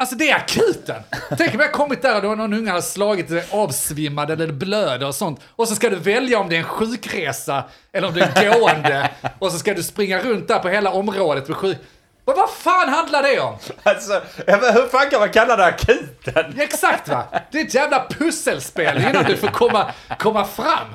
Alltså 0.00 0.16
det 0.16 0.30
är 0.30 0.36
akuten! 0.36 1.02
Tänk 1.38 1.54
om 1.54 1.60
jag 1.60 1.72
kommit 1.72 2.02
där 2.02 2.16
och 2.16 2.22
då 2.22 2.28
någon 2.28 2.52
unge 2.52 2.70
hade 2.70 2.82
slagit 2.82 3.28
sig 3.28 3.44
avsvimmad 3.50 4.30
eller 4.30 4.52
blöder 4.52 5.06
och 5.06 5.14
sånt. 5.14 5.40
Och 5.56 5.68
så 5.68 5.74
ska 5.74 5.90
du 5.90 5.96
välja 5.96 6.38
om 6.38 6.48
det 6.48 6.54
är 6.54 6.58
en 6.58 6.64
sjukresa 6.64 7.64
eller 7.92 8.08
om 8.08 8.14
det 8.14 8.20
är 8.20 8.58
gående. 8.58 9.10
och 9.38 9.52
så 9.52 9.58
ska 9.58 9.74
du 9.74 9.82
springa 9.82 10.18
runt 10.18 10.48
där 10.48 10.58
på 10.58 10.68
hela 10.68 10.90
området 10.90 11.48
med 11.48 11.56
sjuk... 11.56 11.78
Vad, 12.24 12.36
vad 12.36 12.50
fan 12.50 12.88
handlar 12.88 13.22
det 13.22 13.40
om? 13.40 13.56
Alltså, 13.82 14.22
hur 14.46 14.88
fan 14.88 15.10
kan 15.10 15.20
man 15.20 15.30
kalla 15.30 15.56
det 15.56 15.64
akuten? 15.64 16.54
Exakt 16.58 17.08
va! 17.08 17.24
Det 17.50 17.60
är 17.60 17.64
ett 17.64 17.74
jävla 17.74 18.06
pusselspel 18.08 18.98
innan 18.98 19.24
du 19.24 19.36
får 19.36 19.48
komma, 19.48 19.92
komma 20.18 20.44
fram. 20.44 20.94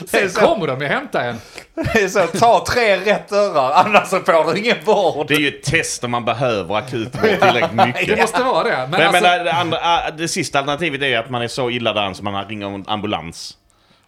Det 0.00 0.08
Sen 0.08 0.30
så. 0.30 0.40
kommer 0.40 0.66
de 0.66 0.80
ju 0.80 0.86
hämta 0.86 1.22
en. 1.22 1.40
Det 1.74 2.02
är 2.02 2.08
så, 2.08 2.26
ta 2.26 2.64
tre 2.68 2.96
rätt 2.96 3.28
dörrar, 3.28 3.72
annars 3.72 4.08
så 4.08 4.20
får 4.20 4.52
du 4.54 4.58
ingen 4.60 4.76
vård. 4.84 5.28
Det 5.28 5.34
är 5.34 5.38
ju 5.38 5.48
ett 5.48 5.62
test 5.62 6.04
om 6.04 6.10
man 6.10 6.24
behöver 6.24 6.74
akutvård 6.74 7.22
tillräckligt 7.22 7.76
Det 7.76 7.86
mycket. 8.00 8.18
måste 8.20 8.42
vara 8.42 8.64
det. 8.64 8.76
Men, 8.76 8.90
Men, 8.90 9.02
alltså, 9.06 9.22
men 9.22 9.44
det, 9.44 9.52
andra, 9.52 9.78
det 10.18 10.28
sista 10.28 10.58
alternativet 10.58 11.02
är 11.02 11.18
att 11.18 11.30
man 11.30 11.42
är 11.42 11.48
så 11.48 11.70
illa 11.70 11.92
däran 11.92 12.14
så 12.14 12.24
man 12.24 12.44
ringer 12.48 12.66
en 12.74 12.84
ambulans. 12.86 13.56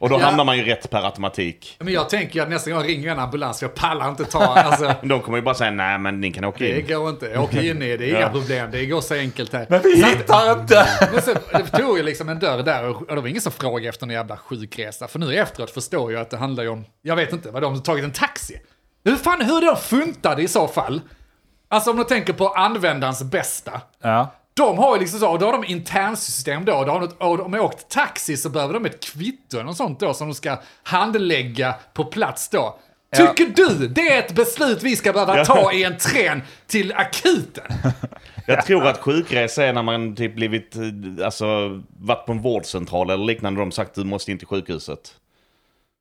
Och 0.03 0.09
då 0.09 0.21
Ja. 0.21 0.25
hamnar 0.25 0.45
man 0.45 0.57
ju 0.59 0.65
rätt 0.65 0.91
per 0.91 1.03
automatik. 1.05 1.77
men 1.79 1.93
jag 1.95 2.11
tänker 2.11 2.35
ju 2.35 2.41
att 2.43 2.49
nästa 2.49 2.71
gång 2.71 2.81
jag 2.81 2.89
ringer 2.89 3.11
en 3.13 3.19
ambulans, 3.19 3.59
för 3.59 3.67
jag 3.67 3.75
pallar 3.75 4.09
inte 4.09 4.25
ta, 4.25 4.39
alltså. 4.45 4.95
De 5.03 5.21
kommer 5.21 5.39
ju 5.39 5.43
bara 5.43 5.55
säga 5.55 5.71
nej 5.71 5.99
men 5.99 6.21
ni 6.21 6.33
kan 6.33 6.45
åka 6.45 6.59
Det 6.65 6.81
in. 6.81 6.87
går 6.87 7.11
inte. 7.11 7.27
Jag 7.27 7.43
åker 7.43 7.71
in 7.71 7.79
det, 7.81 7.97
det 7.97 8.05
är 8.05 8.09
inga 8.09 8.21
Ja. 8.21 8.29
problem. 8.29 8.71
Det 8.71 8.87
går 8.87 9.01
så 9.01 9.15
enkelt 9.15 9.53
här. 9.53 9.67
Men 9.69 9.81
vi 9.83 10.05
hittar 10.05 10.61
inte! 10.61 10.87
Men 11.13 11.23
så, 11.23 11.35
det 11.53 11.79
tog 11.79 11.97
ju 11.99 12.03
liksom 12.03 12.29
en 12.29 12.39
dörr 12.39 12.63
där 12.63 12.89
och 12.89 12.97
och 13.03 13.15
det 13.17 13.21
var 13.21 13.29
ingen 13.29 13.43
som 13.43 13.53
frågade 13.53 13.89
efter 13.89 14.07
en 14.07 14.11
jävla 14.13 14.37
sjukresa. 14.37 15.09
För 15.09 15.19
nu 15.19 15.35
efteråt 15.37 15.71
förstår 15.71 16.13
jag 16.13 16.23
att 16.23 16.31
det 16.31 16.37
handlar 16.37 16.63
ju 16.65 16.69
om, 16.71 16.85
jag 17.03 17.17
vet 17.17 17.33
inte, 17.33 17.51
vad 17.51 17.63
de 17.63 17.73
har 17.75 17.81
tagit 17.81 18.05
en 18.05 18.13
taxi. 18.13 18.61
Hur 19.05 19.17
fan, 19.17 19.41
hur 19.41 19.57
är 19.63 19.67
de 19.67 19.77
funtade 19.77 20.43
i 20.43 20.49
så 20.49 20.69
fall? 20.69 21.01
Alltså 21.71 21.91
om 21.91 21.97
du 21.97 22.05
tänker 22.05 22.33
på 22.33 22.49
användarens 22.49 23.23
bästa. 23.23 23.81
Ja. 24.03 24.33
De 24.55 24.79
har 24.79 24.95
ju 24.95 25.01
liksom 25.01 25.21
så, 25.21 25.29
och 25.31 25.39
då 25.39 25.47
har 25.47 25.53
de 25.53 25.65
internsystem 25.65 26.65
då, 26.65 26.75
och 26.75 26.87
då 26.87 26.93
har 26.93 27.01
de, 27.01 27.09
och 27.19 27.39
de 27.39 27.53
har 27.53 27.61
åkt 27.61 27.89
taxi 27.89 28.37
så 28.37 28.49
behöver 28.49 28.75
de 28.75 28.87
ett 28.87 29.05
kvitto 29.05 29.57
eller 29.57 29.65
något 29.65 29.77
sånt 29.77 30.01
då 30.01 30.15
som 30.15 30.29
de 30.29 30.35
ska 30.35 30.57
handlägga 30.83 31.75
på 31.95 32.05
plats 32.05 32.49
då. 32.49 32.79
Ja. 33.11 33.27
Tycker 33.27 33.53
du 33.57 33.89
det 33.89 34.01
är 34.09 34.19
ett 34.19 34.33
beslut 34.35 34.83
vi 34.83 34.97
ska 34.97 35.13
behöva 35.13 35.37
Ja. 35.39 35.45
ta 35.45 35.73
i 35.73 35.85
en 35.85 35.99
tren 35.99 36.43
till 36.67 36.93
akuten? 36.93 37.65
Jag 38.47 38.67
tror 38.67 38.87
att 38.87 38.99
sjukresa 38.99 39.65
är 39.65 39.73
när 39.73 39.83
man 39.83 40.17
typ 40.17 40.35
blivit, 40.35 40.77
eh, 40.77 41.25
alltså 41.25 41.47
varit 41.99 42.27
på 42.27 42.33
en 42.33 42.43
vårdcentral 42.43 43.11
eller 43.11 43.25
liknande. 43.25 43.61
De 43.61 43.73
sagt 43.73 43.95
du 43.95 44.05
måste 44.05 44.31
in 44.33 44.39
till 44.39 44.47
sjukhuset. 44.47 45.15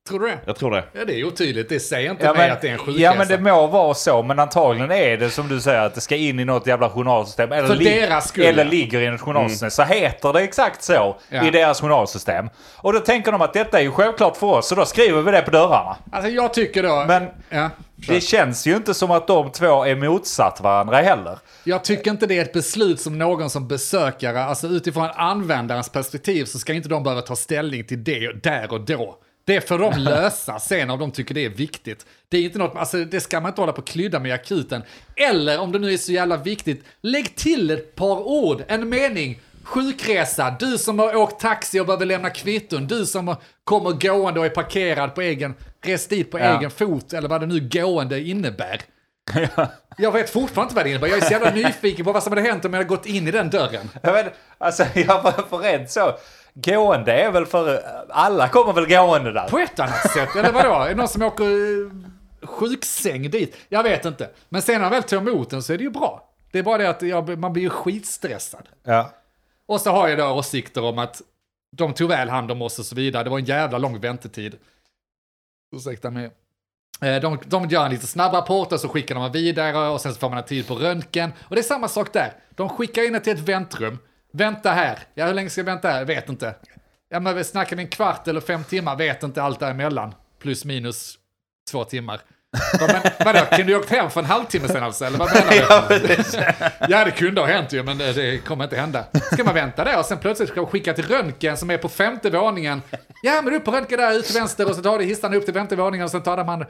Tror 0.10 0.20
du 0.20 0.28
det? 0.28 0.40
Jag 0.46 0.56
tror 0.56 0.72
det. 0.72 0.84
Ja, 0.94 1.06
det 1.06 1.20
är 1.20 1.24
otydligt. 1.24 1.70
Det 1.70 1.80
säger 1.80 2.12
inte 2.12 2.26
Ja 2.26 2.34
mig 2.34 2.42
men, 2.42 2.52
att 2.52 2.62
det 2.62 2.68
är 2.68 2.72
en 2.72 2.78
sjukresa. 2.78 3.00
ja 3.00 3.16
men 3.18 3.28
det 3.28 3.38
må 3.38 3.68
vara 3.68 3.94
så, 3.94 4.24
men 4.24 4.40
antagligen 4.40 4.92
är 4.92 5.18
det 5.18 5.30
som 5.30 5.48
du 5.48 5.62
säger 5.62 5.80
att 5.82 5.96
det 5.96 6.02
ska 6.02 6.16
in 6.16 6.40
i 6.40 6.46
något 6.46 6.68
jävla 6.68 6.90
journalsystem. 6.90 7.52
Eller, 7.52 7.68
För 7.68 7.76
deras 7.76 8.28
skull, 8.28 8.44
eller 8.46 8.64
ja. 8.66 8.72
ligger 8.72 9.02
i 9.02 9.06
en 9.06 9.18
journalsystem. 9.18 9.70
Så 9.72 9.84
heter 9.84 10.34
det 10.34 10.40
exakt 10.42 10.84
så 10.84 11.18
Ja. 11.30 11.48
i 11.48 11.50
deras 11.50 11.82
journalsystem. 11.82 12.50
Och 12.78 12.94
då 12.94 13.00
tänker 13.00 13.32
de 13.32 13.42
att 13.42 13.54
detta 13.54 13.80
är 13.80 13.84
ju 13.84 13.92
självklart 13.92 14.38
för 14.38 14.48
oss, 14.48 14.68
så 14.68 14.76
då 14.76 14.86
skriver 14.86 15.22
vi 15.22 15.32
det 15.32 15.42
på 15.42 15.52
dörrarna. 15.52 15.96
Alltså 16.12 16.30
jag 16.32 16.54
tycker 16.54 16.84
då... 16.84 17.06
Men 17.08 17.28
ja, 17.50 17.70
det 18.08 18.22
känns 18.22 18.68
ju 18.68 18.76
inte 18.76 18.94
som 18.94 19.12
att 19.12 19.28
de 19.28 19.52
två 19.52 19.84
är 19.86 19.96
motsatt 19.96 20.62
varandra 20.62 20.98
heller. 20.98 21.40
jag 21.64 21.84
tycker 21.84 22.12
inte 22.12 22.26
det 22.28 22.38
är 22.38 22.42
ett 22.42 22.54
beslut 22.54 23.00
som 23.02 23.18
någon 23.18 23.50
som 23.50 23.68
besökare, 23.68 24.44
alltså 24.44 24.68
utifrån 24.68 25.10
användarens 25.16 25.90
perspektiv 25.90 26.46
så 26.46 26.60
ska 26.60 26.74
inte 26.74 26.90
de 26.90 27.04
behöva 27.04 27.22
ta 27.22 27.36
ställning 27.36 27.84
till 27.84 28.04
det 28.04 28.44
där 28.44 28.72
och 28.74 28.82
då. 28.82 29.16
Det 29.46 29.68
får 29.68 29.80
de 29.80 29.98
lösa 29.98 30.60
sen 30.60 30.90
om 30.90 31.00
de 31.00 31.12
tycker 31.12 31.34
det 31.34 31.46
är 31.46 31.50
viktigt. 31.50 32.06
Det 32.30 32.38
är 32.38 32.42
inte 32.42 32.58
något, 32.60 32.76
alltså 32.76 32.98
det 33.06 33.20
ska 33.20 33.40
man 33.42 33.50
inte 33.50 33.62
hålla 33.62 33.74
på 33.74 33.82
och 33.82 33.88
klydda 33.88 34.20
med 34.20 34.30
i 34.30 34.32
akuten. 34.32 34.84
Eller 35.16 35.60
om 35.60 35.72
det 35.72 35.80
nu 35.80 35.94
är 35.94 35.98
så 35.98 36.12
jävla 36.12 36.38
viktigt, 36.38 36.84
lägg 37.02 37.36
till 37.36 37.72
ett 37.72 37.96
par 37.96 38.20
ord, 38.28 38.64
en 38.68 38.90
mening. 38.90 39.40
Sjukresa, 39.64 40.56
du 40.60 40.78
som 40.78 41.00
har 41.00 41.16
åkt 41.16 41.42
taxi 41.42 41.80
och 41.80 41.86
behöver 41.86 42.06
lämna 42.06 42.30
kvitton, 42.30 42.88
du 42.88 43.06
som 43.06 43.36
kommer 43.64 43.92
gående 43.92 44.40
och 44.40 44.46
är 44.46 44.50
parkerad 44.50 45.16
på 45.16 45.22
egen, 45.22 45.54
rest 45.84 46.10
dit 46.10 46.32
på 46.32 46.40
Ja. 46.40 46.58
egen 46.58 46.72
fot, 46.72 47.14
eller 47.14 47.30
vad 47.30 47.42
det 47.42 47.48
nu 47.48 47.70
gående 47.72 48.20
innebär. 48.22 48.82
Jag 49.98 50.12
vet 50.12 50.30
fortfarande 50.30 50.64
inte 50.70 50.76
vad 50.76 50.86
det 50.86 50.90
innebär. 50.90 51.08
Jag 51.08 51.18
är 51.18 51.22
så 51.22 51.32
jävla 51.32 51.52
nyfiken 51.52 52.06
på 52.06 52.12
vad 52.12 52.24
som 52.24 52.32
hade 52.34 52.42
hänt 52.50 52.66
om 52.66 52.74
jag 52.74 52.78
hade 52.80 52.90
gått 52.90 53.06
in 53.06 53.28
i 53.28 53.32
den 53.32 53.50
dörren. 53.50 53.90
Jag 54.04 54.14
vet, 54.14 54.34
alltså 54.58 54.86
jag 54.94 55.24
var 55.24 55.32
för 55.50 55.58
rädd 55.58 55.92
så. 55.92 56.14
Gående 56.54 57.14
är 57.14 57.32
väl 57.32 57.46
för... 57.46 57.82
Alla 58.10 58.50
kommer 58.50 58.74
väl 58.74 58.88
gående 58.88 59.32
där? 59.32 59.50
På 59.50 59.60
ett 59.60 59.80
annat 59.80 60.12
sätt, 60.12 60.36
eller 60.36 60.52
vadå? 60.52 60.74
Är 60.74 60.90
det 60.90 60.96
någon 60.96 61.08
som 61.08 61.22
åker 61.22 61.44
eh, 61.44 62.48
sjuksäng 62.48 63.30
dit? 63.30 63.58
Jag 63.70 63.84
vet 63.84 64.06
inte. 64.06 64.30
Men 64.50 64.62
sen 64.62 64.76
när 64.76 64.84
jag 64.84 64.90
väl 64.90 65.04
tar 65.04 65.18
emot 65.18 65.50
den 65.50 65.64
så 65.64 65.74
är 65.74 65.78
det 65.78 65.84
ju 65.84 65.90
bra. 65.90 66.28
Det 66.52 66.60
är 66.60 66.64
bara 66.64 66.78
det 66.78 66.90
att 66.90 67.02
jag, 67.02 67.38
man 67.38 67.54
blir 67.54 67.64
ju 67.64 67.70
skitstressad. 67.70 68.70
Ja. 68.84 69.12
Och 69.66 69.82
så 69.82 69.92
har 69.92 70.08
jag 70.08 70.18
då 70.18 70.26
åsikter 70.30 70.84
om 70.84 71.00
att 71.00 71.22
de 71.78 71.94
tog 71.94 72.10
väl 72.10 72.30
hand 72.30 72.52
om 72.52 72.62
oss 72.62 72.80
och 72.80 72.86
så 72.86 72.96
vidare. 72.96 73.24
Det 73.24 73.30
var 73.30 73.40
en 73.40 73.46
jävla 73.46 73.78
lång 73.78 74.00
väntetid. 74.00 74.56
Ursäkta 75.76 76.10
mig. 76.12 76.32
Eh, 77.02 77.22
De, 77.22 77.40
de 77.46 77.66
gör 77.70 77.86
en 77.86 77.92
lite 77.92 78.08
snabb 78.08 78.34
rapport 78.34 78.72
och 78.72 78.80
så 78.80 78.88
skickar 78.88 79.16
de 79.16 79.32
vidare 79.32 79.90
och 79.90 80.02
sen 80.02 80.14
så 80.14 80.20
får 80.20 80.30
man 80.30 80.38
en 80.38 80.44
tid 80.44 80.68
på 80.68 80.76
röntgen. 80.76 81.34
Och 81.42 81.56
det 81.56 81.62
är 81.62 81.64
samma 81.64 81.88
sak 81.88 82.14
där. 82.14 82.34
De 82.56 82.70
skickar 82.70 83.06
in 83.08 83.14
det 83.14 83.20
till 83.20 83.34
ett 83.34 83.40
väntrum. 83.40 83.98
Vänta 84.32 84.72
här. 84.72 85.00
Ja, 85.14 85.26
hur 85.26 85.34
länge 85.34 85.50
ska 85.50 85.62
jag 85.62 85.66
vänta 85.66 85.90
här? 85.90 86.06
Vet 86.06 86.30
inte. 86.30 86.56
Ja, 87.10 87.20
men 87.20 87.36
vi 87.36 87.44
snackar 87.44 87.76
vi 87.76 87.84
en 87.84 87.90
kvart 87.90 88.28
eller 88.28 88.42
fem 88.42 88.64
timmar? 88.64 88.96
Vet 88.96 89.24
inte 89.24 89.44
allt 89.44 89.60
däremellan. 89.60 90.16
Plus 90.40 90.66
minus 90.66 91.18
två 91.72 91.84
timmar. 91.84 92.22
Men, 92.80 93.02
vadå, 93.26 93.40
kunde 93.40 93.64
du 93.64 93.76
åkt 93.76 93.90
hem 93.90 94.10
för 94.10 94.20
en 94.20 94.26
halvtimme 94.26 94.68
sen 94.68 94.84
alltså? 94.84 95.06
Eller 95.06 95.18
vad 95.18 95.30
menar 95.34 95.90
du? 95.90 96.24
Ja, 96.94 97.06
det 97.06 97.12
kunde 97.12 97.42
ha 97.42 97.48
hänt 97.48 97.74
ju, 97.74 97.84
men 97.84 97.98
det, 97.98 98.46
kommer 98.46 98.64
inte 98.64 98.76
hända. 98.76 99.06
Ska 99.34 99.44
man 99.44 99.54
vänta 99.54 99.84
där 99.84 100.00
och 100.00 100.06
sen 100.06 100.18
plötsligt 100.18 100.50
ska 100.50 100.66
skicka 100.66 100.94
till 100.94 101.06
röntgen 101.06 101.58
som 101.58 101.70
är 101.70 101.78
på 101.78 101.90
femte 101.90 102.30
våningen. 102.30 102.82
Ja, 103.24 103.42
men 103.42 103.54
upp 103.54 103.66
på 103.66 103.72
röntgen 103.72 104.00
där, 104.00 104.14
ut 104.14 104.26
till 104.26 104.36
vänster 104.36 104.70
och 104.70 104.76
så 104.76 104.82
tar 104.82 104.98
det 104.98 105.04
hissarna 105.04 105.36
upp 105.36 105.46
till 105.46 105.54
femte 105.54 105.76
våningen 105.76 106.06
och 106.06 106.12
sen 106.12 106.24
tar 106.24 106.46
man... 106.46 106.66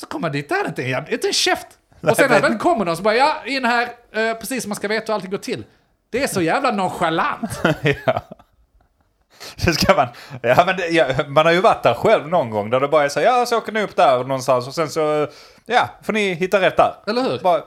Så 0.00 0.06
kommer 0.06 0.30
dit, 0.30 0.48
där 0.48 0.80
är 0.80 0.98
en, 0.98 1.12
inte 1.12 1.26
en 1.26 1.32
käft. 1.32 1.66
Och 2.00 2.16
sen 2.16 2.30
när 2.30 2.40
det 2.40 2.48
väl 2.48 2.58
kommer 2.58 2.84
någon 2.84 2.96
så 2.96 3.02
bara, 3.02 3.14
ja, 3.16 3.36
in 3.46 3.64
här, 3.64 3.88
eh, 4.12 4.34
precis 4.34 4.62
som 4.62 4.68
man 4.68 4.76
ska 4.76 4.88
veta 4.88 5.12
hur 5.12 5.14
allting 5.14 5.30
går 5.30 5.38
till. 5.38 5.64
Det 6.10 6.22
är 6.22 6.26
så 6.26 6.42
jävla 6.42 6.70
nonchalant. 6.70 7.60
ja. 8.06 8.20
Så 9.56 9.72
ska 9.72 9.94
man, 9.94 10.08
ja, 10.42 10.62
men 10.66 10.76
det, 10.76 10.88
ja, 10.88 11.06
man 11.28 11.46
har 11.46 11.52
ju 11.52 11.60
varit 11.60 11.82
där 11.82 11.94
själv 11.94 12.28
någon 12.28 12.50
gång 12.50 12.70
där 12.70 12.80
det 12.80 12.88
bara 12.88 13.04
är 13.04 13.08
så 13.08 13.20
ja 13.20 13.46
så 13.46 13.58
åker 13.58 13.72
ni 13.72 13.82
upp 13.82 13.96
där 13.96 14.18
någonstans 14.24 14.66
och 14.68 14.74
sen 14.74 14.88
så, 14.88 15.26
ja, 15.66 15.88
får 16.02 16.12
ni 16.12 16.32
hitta 16.34 16.60
rätt 16.60 16.76
där. 16.76 16.94
Eller 17.06 17.22
hur? 17.22 17.38
Bara, 17.38 17.62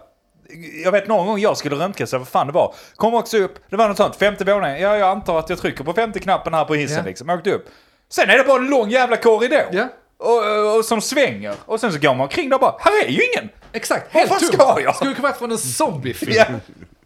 jag 0.83 0.91
vet 0.91 1.07
någon 1.07 1.27
gång 1.27 1.39
jag 1.39 1.57
skulle 1.57 1.75
röntga 1.75 2.07
sig 2.07 2.19
vad 2.19 2.27
fan 2.27 2.47
det 2.47 2.53
var. 2.53 2.73
Kom 2.95 3.13
också 3.13 3.37
upp, 3.37 3.59
det 3.69 3.75
var 3.77 3.87
något 3.87 3.97
sånt, 3.97 4.15
femte 4.15 4.43
våningen. 4.43 4.81
Ja, 4.81 4.97
jag 4.97 5.09
antar 5.09 5.39
att 5.39 5.49
jag 5.49 5.59
trycker 5.59 5.83
på 5.83 5.93
femte 5.93 6.19
knappen 6.19 6.53
här 6.53 6.65
på 6.65 6.75
hissen 6.75 6.97
Ja. 6.97 7.03
liksom. 7.03 7.29
Jag 7.29 7.37
åkte 7.37 7.51
upp. 7.51 7.65
Sen 8.09 8.29
är 8.29 8.37
det 8.37 8.43
bara 8.43 8.61
en 8.61 8.69
lång 8.69 8.89
jävla 8.89 9.17
korridor. 9.17 9.63
Ja. 9.71 9.87
Och, 10.17 10.77
och, 10.77 10.85
som 10.85 11.01
svänger. 11.01 11.53
Och 11.65 11.79
sen 11.79 11.91
så 11.93 11.99
går 11.99 12.09
man 12.09 12.21
omkring 12.21 12.49
där 12.49 12.55
och 12.55 12.61
bara, 12.61 12.75
här 12.79 13.05
är 13.05 13.09
ju 13.09 13.21
ingen! 13.33 13.49
Exakt, 13.73 14.13
Vad 14.13 14.19
helt 14.19 14.29
fan 14.29 14.39
tomt. 14.39 14.53
ska 14.53 14.81
jag? 14.81 14.95
Skulle 14.95 15.15
komma 15.15 15.33
från 15.33 15.51
en 15.51 15.57
zombiefilm. 15.57 16.33
Ja. 16.35 16.45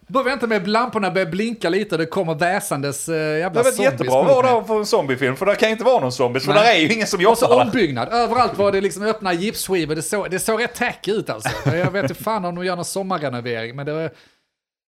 Bara 0.08 0.24
vänta 0.24 0.46
med 0.46 0.68
lamporna 0.68 1.10
börjar 1.10 1.26
blinka 1.26 1.68
lite 1.68 1.94
och 1.94 1.98
det 1.98 2.06
kommer 2.06 2.34
väsandes 2.34 3.08
uh, 3.08 3.14
jävla 3.16 3.48
Det 3.48 3.54
var 3.54 3.62
zombies 3.64 3.78
jättebra 3.92 4.22
mig. 4.22 4.42
där 4.52 4.62
för 4.62 4.78
en 4.78 4.86
zombiefilm, 4.86 5.36
för 5.36 5.46
där 5.46 5.54
kan 5.54 5.68
inte 5.70 5.84
vara 5.84 6.00
någon 6.00 6.12
zombies, 6.12 6.44
för 6.44 6.54
Nej. 6.54 6.62
där 6.64 6.74
är 6.74 6.78
ju 6.88 6.94
ingen 6.94 7.06
som 7.06 7.16
Och 7.18 7.22
jobbar 7.22 7.34
så 7.36 7.48
där. 7.58 7.64
ombyggnad. 7.66 8.08
Överallt 8.12 8.58
var 8.58 8.72
det 8.72 8.80
liksom 8.80 9.02
öppna 9.02 9.32
gipsskivor. 9.32 9.94
Det 9.94 10.02
såg, 10.02 10.30
det 10.30 10.38
såg 10.38 10.62
rätt 10.62 10.74
tacky 10.74 11.12
ut 11.12 11.30
alltså. 11.30 11.76
Jag 11.76 11.90
vet 11.90 12.02
inte 12.10 12.22
fan 12.24 12.44
om 12.44 12.54
de 12.54 12.64
gör 12.64 12.76
någon 12.76 12.84
sommarrenovering. 12.84 13.76
Men 13.76 13.86
det 13.86 13.92
var... 13.92 14.10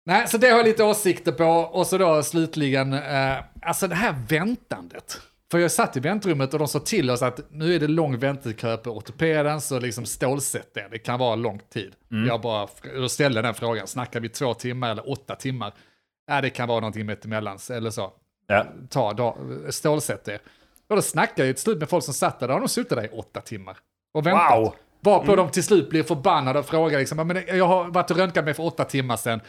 Nej, 0.07 0.29
så 0.29 0.39
det 0.39 0.49
har 0.49 0.57
jag 0.57 0.67
lite 0.67 0.85
åsikter 0.85 1.33
på. 1.33 1.45
Och 1.47 1.87
så 1.87 1.99
då 1.99 2.23
slutligen, 2.23 2.93
eh, 2.93 3.35
alltså 3.63 3.89
det 3.89 3.95
här 3.95 4.15
väntandet. 4.29 5.21
För 5.51 5.59
jag 5.59 5.71
satt 5.71 5.97
i 5.97 6.01
väntrummet 6.01 6.53
och 6.53 6.59
de 6.59 6.69
sa 6.69 6.79
till 6.81 7.11
oss 7.11 7.23
att 7.23 7.41
nu 7.51 7.75
är 7.75 7.81
det 7.81 7.89
lång 7.89 8.19
väntekö 8.19 8.77
på 8.77 8.91
ortopeden, 8.91 9.61
så 9.61 9.79
liksom 9.81 10.07
stålsätt 10.07 10.75
det. 10.75 10.89
Det 10.91 10.99
kan 10.99 11.19
vara 11.19 11.35
lång 11.35 11.61
tid. 11.73 11.93
Jag 12.29 12.41
bara 12.41 12.69
jag 12.95 13.11
ställde 13.11 13.43
den 13.43 13.55
frågan, 13.55 13.87
snackar 13.87 14.21
vi 14.21 14.29
två 14.29 14.55
timmar 14.55 14.91
eller 14.91 15.11
åtta 15.11 15.35
timmar? 15.37 15.75
Ja, 16.27 16.41
det 16.41 16.51
kan 16.51 16.69
vara 16.69 16.81
någonting 16.81 17.07
mittemellan, 17.07 17.59
eller 17.71 17.91
så 17.91 18.13
Ja. 18.47 18.67
ta 18.89 19.13
dag, 19.13 19.37
stålsätt 19.71 20.25
det. 20.25 20.39
Och 20.89 20.97
då 20.97 21.03
snackade 21.03 21.47
jag 21.49 21.57
till 21.57 21.63
slut 21.63 21.79
med 21.79 21.89
folk 21.89 22.05
som 22.05 22.15
satt 22.15 22.41
där, 22.41 22.49
då 22.49 22.55
har 22.55 22.61
de 22.61 22.69
suttit 22.69 22.91
där 22.91 23.05
i 23.05 23.09
åtta 23.09 23.41
timmar. 23.41 23.77
Och 24.15 24.27
väntat. 24.27 24.59
Wow. 24.59 24.75
Varpå 25.01 25.37
de 25.37 25.51
till 25.51 25.65
slut 25.65 25.91
blir 25.91 26.03
förbannade 26.03 26.59
och 26.59 26.67
frågar 26.67 26.99
liksom, 26.99 27.19
"Ja, 27.19 27.25
men 27.25 27.43
jag 27.47 27.67
har 27.67 27.85
varit 27.85 28.11
och 28.11 28.17
röntgat 28.17 28.45
mig 28.45 28.55
för 28.55 28.63
åtta 28.63 28.85
timmar 28.85 29.17
sedan. 29.17 29.41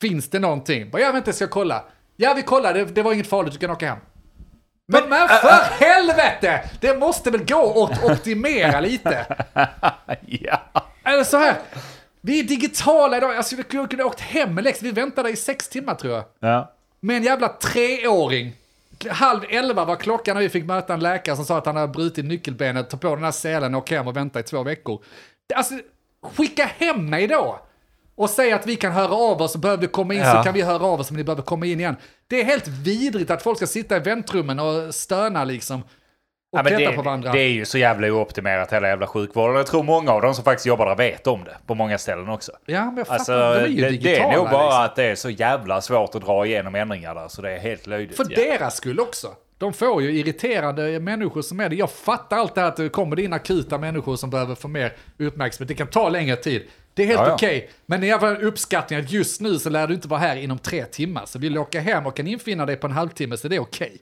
Finns 0.00 0.30
det 0.30 0.38
någonting? 0.38 0.90
Bara, 0.90 1.02
ja 1.02 1.12
vänta, 1.12 1.28
jag 1.28 1.34
ska 1.34 1.46
kolla. 1.46 1.84
Ja, 2.16 2.34
vi 2.36 2.42
kollar, 2.42 2.74
det, 2.74 2.84
det 2.84 3.02
var 3.02 3.12
inget 3.12 3.26
farligt, 3.26 3.52
du 3.52 3.58
kan 3.58 3.70
åka 3.70 3.88
hem. 3.88 3.98
Men, 4.92 5.08
men 5.08 5.28
för 5.28 5.84
helvete! 5.84 6.70
Det 6.80 6.98
måste 6.98 7.30
väl 7.30 7.44
gå 7.44 7.84
att 7.84 8.04
optimera 8.04 8.80
lite? 8.80 9.26
ja. 10.26 10.60
Eller 11.04 11.24
så 11.24 11.36
här, 11.36 11.56
vi 12.20 12.40
är 12.40 12.44
digitala 12.44 13.16
idag, 13.16 13.36
alltså 13.36 13.56
vi 13.56 13.62
kunde 13.62 14.02
ha 14.02 14.10
åkt 14.10 14.20
hem 14.20 14.54
med 14.54 14.64
Lex, 14.64 14.82
vi 14.82 14.90
väntade 14.90 15.30
i 15.30 15.36
sex 15.36 15.68
timmar 15.68 15.94
tror 15.94 16.14
jag. 16.14 16.24
Ja. 16.40 16.72
Med 17.00 17.16
en 17.16 17.22
jävla 17.22 17.48
treåring. 17.48 18.52
Halv 19.10 19.40
elva 19.48 19.84
var 19.84 19.96
klockan 19.96 20.34
när 20.34 20.42
vi 20.42 20.48
fick 20.48 20.64
möta 20.64 20.94
en 20.94 21.00
läkare 21.00 21.36
som 21.36 21.44
sa 21.44 21.58
att 21.58 21.66
han 21.66 21.76
hade 21.76 21.92
brutit 21.92 22.24
nyckelbenet, 22.24 22.90
ta 22.90 22.96
på 22.96 23.14
den 23.14 23.24
här 23.24 23.30
selen 23.30 23.74
och 23.74 23.82
åka 23.82 23.96
hem 23.96 24.08
och 24.08 24.16
vänta 24.16 24.40
i 24.40 24.42
två 24.42 24.62
veckor. 24.62 25.04
Alltså, 25.54 25.74
skicka 26.22 26.64
hem 26.64 27.10
mig 27.10 27.26
då! 27.26 27.60
Och 28.14 28.30
säg 28.30 28.52
att 28.52 28.66
vi 28.66 28.76
kan 28.76 28.92
höra 28.92 29.14
av 29.14 29.42
oss 29.42 29.56
behöver 29.56 29.80
vi 29.80 29.88
komma 29.88 30.14
in 30.14 30.20
så 30.20 30.26
Ja. 30.26 30.42
kan 30.42 30.54
vi 30.54 30.62
höra 30.62 30.84
av 30.84 31.00
oss 31.00 31.10
om 31.10 31.16
ni 31.16 31.24
behöver 31.24 31.42
komma 31.42 31.66
in 31.66 31.80
igen. 31.80 31.96
Det 32.26 32.40
är 32.40 32.44
helt 32.44 32.68
vidrigt 32.68 33.30
att 33.30 33.42
folk 33.42 33.56
ska 33.58 33.66
sitta 33.66 33.96
i 33.96 34.00
väntrummen 34.00 34.60
och 34.60 34.94
stöna 34.94 35.44
liksom. 35.44 35.82
Och 35.82 36.58
Ja, 36.58 36.62
det, 36.62 36.92
på 36.96 37.02
varandra. 37.02 37.32
det 37.32 37.40
är 37.40 37.48
ju 37.48 37.64
så 37.64 37.78
jävla 37.78 38.06
ooptimerat 38.12 38.72
hela 38.72 38.88
jävla 38.88 39.06
sjukvården. 39.06 39.56
Jag 39.56 39.66
tror 39.66 39.82
många 39.82 40.12
av 40.12 40.22
de 40.22 40.34
som 40.34 40.44
faktiskt 40.44 40.66
jobbar 40.66 40.86
där 40.86 40.96
vet 40.96 41.26
om 41.26 41.44
det. 41.44 41.56
På 41.66 41.74
många 41.74 41.98
ställen 41.98 42.28
också. 42.28 42.52
ja, 42.66 42.84
men 42.84 42.96
jag 42.96 43.06
fattar, 43.06 43.14
Alltså, 43.18 43.32
de 43.32 43.64
är 43.64 43.66
ju 43.66 43.80
det, 43.82 43.90
digitala. 43.90 44.28
det 44.28 44.34
är 44.34 44.36
nog 44.36 44.50
bara 44.50 44.62
liksom. 44.64 44.82
att 44.84 44.96
det 44.96 45.04
är 45.04 45.14
så 45.14 45.30
jävla 45.30 45.80
svårt 45.80 46.14
att 46.14 46.22
dra 46.22 46.46
igenom 46.46 46.74
ändringar 46.74 47.14
där. 47.14 47.28
Så 47.28 47.42
det 47.42 47.50
är 47.50 47.58
helt 47.58 47.86
löjligt. 47.86 48.16
För 48.16 48.26
Ja. 48.30 48.36
deras 48.36 48.76
skull 48.76 49.00
också. 49.00 49.28
De 49.58 49.72
får 49.72 50.02
ju 50.02 50.12
irriterande 50.18 51.00
människor 51.00 51.42
som 51.42 51.60
är 51.60 51.68
det. 51.68 51.76
Jag 51.76 51.90
fattar 51.90 52.36
allt 52.38 52.54
det 52.54 52.60
här 52.60 52.68
att 52.68 52.76
det 52.76 52.88
kommer 52.88 53.20
in 53.20 53.32
akuta 53.32 53.78
människor 53.78 54.16
som 54.16 54.30
behöver 54.30 54.54
få 54.54 54.68
mer 54.68 54.92
uppmärksamhet. 55.18 55.68
Det 55.68 55.74
kan 55.74 55.86
ta 55.86 56.08
längre 56.08 56.36
tid. 56.36 56.62
Det 56.94 57.02
är 57.02 57.06
helt 57.06 57.20
Ja, 57.20 57.28
ja. 57.28 57.34
okej. 57.34 57.70
Men 57.86 58.00
det 58.00 58.06
är 58.06 58.08
i 58.08 58.12
alla 58.12 58.20
fall 58.20 58.36
en 58.36 58.42
uppskattning 58.42 58.98
att 58.98 59.10
just 59.10 59.40
nu 59.40 59.58
så 59.58 59.70
lär 59.70 59.86
du 59.86 59.94
inte 59.94 60.08
vara 60.08 60.20
här 60.20 60.36
inom 60.36 60.58
tre 60.58 60.84
timmar. 60.84 61.26
Så 61.26 61.38
vill 61.38 61.52
du 61.52 61.58
åka 61.60 61.80
hem 61.80 62.06
och 62.06 62.16
kan 62.16 62.26
infinna 62.26 62.66
dig 62.66 62.76
på 62.76 62.86
en 62.86 62.92
halvtimme 62.92 63.36
så 63.36 63.48
det 63.48 63.56
är 63.56 63.60
okej. 63.60 63.98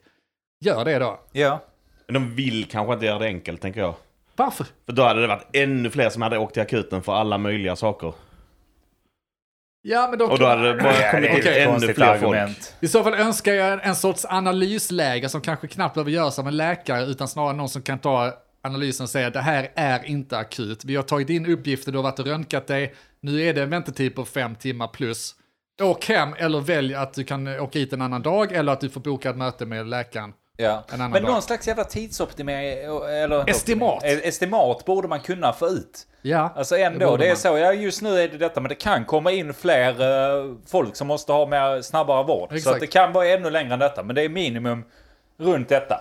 Gör 0.65 0.85
det 0.85 0.99
då. 0.99 1.21
Ja. 1.33 1.65
Men 2.07 2.15
de 2.15 2.35
vill 2.35 2.65
kanske 2.71 2.93
inte 2.95 3.07
göra 3.07 3.19
det 3.19 3.27
enkelt, 3.27 3.61
tänker 3.61 3.81
jag. 3.81 3.95
Varför? 4.37 4.67
För 4.87 4.93
då 4.93 5.03
hade 5.03 5.21
det 5.21 5.27
varit 5.27 5.47
ännu 5.53 5.91
fler 5.91 6.11
som 6.11 6.23
hade 6.23 6.39
åkt 6.39 6.53
till 6.53 6.63
akuten 6.63 7.03
för 7.03 7.13
alla 7.15 7.39
möjliga 7.39 7.77
saker. 7.77 8.15
Ja, 9.83 10.07
men 10.11 10.19
då... 10.19 10.25
Och 10.25 10.39
då 10.39 10.47
hade 10.47 10.73
det 10.73 10.83
bara 10.83 11.11
kommit 11.11 11.31
ett 11.47 11.69
ännu 11.69 11.79
fler 11.95 12.19
folk. 12.19 12.37
argument. 12.37 12.77
I 12.81 12.89
så 12.89 13.03
fall 13.03 13.15
önskar 13.15 13.53
jag 13.53 13.73
en, 13.73 13.81
en 13.81 13.97
sorts 13.97 14.25
analysläge 14.29 15.29
som 15.29 15.41
kanske 15.41 15.69
knappt 15.69 15.95
behöver 15.95 16.11
göras 16.11 16.39
av 16.39 16.49
en 16.49 16.57
läkare 16.57 17.05
utan 17.05 17.29
snarare 17.29 17.57
någon 17.57 17.69
som 17.69 17.83
kan 17.83 17.99
ta 17.99 18.33
analysen 18.63 19.09
säga 19.09 19.27
att 19.27 19.33
det 19.33 19.41
här 19.41 19.71
är 19.75 20.05
inte 20.05 20.39
akut. 20.39 20.85
Vi 20.85 20.97
har 20.97 21.03
tagit 21.03 21.31
in 21.31 21.47
uppgifter, 21.47 21.93
du 21.93 21.99
har 21.99 22.03
varit 22.03 22.19
och 22.19 22.27
röntgat 22.27 22.67
dig, 22.67 22.95
nu 23.21 23.43
är 23.43 23.55
det 23.55 23.63
en 23.63 23.71
väntetid 23.71 24.15
på 24.15 24.25
fem 24.25 24.55
timmar 24.55 24.89
plus. 24.89 25.35
Åk 25.83 26.05
hem 26.07 26.29
eller 26.39 26.61
välj 26.61 26.95
att 26.95 27.15
du 27.15 27.25
kan 27.25 27.49
åka 27.61 27.79
hit 27.79 27.93
en 27.93 28.03
annan 28.03 28.23
dag 28.23 28.53
eller 28.53 28.73
att 28.73 28.81
du 28.81 28.89
får 28.91 29.01
boka 29.01 29.31
ett 29.31 29.37
möte 29.37 29.67
med 29.67 29.87
läkaren. 29.87 30.33
Ja. 30.57 30.85
En 30.89 30.95
annan 30.95 31.11
Men 31.11 31.23
dag. 31.23 31.33
någon 31.33 31.43
slags 31.43 31.69
jävla 31.69 31.85
tidsoptimering, 31.85 32.69
eller... 33.23 33.51
Estimat. 33.51 34.05
Eh, 34.05 34.11
Estimat 34.13 34.85
borde 34.85 35.09
man 35.09 35.21
kunna 35.21 35.53
få 35.53 35.67
ut. 35.69 36.07
Ja, 36.23 36.53
Alltså 36.57 36.75
det 36.75 36.83
ändå, 36.83 37.11
borde 37.11 37.23
det, 37.23 37.27
är 37.27 37.31
man. 37.31 37.37
så, 37.37 37.59
ja 37.59 37.73
just 37.73 38.03
nu 38.03 38.21
är 38.21 38.29
det 38.29 38.39
detta, 38.39 38.61
men 38.61 38.69
det 38.69 38.75
kan 38.75 39.05
komma 39.05 39.33
in 39.33 39.55
fler 39.55 39.91
eh, 40.01 40.55
folk 40.67 40.97
som 40.97 41.07
måste 41.07 41.33
ha 41.33 41.47
mer 41.47 41.83
snabbare 41.83 42.25
vård. 42.25 42.49
Så 42.51 42.55
Exakt. 42.57 42.75
att 42.75 42.81
det 42.81 42.87
kan 42.87 43.13
vara 43.13 43.27
ännu 43.29 43.51
längre 43.51 43.73
än 43.73 43.79
detta, 43.79 44.03
men 44.03 44.15
det 44.17 44.23
är 44.23 44.29
minimum 44.29 44.85
runt 45.39 45.69
detta. 45.69 46.01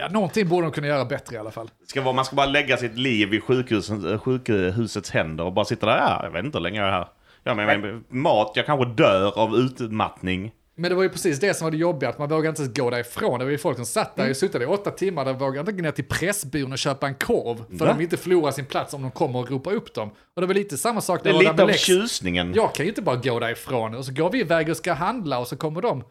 Ja, 0.00 0.08
någonting 0.08 0.48
borde 0.48 0.66
de 0.66 0.72
kunna 0.72 0.86
göra 0.86 1.04
bättre 1.04 1.36
i 1.36 1.38
alla 1.38 1.50
fall. 1.50 1.70
Ska 1.86 2.02
vara, 2.02 2.14
man 2.14 2.24
ska 2.24 2.36
bara 2.36 2.46
lägga 2.46 2.76
sitt 2.76 2.98
liv 2.98 3.34
i 3.34 3.40
sjukhusen, 3.40 4.12
äh, 4.12 4.18
sjukhusets 4.18 5.10
händer 5.10 5.44
och 5.44 5.52
bara 5.52 5.64
sitta 5.64 5.86
där. 5.86 5.96
Ja, 5.96 6.20
jag 6.24 6.30
vet 6.30 6.44
inte 6.44 6.58
hur 6.58 6.62
länge 6.62 6.78
jag 6.80 6.88
är 6.88 6.92
här. 6.92 7.08
Ja, 7.44 7.54
men, 7.54 7.80
men 7.80 8.04
mat, 8.08 8.52
jag 8.54 8.66
kanske 8.66 8.86
dör 9.02 9.38
av 9.38 9.56
utmattning. 9.56 10.52
Men 10.76 10.90
det 10.90 10.94
var 10.96 11.02
ju 11.02 11.08
precis 11.08 11.40
det 11.40 11.54
som 11.54 11.64
var 11.64 11.70
det 11.70 11.76
jobbiga, 11.76 12.10
att 12.10 12.18
man 12.18 12.28
vågade 12.28 12.48
inte 12.48 12.62
ens 12.62 12.74
gå 12.74 12.90
därifrån. 12.90 13.38
Det 13.38 13.44
var 13.44 13.52
ju 13.52 13.58
folk 13.58 13.76
som 13.76 13.86
satt 13.86 14.16
Mm. 14.18 14.26
där 14.26 14.30
och 14.30 14.36
suttit 14.36 14.62
i 14.62 14.64
åtta 14.64 14.90
timmar, 14.90 15.24
de 15.24 15.38
vågade 15.38 15.60
inte 15.60 15.72
gå 15.72 15.82
ner 15.82 15.90
till 15.90 16.04
Pressbyrån 16.04 16.72
och 16.72 16.78
köpa 16.78 17.06
en 17.06 17.14
korv. 17.14 17.56
För 17.56 17.76
Va? 17.76 17.86
de 17.86 17.96
vill 17.96 18.04
inte 18.04 18.16
förlora 18.16 18.52
sin 18.52 18.64
plats 18.66 18.94
om 18.94 19.02
de 19.02 19.10
kommer 19.10 19.38
och 19.38 19.50
ropar 19.50 19.72
upp 19.72 19.94
dem. 19.94 20.10
Och 20.34 20.40
det 20.40 20.46
var 20.46 20.54
lite 20.54 20.76
samma 20.78 21.00
sak 21.00 21.20
Det 21.22 21.30
är 21.30 21.38
lite 21.38 21.62
av 21.62 21.68
tjusningen. 21.72 22.52
Jag 22.54 22.74
kan 22.74 22.86
ju 22.86 22.90
inte 22.90 23.02
bara 23.02 23.16
gå 23.16 23.40
därifrån 23.40 23.94
och 23.94 24.04
så 24.04 24.12
går 24.12 24.30
vi 24.30 24.40
iväg 24.40 24.68
och 24.68 24.76
ska 24.76 24.92
handla 24.92 25.38
och 25.38 25.46
så 25.48 25.56
kommer 25.56 25.82
de. 25.82 26.02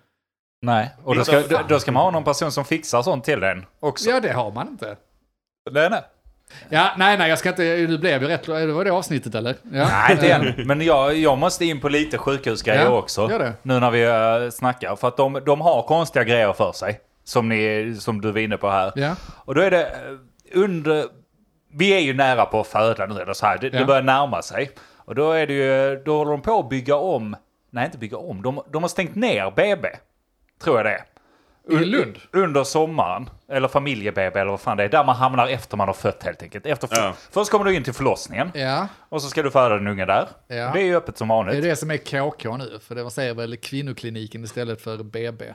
Nej, 0.61 0.95
och 1.03 1.15
då 1.15 1.23
ska, 1.23 1.41
då, 1.41 1.59
då 1.67 1.79
ska 1.79 1.91
man 1.91 2.03
ha 2.03 2.11
någon 2.11 2.23
person 2.23 2.51
som 2.51 2.65
fixar 2.65 3.01
sånt 3.01 3.23
till 3.23 3.39
den 3.39 3.65
också. 3.79 4.09
Ja, 4.09 4.19
det 4.19 4.31
har 4.31 4.51
man 4.51 4.67
inte. 4.67 4.95
Nej, 5.71 5.89
nej. 5.89 6.03
Ja, 6.69 6.91
nej, 6.97 7.17
nej, 7.17 7.29
jag 7.29 7.39
ska 7.39 7.49
inte, 7.49 7.75
det 7.75 7.97
blev 7.97 8.21
ju 8.21 8.27
rätt, 8.27 8.43
det 8.43 8.65
var 8.65 8.85
det 8.85 8.91
avsnittet 8.91 9.35
eller? 9.35 9.55
Ja. 9.63 9.87
Nej, 9.91 10.11
inte 10.11 10.33
än. 10.33 10.53
Men 10.67 10.81
jag, 10.81 11.15
jag 11.15 11.37
måste 11.37 11.65
in 11.65 11.79
på 11.81 11.89
lite 11.89 12.17
sjukhusgrejer 12.17 12.83
Ja, 12.83 12.89
också. 12.89 13.29
gör 13.31 13.39
det. 13.39 13.53
Nu 13.61 13.79
när 13.79 13.91
vi 13.91 14.05
uh, 14.45 14.49
snackar. 14.51 14.95
För 14.95 15.07
att 15.07 15.17
de, 15.17 15.41
de 15.45 15.61
har 15.61 15.81
konstiga 15.81 16.23
grejer 16.23 16.53
för 16.53 16.71
sig. 16.71 16.99
Som, 17.23 17.49
ni, 17.49 17.95
som 17.99 18.21
du 18.21 18.31
var 18.31 18.39
inne 18.39 18.57
på 18.57 18.69
här. 18.69 18.91
Ja. 18.95 19.15
Och 19.45 19.55
då 19.55 19.61
är 19.61 19.71
det 19.71 19.83
eh, 19.83 20.61
under... 20.61 21.05
Vi 21.73 21.93
är 21.93 21.99
ju 21.99 22.13
nära 22.13 22.45
på 22.45 22.59
att 22.59 22.67
föda 22.67 23.05
nu, 23.05 23.21
eller 23.21 23.33
så 23.33 23.45
här. 23.45 23.57
Det, 23.57 23.69
det 23.69 23.85
börjar 23.85 24.01
närma 24.01 24.41
sig. 24.41 24.71
Och 24.97 25.15
då 25.15 25.31
är 25.31 25.47
det 25.47 25.53
ju, 25.53 26.03
då 26.05 26.17
håller 26.17 26.31
de 26.31 26.41
på 26.41 26.59
att 26.59 26.69
bygga 26.69 26.95
om, 26.95 27.35
nej 27.69 27.85
inte 27.85 27.97
bygga 27.97 28.17
om, 28.17 28.41
de, 28.41 28.61
de 28.71 28.83
har 28.83 28.89
stängt 28.89 29.15
ner 29.15 29.51
BB. 29.51 29.87
Tror 30.59 30.77
jag 30.77 30.85
det 30.85 30.91
är. 30.91 31.05
I 31.81 31.85
Lund? 31.85 32.17
Under 32.31 32.63
sommaren, 32.63 33.29
eller 33.51 33.67
familje-BB 33.67 34.39
eller 34.39 34.51
vad 34.51 34.61
fan 34.61 34.77
det 34.77 34.83
är, 34.83 34.89
där 34.89 35.03
man 35.03 35.15
hamnar 35.15 35.47
efter 35.47 35.77
man 35.77 35.87
har 35.87 35.93
fött 35.93 36.23
helt 36.23 36.43
enkelt. 36.43 36.65
Efter, 36.65 36.89
Ja. 36.91 37.13
Först 37.31 37.51
kommer 37.51 37.65
du 37.65 37.75
in 37.75 37.83
till 37.83 37.93
förlossningen, 37.93 38.51
Ja, 38.53 38.87
och 39.09 39.21
så 39.21 39.29
ska 39.29 39.43
du 39.43 39.51
föda 39.51 39.77
din 39.77 39.87
unge 39.87 40.05
där. 40.05 40.27
Ja. 40.47 40.55
Det 40.73 40.81
är 40.81 40.85
ju 40.85 40.95
öppet 40.95 41.17
som 41.17 41.27
det 41.27 41.33
är 41.33 41.35
vanligt. 41.35 41.63
det 41.63 41.75
som 41.75 41.91
är 41.91 41.97
KK 41.97 42.57
nu, 42.57 42.79
för 42.81 42.95
det 42.95 43.03
var 43.03 43.09
säger 43.09 43.33
väl 43.33 43.57
kvinnokliniken 43.57 44.43
istället 44.43 44.81
för 44.81 45.03
BB. 45.03 45.53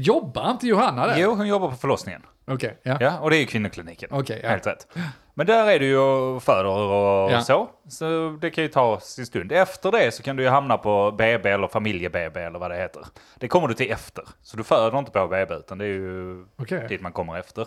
Jobbar 0.00 0.50
inte 0.50 0.66
Johanna 0.66 1.06
där? 1.06 1.16
Jo, 1.18 1.34
hon 1.34 1.46
jobbar 1.48 1.70
på 1.70 1.76
förlossningen. 1.76 2.22
Okej, 2.46 2.78
ja. 2.82 2.96
Ja, 3.00 3.18
och 3.20 3.30
det 3.30 3.36
är 3.36 3.40
ju 3.40 3.46
kvinnokliniken. 3.46 4.08
Okej, 4.12 4.40
ja. 4.42 4.48
Helt 4.48 4.66
rätt. 4.66 4.86
Men 5.34 5.46
där 5.46 5.66
är 5.66 5.78
du 5.78 5.86
ju 5.86 6.40
föder 6.40 6.64
och 6.70 7.32
Ja. 7.32 7.40
så. 7.40 7.70
Så 7.88 8.38
det 8.40 8.50
kan 8.50 8.64
ju 8.64 8.68
ta 8.68 9.00
sin 9.00 9.26
stund. 9.26 9.52
Efter 9.52 9.90
det 9.92 10.12
så 10.14 10.22
kan 10.22 10.36
du 10.36 10.42
ju 10.42 10.48
hamna 10.48 10.78
på 10.78 11.10
BB 11.12 11.50
eller 11.50 11.68
familje-BB 11.68 12.36
eller 12.40 12.58
vad 12.58 12.70
det 12.70 12.76
heter. 12.76 13.02
Det 13.38 13.48
kommer 13.48 13.68
du 13.68 13.74
till 13.74 13.90
efter. 13.92 14.24
Så 14.42 14.56
du 14.56 14.64
föder 14.64 14.98
inte 14.98 15.10
på 15.10 15.28
BB 15.28 15.54
utan 15.54 15.78
det 15.78 15.84
är 15.84 15.88
ju 15.88 16.44
Okej. 16.56 16.86
dit 16.88 17.00
man 17.00 17.12
kommer 17.12 17.38
efter. 17.38 17.66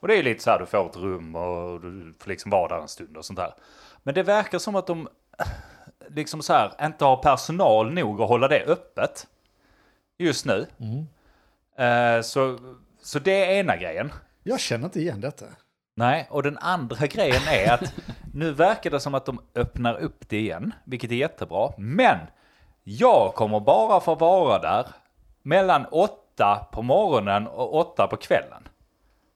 Och 0.00 0.08
det 0.08 0.16
är 0.18 0.22
lite 0.22 0.42
så 0.42 0.50
här, 0.50 0.58
du 0.58 0.66
får 0.66 0.86
ett 0.86 0.96
rum 0.96 1.34
och 1.36 1.80
du 1.80 2.14
får 2.20 2.28
liksom 2.28 2.50
vara 2.50 2.68
där 2.68 2.82
en 2.82 2.88
stund 2.88 3.16
och 3.16 3.24
sånt 3.24 3.38
där. 3.38 3.54
Men 4.02 4.14
det 4.14 4.22
verkar 4.22 4.58
som 4.58 4.76
att 4.76 4.86
de 4.86 5.08
liksom 6.08 6.42
så 6.42 6.52
här 6.52 6.72
inte 6.82 7.04
har 7.04 7.16
personal 7.16 7.92
nog 7.92 8.20
att 8.20 8.28
hålla 8.28 8.48
det 8.48 8.64
öppet. 8.66 9.26
Just 10.18 10.46
nu. 10.46 10.66
Eh, 11.84 12.20
så, 12.22 12.58
så 13.02 13.18
det 13.18 13.44
är 13.44 13.60
ena 13.60 13.76
grejen. 13.76 14.12
Jag 14.42 14.60
känner 14.60 14.84
inte 14.84 15.00
igen 15.00 15.20
detta. 15.20 15.46
Nej, 15.96 16.28
och 16.30 16.42
den 16.42 16.58
andra 16.58 17.06
grejen 17.06 17.42
är 17.48 17.72
att 17.72 17.94
nu 18.34 18.52
verkar 18.52 18.90
det 18.90 19.00
som 19.00 19.14
att 19.14 19.26
de 19.26 19.40
öppnar 19.54 19.98
upp 19.98 20.28
det 20.28 20.38
igen, 20.38 20.74
vilket 20.84 21.10
är 21.10 21.14
jättebra. 21.14 21.72
Men 21.78 22.18
jag 22.84 23.34
kommer 23.34 23.60
bara 23.60 24.00
få 24.00 24.14
vara 24.14 24.58
där 24.58 24.86
mellan 25.42 25.86
åtta 25.86 26.66
på 26.72 26.82
morgonen 26.82 27.46
och 27.46 27.74
åtta 27.74 28.06
på 28.06 28.16
kvällen. 28.16 28.68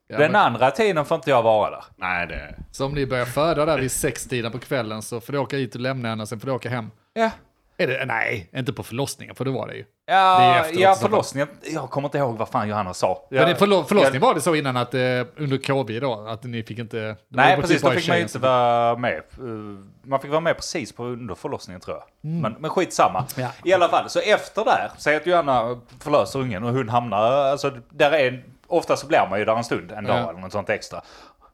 Ja, 0.07 0.19
den 0.19 0.33
men, 0.33 0.41
andra 0.41 0.71
tiden 0.71 1.05
får 1.05 1.15
inte 1.15 1.31
jag 1.31 1.43
vara 1.43 1.71
där. 1.71 1.85
Nej, 1.97 2.27
det... 2.27 2.55
så 2.71 2.87
om 2.87 2.95
ni 2.95 3.07
börjar 3.07 3.25
föda 3.25 3.65
där 3.65 3.79
vid 3.79 3.93
sextiden 3.93 4.53
på 4.53 4.59
kvällen 4.59 5.03
så 5.03 5.21
får 5.21 5.33
du 5.33 5.39
åka 5.39 5.57
hit 5.57 5.75
och 5.75 5.81
lämna 5.81 6.09
henne, 6.09 6.27
sen 6.27 6.41
får 6.41 6.47
du 6.47 6.53
åka 6.53 6.69
hem. 6.69 6.91
Ja, 7.13 7.31
Är 7.77 7.87
det, 7.87 8.05
nej, 8.05 8.51
inte 8.53 8.73
på 8.73 8.83
förlossningen, 8.83 9.35
för 9.35 9.45
det 9.45 9.51
var 9.51 9.67
det 9.67 9.75
ju. 9.75 9.83
Det 9.83 10.13
ja, 10.13 10.57
efteråt 10.61 10.81
ja 10.81 10.95
förlossningen. 10.95 11.49
Jag 11.63 11.91
kommer 11.91 12.09
inte 12.09 12.19
ihåg 12.19 12.39
vad 12.39 12.49
fan 12.49 12.69
Johanna 12.69 12.95
sa. 12.95 13.27
Men 13.31 13.49
det, 13.49 13.57
förlo, 13.57 13.85
förlossningen 13.85 14.23
jag, 14.23 14.29
var 14.29 14.35
det 14.35 14.41
så 14.41 14.55
innan 14.55 14.77
att 14.77 14.95
eh, 14.95 15.01
under 15.37 15.65
covid 15.65 16.03
då, 16.03 16.27
att 16.29 16.45
ni 16.45 16.63
fick 16.63 16.79
inte... 16.79 16.97
det 16.97 17.17
Nej, 17.29 17.57
precis. 17.61 17.83
Då 17.83 17.91
fick 17.91 18.09
man 18.09 18.17
ju 18.17 18.23
inte 18.23 18.39
vara 18.39 18.97
med. 18.97 19.23
Uh, 19.41 19.79
Man 20.03 20.21
fick 20.21 20.31
vara 20.31 20.41
med 20.41 20.57
precis 20.57 20.93
på 20.93 21.05
under 21.05 21.35
förlossningen 21.35 21.81
tror 21.81 21.97
jag. 21.97 22.31
Men, 22.31 22.57
men 22.59 22.71
skitsamma. 22.71 23.25
Ja. 23.37 23.49
I 23.65 23.73
alla 23.73 23.89
fall, 23.89 24.11
så 24.11 24.21
efter 24.21 24.65
där, 24.65 24.91
säg 24.99 25.17
att 25.17 25.27
Johanna 25.27 25.81
förlöser 26.01 26.39
ungen 26.39 26.65
och 26.65 26.73
hon 26.73 26.89
hamnar, 26.89 27.23
alltså 27.33 27.71
där 27.91 28.13
är, 28.13 28.45
ofta 28.67 28.97
så 28.97 29.07
blir 29.07 29.27
man 29.31 29.39
ju 29.39 29.45
där 29.45 29.57
en 29.57 29.65
stund, 29.65 29.93
en 29.93 30.05
dag 30.05 30.19
Ja. 30.19 30.31
eller 30.31 30.41
något 30.41 30.53
sånt 30.53 30.71
extra. 30.71 31.03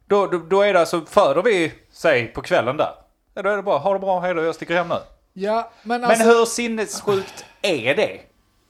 Då, 0.06 0.26
då, 0.26 0.38
då 0.38 0.62
är 0.62 0.72
det 0.72 0.80
alltså, 0.80 1.00
föder 1.00 1.42
vi, 1.42 1.72
säg 1.92 2.26
på 2.26 2.42
kvällen 2.42 2.76
där. 2.76 2.90
Ja, 3.34 3.42
då 3.42 3.50
är 3.50 3.56
det 3.56 3.62
bara, 3.62 3.78
ha 3.78 3.92
det 3.92 3.98
bra, 3.98 4.20
hej 4.20 4.34
då, 4.34 4.42
jag 4.42 4.54
sticker 4.54 4.74
hem 4.76 4.88
nu. 4.88 4.94
Ja, 5.40 5.70
men 5.82 6.00
Men 6.00 6.10
alltså... 6.10 6.28
hur 6.28 6.44
sinnessjukt 6.44 7.44
är 7.62 7.94
det? 7.94 8.20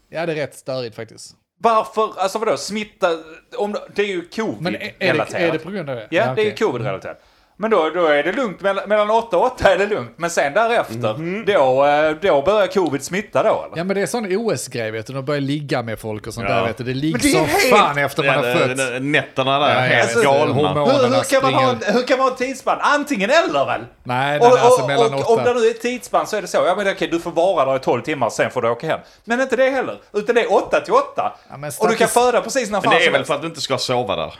Ja, 0.08 0.26
det 0.26 0.32
är 0.32 0.36
rätt 0.36 0.54
störigt 0.54 0.96
faktiskt. 0.96 1.36
Varför, 1.58 2.12
alltså 2.18 2.38
vadå, 2.38 2.56
smitta, 2.56 3.08
om, 3.56 3.76
det 3.94 4.02
är 4.02 4.06
ju 4.06 4.28
Men 4.60 4.74
är, 4.74 4.78
är, 4.78 4.82
det, 4.82 4.92
covid-relaterat. 4.98 5.34
är 5.42 5.52
det 5.52 5.58
på 5.58 5.70
grund 5.70 5.90
av 5.90 5.96
det? 5.96 6.08
Ja, 6.10 6.22
det 6.24 6.28
är 6.28 6.32
okej. 6.32 6.44
ju 6.44 6.52
covid-relaterat. 6.52 7.22
Men 7.60 7.70
då, 7.70 7.90
då 7.94 8.06
är 8.06 8.22
det 8.22 8.32
lugnt, 8.32 8.60
mellan, 8.60 8.88
mellan 8.88 9.10
8 9.10 9.36
och 9.36 9.44
8 9.44 9.72
är 9.72 9.78
det 9.78 9.86
lugnt. 9.86 10.12
Men 10.16 10.30
sen 10.30 10.52
därefter, 10.54 11.44
då, 11.46 11.86
eh, 11.86 12.10
då 12.34 12.42
börjar 12.42 12.66
covid 12.66 13.02
smitta 13.04 13.42
då 13.42 13.48
eller? 13.48 13.76
Ja 13.78 13.84
men 13.84 13.96
det 13.96 14.02
är 14.02 14.06
sån 14.06 14.36
OS-grej 14.36 14.90
vet 14.90 15.06
du, 15.06 15.12
de 15.12 15.24
börjar 15.24 15.40
ligga 15.40 15.82
med 15.82 15.98
folk 16.00 16.26
och 16.26 16.34
sånt 16.34 16.46
Ja. 16.48 16.54
där 16.54 16.66
vet 16.66 16.76
du. 16.76 16.84
Det 16.84 16.94
ligger 16.94 17.18
Men 17.22 17.32
som 17.32 17.44
helt- 17.44 17.70
fan 17.76 17.98
efter 17.98 18.22
man 18.24 18.34
Ja, 18.44 18.52
har 18.52 18.54
fötts. 18.68 18.82
Nätterna 19.00 19.58
där, 19.58 19.68
Ja, 19.68 19.74
ja, 19.74 19.80
helt 19.80 20.16
alltså, 20.16 20.22
galna. 20.32 20.54
Hur, 20.54 20.62
hur, 20.62 21.22
kan 21.22 21.42
man 21.52 21.54
ha, 21.54 21.74
springer- 21.74 21.92
hur 21.92 22.02
kan 22.02 22.18
man 22.18 22.28
ha 22.28 22.36
tidsspann? 22.36 22.78
Antingen 22.80 23.30
eller 23.30 23.66
väl? 23.66 23.80
Nej, 23.80 23.86
nej, 24.02 24.40
Och, 24.40 24.54
nej 24.54 24.60
alltså 24.64 24.82
och, 24.82 24.88
mellan 24.88 25.14
och, 25.14 25.30
om 25.38 25.44
det 25.44 25.54
nu 25.54 25.60
är 25.66 25.70
ett 25.70 25.80
tidsspann 25.80 26.26
så 26.26 26.36
är 26.36 26.42
det 26.42 26.48
så. 26.48 26.56
Ja 26.66 26.74
men 26.76 26.88
okej, 26.92 27.08
du 27.08 27.20
får 27.20 27.30
vara 27.30 27.64
där 27.64 27.76
i 27.76 27.78
12 27.78 28.02
timmar, 28.02 28.30
sen 28.30 28.50
får 28.50 28.62
du 28.62 28.68
åka 28.70 28.86
hem. 28.86 29.00
Men 29.24 29.40
inte 29.40 29.56
det 29.56 29.70
heller. 29.70 29.96
Utan 30.12 30.34
det 30.34 30.40
är 30.42 30.52
8 30.52 30.80
till 30.80 30.92
8. 30.92 31.32
Ja, 31.50 31.56
men 31.56 31.72
och 31.80 31.88
du 31.88 31.94
kan 31.96 32.08
föda 32.08 32.40
precis 32.40 32.70
när 32.70 32.80
Men 32.80 32.82
fan 32.90 32.94
det 33.00 33.06
är 33.06 33.10
väl 33.10 33.24
för 33.24 33.34
att 33.34 33.40
du 33.40 33.46
inte 33.48 33.60
ska 33.60 33.78
sova 33.78 34.16
där. 34.16 34.34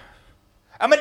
Ja 0.78 0.88
men... 0.88 0.98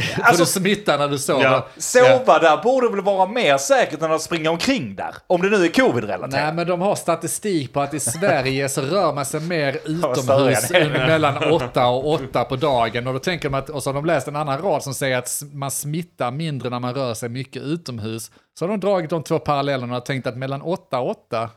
För 0.00 0.22
Alltså, 0.22 0.42
du 0.44 0.46
smittar 0.50 0.98
när 0.98 1.08
du 1.08 1.18
sover. 1.18 1.42
Ja. 1.44 1.66
sova 1.76 2.38
där 2.38 2.62
borde 2.62 2.88
väl 2.88 3.00
vara 3.00 3.26
mer 3.26 3.56
säkert 3.58 4.02
än 4.02 4.12
att 4.12 4.22
springa 4.22 4.50
omkring 4.50 4.96
där. 4.96 5.14
Om 5.26 5.42
det 5.42 5.48
nu 5.50 5.64
är 5.64 5.68
covid-relaterat. 5.68 6.30
Nej, 6.30 6.52
men 6.52 6.66
de 6.66 6.80
har 6.80 6.94
statistik 6.94 7.72
på 7.72 7.80
att 7.80 7.94
i 7.94 8.00
Sverige 8.00 8.68
så 8.68 8.80
rör 8.80 9.12
man 9.12 9.26
sig 9.26 9.40
mer 9.40 9.78
utomhus 9.84 10.70
mellan 10.90 11.52
8 11.52 11.86
och 11.86 12.10
8 12.12 12.44
på 12.44 12.56
dagen. 12.56 13.06
Och 13.06 13.12
då 13.12 13.18
tänker 13.18 13.50
man 13.50 13.58
att, 13.60 13.70
och 13.70 13.82
så 13.82 13.88
har 13.90 13.94
de 13.94 14.04
läst 14.06 14.28
en 14.28 14.36
annan 14.36 14.62
rad 14.62 14.82
som 14.82 14.94
säger 14.94 15.18
att 15.18 15.42
man 15.52 15.70
smittar 15.70 16.30
mindre 16.30 16.70
när 16.70 16.80
man 16.80 16.94
rör 16.94 17.14
sig 17.14 17.28
mycket 17.28 17.62
utomhus. 17.62 18.30
Så 18.58 18.64
har 18.64 18.68
de 18.70 18.80
dragit 18.80 19.10
de 19.10 19.22
två 19.22 19.38
parallellerna 19.38 19.96
och 19.96 20.06
tänkt 20.06 20.26
att 20.26 20.36
mellan 20.36 20.62
8 20.62 20.98
och 20.98 21.10
8 21.10 21.50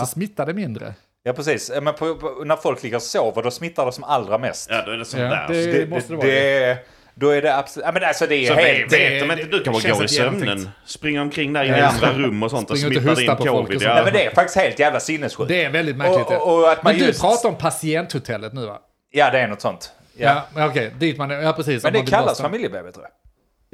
så 0.00 0.06
smittar 0.06 0.46
det 0.46 0.54
mindre. 0.54 0.94
Ja 1.22 1.32
precis, 1.32 1.72
men 1.82 1.94
på, 1.94 2.14
på, 2.14 2.42
när 2.44 2.56
folk 2.56 2.82
ligger 2.82 2.96
och 2.96 3.02
sover 3.02 3.42
då 3.42 3.50
smittar 3.50 3.86
det 3.86 3.92
som 3.92 4.04
allra 4.04 4.38
mest. 4.38 4.66
Ja, 4.70 4.82
då 4.86 4.92
är 4.92 4.96
det 4.96 5.04
sånt 5.04 5.22
Ja, 5.22 5.28
där. 5.28 5.48
det- 5.48 5.84
Så 5.84 5.90
måste 5.94 6.12
vara 6.14 6.26
det, 6.26 6.78
Då 7.20 7.30
är 7.30 7.42
det 7.42 7.56
absolut... 7.56 7.86
Ja 7.86 7.92
men 7.92 8.04
alltså 8.04 8.26
det 8.26 8.34
är 8.34 8.46
Så 8.46 8.54
helt... 8.54 8.82
vet, 8.82 8.90
det- 8.90 9.10
vet 9.10 9.28
de 9.28 9.32
inte, 9.40 9.44
du 9.56 9.62
kan 9.64 9.72
bara 9.72 9.92
gå 9.98 10.04
i 10.04 10.08
sömnen, 10.08 10.70
springa 10.84 11.22
omkring 11.22 11.52
där 11.52 11.64
i 11.64 11.68
Ja. 11.68 11.86
andra 11.86 12.12
rum 12.12 12.42
och 12.42 12.50
sånt 12.50 12.70
och 12.70 12.78
Springa 12.78 13.00
ut 13.00 13.08
och 13.10 13.16
smitta 13.16 13.32
hosta 13.32 13.32
in 13.32 13.36
på 13.38 13.44
folk 13.44 13.60
och 13.60 13.66
covid. 13.66 13.80
sånt. 13.82 13.94
Nej 13.94 14.04
men 14.04 14.12
Ja. 14.14 14.18
det 14.20 14.26
är 14.26 14.34
faktiskt 14.34 14.56
helt 14.56 14.78
jävla 14.78 15.00
sinnessjukt. 15.00 15.48
Det 15.48 15.64
är 15.64 15.70
väldigt 15.70 15.96
märkligt. 15.96 16.26
Och- 16.26 16.32
och- 16.48 16.58
och 16.60 16.72
att 16.72 16.82
man 16.82 16.92
Men 16.92 17.00
du 17.00 17.06
just- 17.06 17.20
pratar 17.20 17.48
om 17.48 17.54
patienthotellet 17.54 18.52
nu 18.52 18.66
va? 18.66 18.78
Ja 19.10 19.30
det 19.30 19.38
är 19.40 19.48
något 19.48 19.60
sånt. 19.60 19.92
Ja. 20.16 20.26
Ja, 20.28 20.42
men 20.54 20.68
okej, 20.68 20.94
dit 20.98 21.18
man 21.18 21.30
är, 21.30 21.34
ja 21.42 21.52
precis. 21.52 21.82
Men 21.82 21.92
det 21.92 22.02
kallas 22.02 22.40
familjebaby 22.40 22.92
tror 22.92 23.04
jag. 23.04 23.12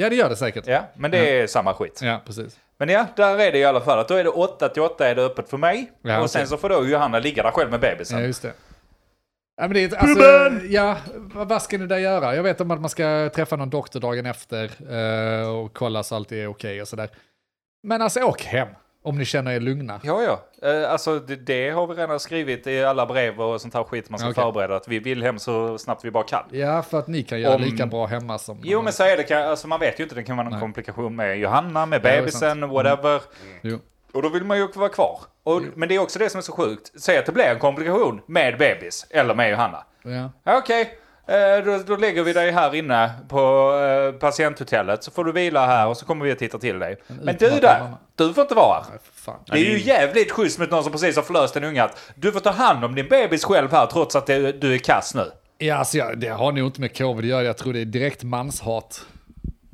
Ja, 0.05 0.09
det 0.11 0.17
gör 0.17 0.29
det 0.29 0.37
säkert. 0.37 0.65
Ja, 0.67 0.81
men 0.97 1.11
det 1.11 1.41
är 1.41 1.47
samma 1.47 1.75
skit. 1.75 2.01
Ja, 2.03 2.23
precis. 2.27 2.57
Men 2.79 2.89
ja, 2.89 3.07
där 3.17 3.39
är 3.39 3.53
det 3.53 3.59
i 3.59 3.65
alla 3.65 3.81
fall 3.81 3.99
att 3.99 4.09
då 4.09 4.15
är 4.15 4.25
det 4.25 4.31
8 4.31 4.69
till 4.69 4.83
8 4.83 5.09
är 5.09 5.15
det 5.15 5.23
öppet 5.23 5.51
för 5.51 5.57
mig. 5.57 5.91
Ja, 6.03 6.21
och 6.21 6.31
sen 6.31 6.47
så 6.49 6.57
får 6.57 6.69
då 6.69 6.87
Johanna 6.87 7.19
ligga 7.19 7.43
där 7.43 7.51
själv 7.51 7.71
med 7.71 7.81
bebisen. 7.81 8.19
Ja, 8.21 8.27
just 8.27 8.43
det. 8.43 8.53
Ja, 9.57 9.63
men 9.63 9.73
det 9.73 9.85
är, 9.85 9.97
alltså, 9.97 10.67
ja, 10.69 10.97
vad 11.33 11.63
ska 11.63 11.79
ni 11.79 11.87
där 11.87 11.99
göra? 11.99 12.35
Jag 12.35 12.43
vet 12.43 12.61
om 12.61 12.71
att 12.71 12.81
man 12.81 12.91
ska 12.91 13.31
träffa 13.35 13.57
någon 13.57 13.71
doktor 13.71 14.01
dagen 14.01 14.27
efter 14.27 14.65
eh, 15.43 15.49
och 15.49 15.75
kolla 15.75 16.03
så 16.03 16.15
allt 16.15 16.33
är 16.33 16.47
okej 16.47 16.83
och 16.83 16.89
sådär. 16.89 17.09
Men 17.83 18.03
alltså 18.03 18.21
åk 18.21 18.43
hem 18.43 18.69
om 19.03 19.19
ni 19.19 19.25
känner 19.25 19.53
er 19.53 19.61
lugna. 19.61 20.01
Ja, 20.05 20.23
ja. 20.23 20.69
Eh, 20.71 20.91
alltså 20.93 21.19
det, 21.19 21.37
det 21.37 21.71
har 21.71 21.87
vi 21.87 21.95
redan 21.95 22.21
skrivit 22.21 22.67
i 22.67 22.85
alla 22.85 23.07
brev 23.07 23.41
och 23.41 23.61
sånt 23.61 23.75
här 23.75 23.85
skit 23.85 24.11
man 24.11 24.19
ska 24.19 24.29
Okej. 24.31 24.43
förbereda. 24.45 24.77
Att 24.77 24.89
vi 24.89 24.99
vill 24.99 25.23
hem 25.23 25.39
så 25.39 25.79
snabbt 25.79 26.05
vi 26.05 26.11
bara 26.11 26.25
kan. 26.25 26.43
Ja, 26.51 26.83
för 26.83 26.99
att 26.99 27.09
ni 27.09 27.23
kan 27.23 27.41
göra 27.41 27.55
Om- 27.55 27.63
lika 27.63 27.87
bra 27.87 28.07
hemma 28.07 28.39
som... 28.39 28.61
Jo, 28.65 28.83
men 28.83 28.93
så 28.93 29.03
är 29.05 29.17
det. 29.17 29.23
kan- 29.23 29.43
Alltså, 29.43 29.69
man 29.69 29.81
vet 29.81 30.01
ju 30.01 30.03
inte. 30.03 30.15
Det 30.15 30.23
kan 30.23 30.37
vara 30.37 30.45
någon 30.45 30.53
Nej. 30.53 30.61
komplikation 30.61 31.17
med 31.17 31.39
Johanna, 31.39 31.87
med 31.87 32.03
det 32.03 32.09
är 32.11 32.21
bebisen, 32.21 32.69
whatever. 32.69 33.23
Jo. 33.63 33.79
Och 34.13 34.23
då 34.23 34.29
vill 34.29 34.45
man 34.45 34.59
ju 34.59 34.69
vara 34.75 34.89
kvar. 34.89 35.21
Och, 35.47 35.63
men 35.75 35.89
det 35.89 35.95
är 35.95 35.99
också 35.99 36.19
det 36.19 36.31
som 36.31 36.39
är 36.39 36.43
så 36.43 36.53
sjukt. 36.53 36.93
Säg 37.01 37.19
att 37.19 37.27
det 37.27 37.33
blir 37.33 37.45
en 37.45 37.59
komplikation 37.59 38.21
med 38.27 38.59
bebis 38.59 39.07
eller 39.11 39.35
med 39.35 39.51
Johanna. 39.51 39.85
Ja. 40.03 40.59
Okej, 40.59 40.99
eh, 41.27 41.65
då, 41.65 41.79
då 41.87 41.97
lägger 41.97 42.23
vi 42.23 42.33
dig 42.33 42.51
här 42.51 42.75
inne 42.75 43.11
på 43.29 43.73
eh, 43.79 44.19
patienthotellet. 44.19 45.05
Så 45.05 45.11
får 45.11 45.25
du 45.25 45.33
vila 45.33 45.67
här 45.67 45.87
och 45.87 45.97
så 45.97 46.07
kommer 46.07 46.25
vi 46.25 46.33
att 46.33 46.39
titta 46.39 46.59
till 46.59 46.79
dig. 46.79 46.97
Men 47.07 47.37
du 47.39 47.51
där, 47.51 47.95
du 48.15 48.35
får 48.35 48.43
inte 48.43 48.55
vara 48.55 48.83
här. 48.83 49.01
Nej. 49.27 49.37
Det 49.47 49.71
är 49.71 49.79
ju 49.79 49.81
jävligt 49.81 50.31
schysst 50.31 50.59
mot 50.59 50.71
någon 50.71 50.83
som 50.83 50.93
precis 50.93 51.17
har 51.17 51.23
förlöst 51.23 51.57
en 51.57 51.65
unge 51.65 51.83
att 51.83 52.13
du 52.15 52.33
får 52.33 52.41
ta 52.41 52.51
hand 52.51 52.85
om 52.85 52.95
din 52.95 53.09
bebis 53.09 53.45
själv 53.45 53.73
här 53.73 53.87
trots 53.87 54.17
att 54.17 54.27
det, 54.27 54.53
du 54.53 54.75
är 54.75 54.79
kass 54.79 55.15
nu. 55.15 55.31
Ja, 55.59 55.75
alltså, 55.77 55.99
jag, 55.99 56.19
det 56.19 56.29
har 56.29 56.53
nog 56.53 56.67
inte 56.67 56.81
med 56.81 56.99
covid 56.99 57.25
att 57.25 57.31
göra. 57.31 57.43
Jag 57.43 57.57
tror 57.57 57.73
det 57.73 57.81
är 57.81 57.85
direkt 57.85 58.23
manshat. 58.23 59.07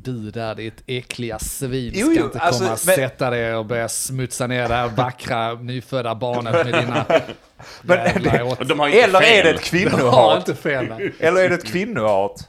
Du 0.04 0.30
där, 0.30 0.54
ditt 0.54 0.82
äckliga 0.86 1.38
svin, 1.38 1.92
Jo, 1.94 2.06
ska 2.06 2.14
jo, 2.20 2.24
inte 2.26 2.38
alltså, 2.38 2.62
komma 2.62 2.72
och 2.74 2.78
men- 2.86 2.94
sätta 2.96 3.30
dig 3.30 3.54
och 3.54 3.66
börja 3.66 3.88
smutsa 3.88 4.46
ner 4.46 4.68
det 4.68 4.74
här 4.74 4.88
vackra 4.88 5.54
nyfödda 5.54 6.14
barnet 6.14 6.52
med 6.52 6.66
dina 6.66 7.04
Men- 7.82 8.42
åt... 8.42 8.68
De 8.68 8.80
har 8.80 8.88
Eller 8.88 9.18
är 9.20 9.22
fel. 9.22 9.44
det 9.44 9.50
ett 9.50 9.70
Du 9.70 9.78
har 9.78 9.88
kvinnohat? 9.90 10.48
inte 10.48 10.62
fel. 10.62 11.10
Eller 11.20 11.42
är 11.44 11.48
det 11.48 11.54
ett 11.54 11.66
kvinnohat? 11.66 12.48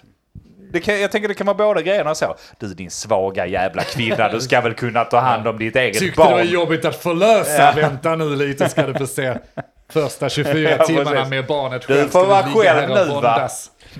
Det 0.71 0.79
kan, 0.79 1.01
jag 1.01 1.11
tänker 1.11 1.27
det 1.27 1.33
kan 1.33 1.47
vara 1.47 1.57
båda 1.57 1.81
grejerna 1.81 2.15
så. 2.15 2.35
Du 2.59 2.73
din 2.73 2.91
svaga 2.91 3.45
jävla 3.47 3.83
kvinna, 3.83 4.29
du 4.29 4.41
ska 4.41 4.61
väl 4.61 4.73
kunna 4.73 5.03
ta 5.05 5.19
hand 5.19 5.47
om 5.47 5.57
ditt 5.57 5.75
eget 5.75 5.99
Tyckte 5.99 6.21
det 6.21 6.25
var 6.29 6.37
barn. 6.37 6.47
jobbigt 6.47 6.85
att 6.85 6.95
förlösa? 6.95 7.71
Vänta 7.75 8.15
nu 8.15 8.35
lite 8.35 8.69
ska 8.69 8.87
du 8.87 8.93
få 8.93 9.07
se. 9.07 9.37
Första 9.89 10.29
24 10.29 10.69
Ja, 10.77 10.85
timmarna 10.85 11.25
med 11.25 11.45
barnet 11.45 11.81
Du 11.87 11.93
själv. 11.93 12.09
får 12.09 12.19
ska 12.19 12.23
vara 12.23 12.43
själv 12.43 12.89
nu, 12.89 13.05
va? 13.21 13.49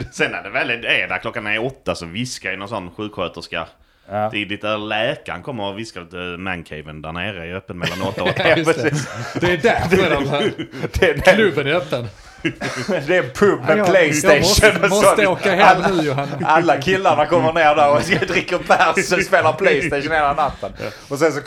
Sen 0.12 0.32
när 0.32 0.44
det 0.44 0.50
väl 0.50 0.70
är 0.70 1.08
där 1.08 1.18
klockan 1.18 1.48
är 1.48 1.66
åtta 1.66 1.96
så 1.96 2.06
viskar 2.06 2.52
ju 2.52 2.58
någon 2.58 2.70
sån 2.70 2.92
sjuksköterska. 2.92 3.68
Ja. 4.10 4.32
Tidigt 4.32 4.62
där 4.62 4.78
läkaren 4.78 5.42
kommer 5.42 5.64
och 5.64 5.80
viskar 5.80 6.06
till 6.06 6.38
mancaven 6.38 7.02
där 7.02 7.12
nere 7.12 7.48
är 7.48 7.56
öppen 7.56 7.78
mellan 7.78 8.02
åtta 8.02 8.24
och 8.24 8.30
åtta. 8.30 8.50
Ja, 8.50 8.58
Just 8.58 8.76
det. 8.76 8.90
precis. 8.90 9.08
Det 9.42 9.52
är 9.54 9.58
därför 9.58 10.10
de 10.16 10.30
här 10.30 10.52
Det 11.00 11.10
är 11.10 11.14
den, 11.14 11.36
klubben 11.36 11.68
är 11.68 11.74
öppen. 11.74 12.08
det 13.08 13.18
är 13.18 13.34
pub 13.34 13.60
med 13.68 13.78
jag, 13.78 13.88
Playstation. 13.88 14.40
jag 14.62 14.82
måste, 14.82 14.88
måste 14.90 15.28
åka 15.28 15.56
hem 15.56 15.96
nu 15.98 16.04
Johanna. 16.04 16.38
Alla 16.46 16.82
killarna 16.82 17.26
kommer 17.26 17.54
ner 17.54 17.76
där 17.76 17.90
och 17.92 18.28
dricka 18.28 18.58
bärs 18.68 19.12
och 19.12 19.22
spela 19.24 19.54
Playstation 19.54 20.12
hela 20.12 20.34
natten. 20.34 20.72
Och 21.10 21.20
sen 21.20 21.32
så 21.34 21.40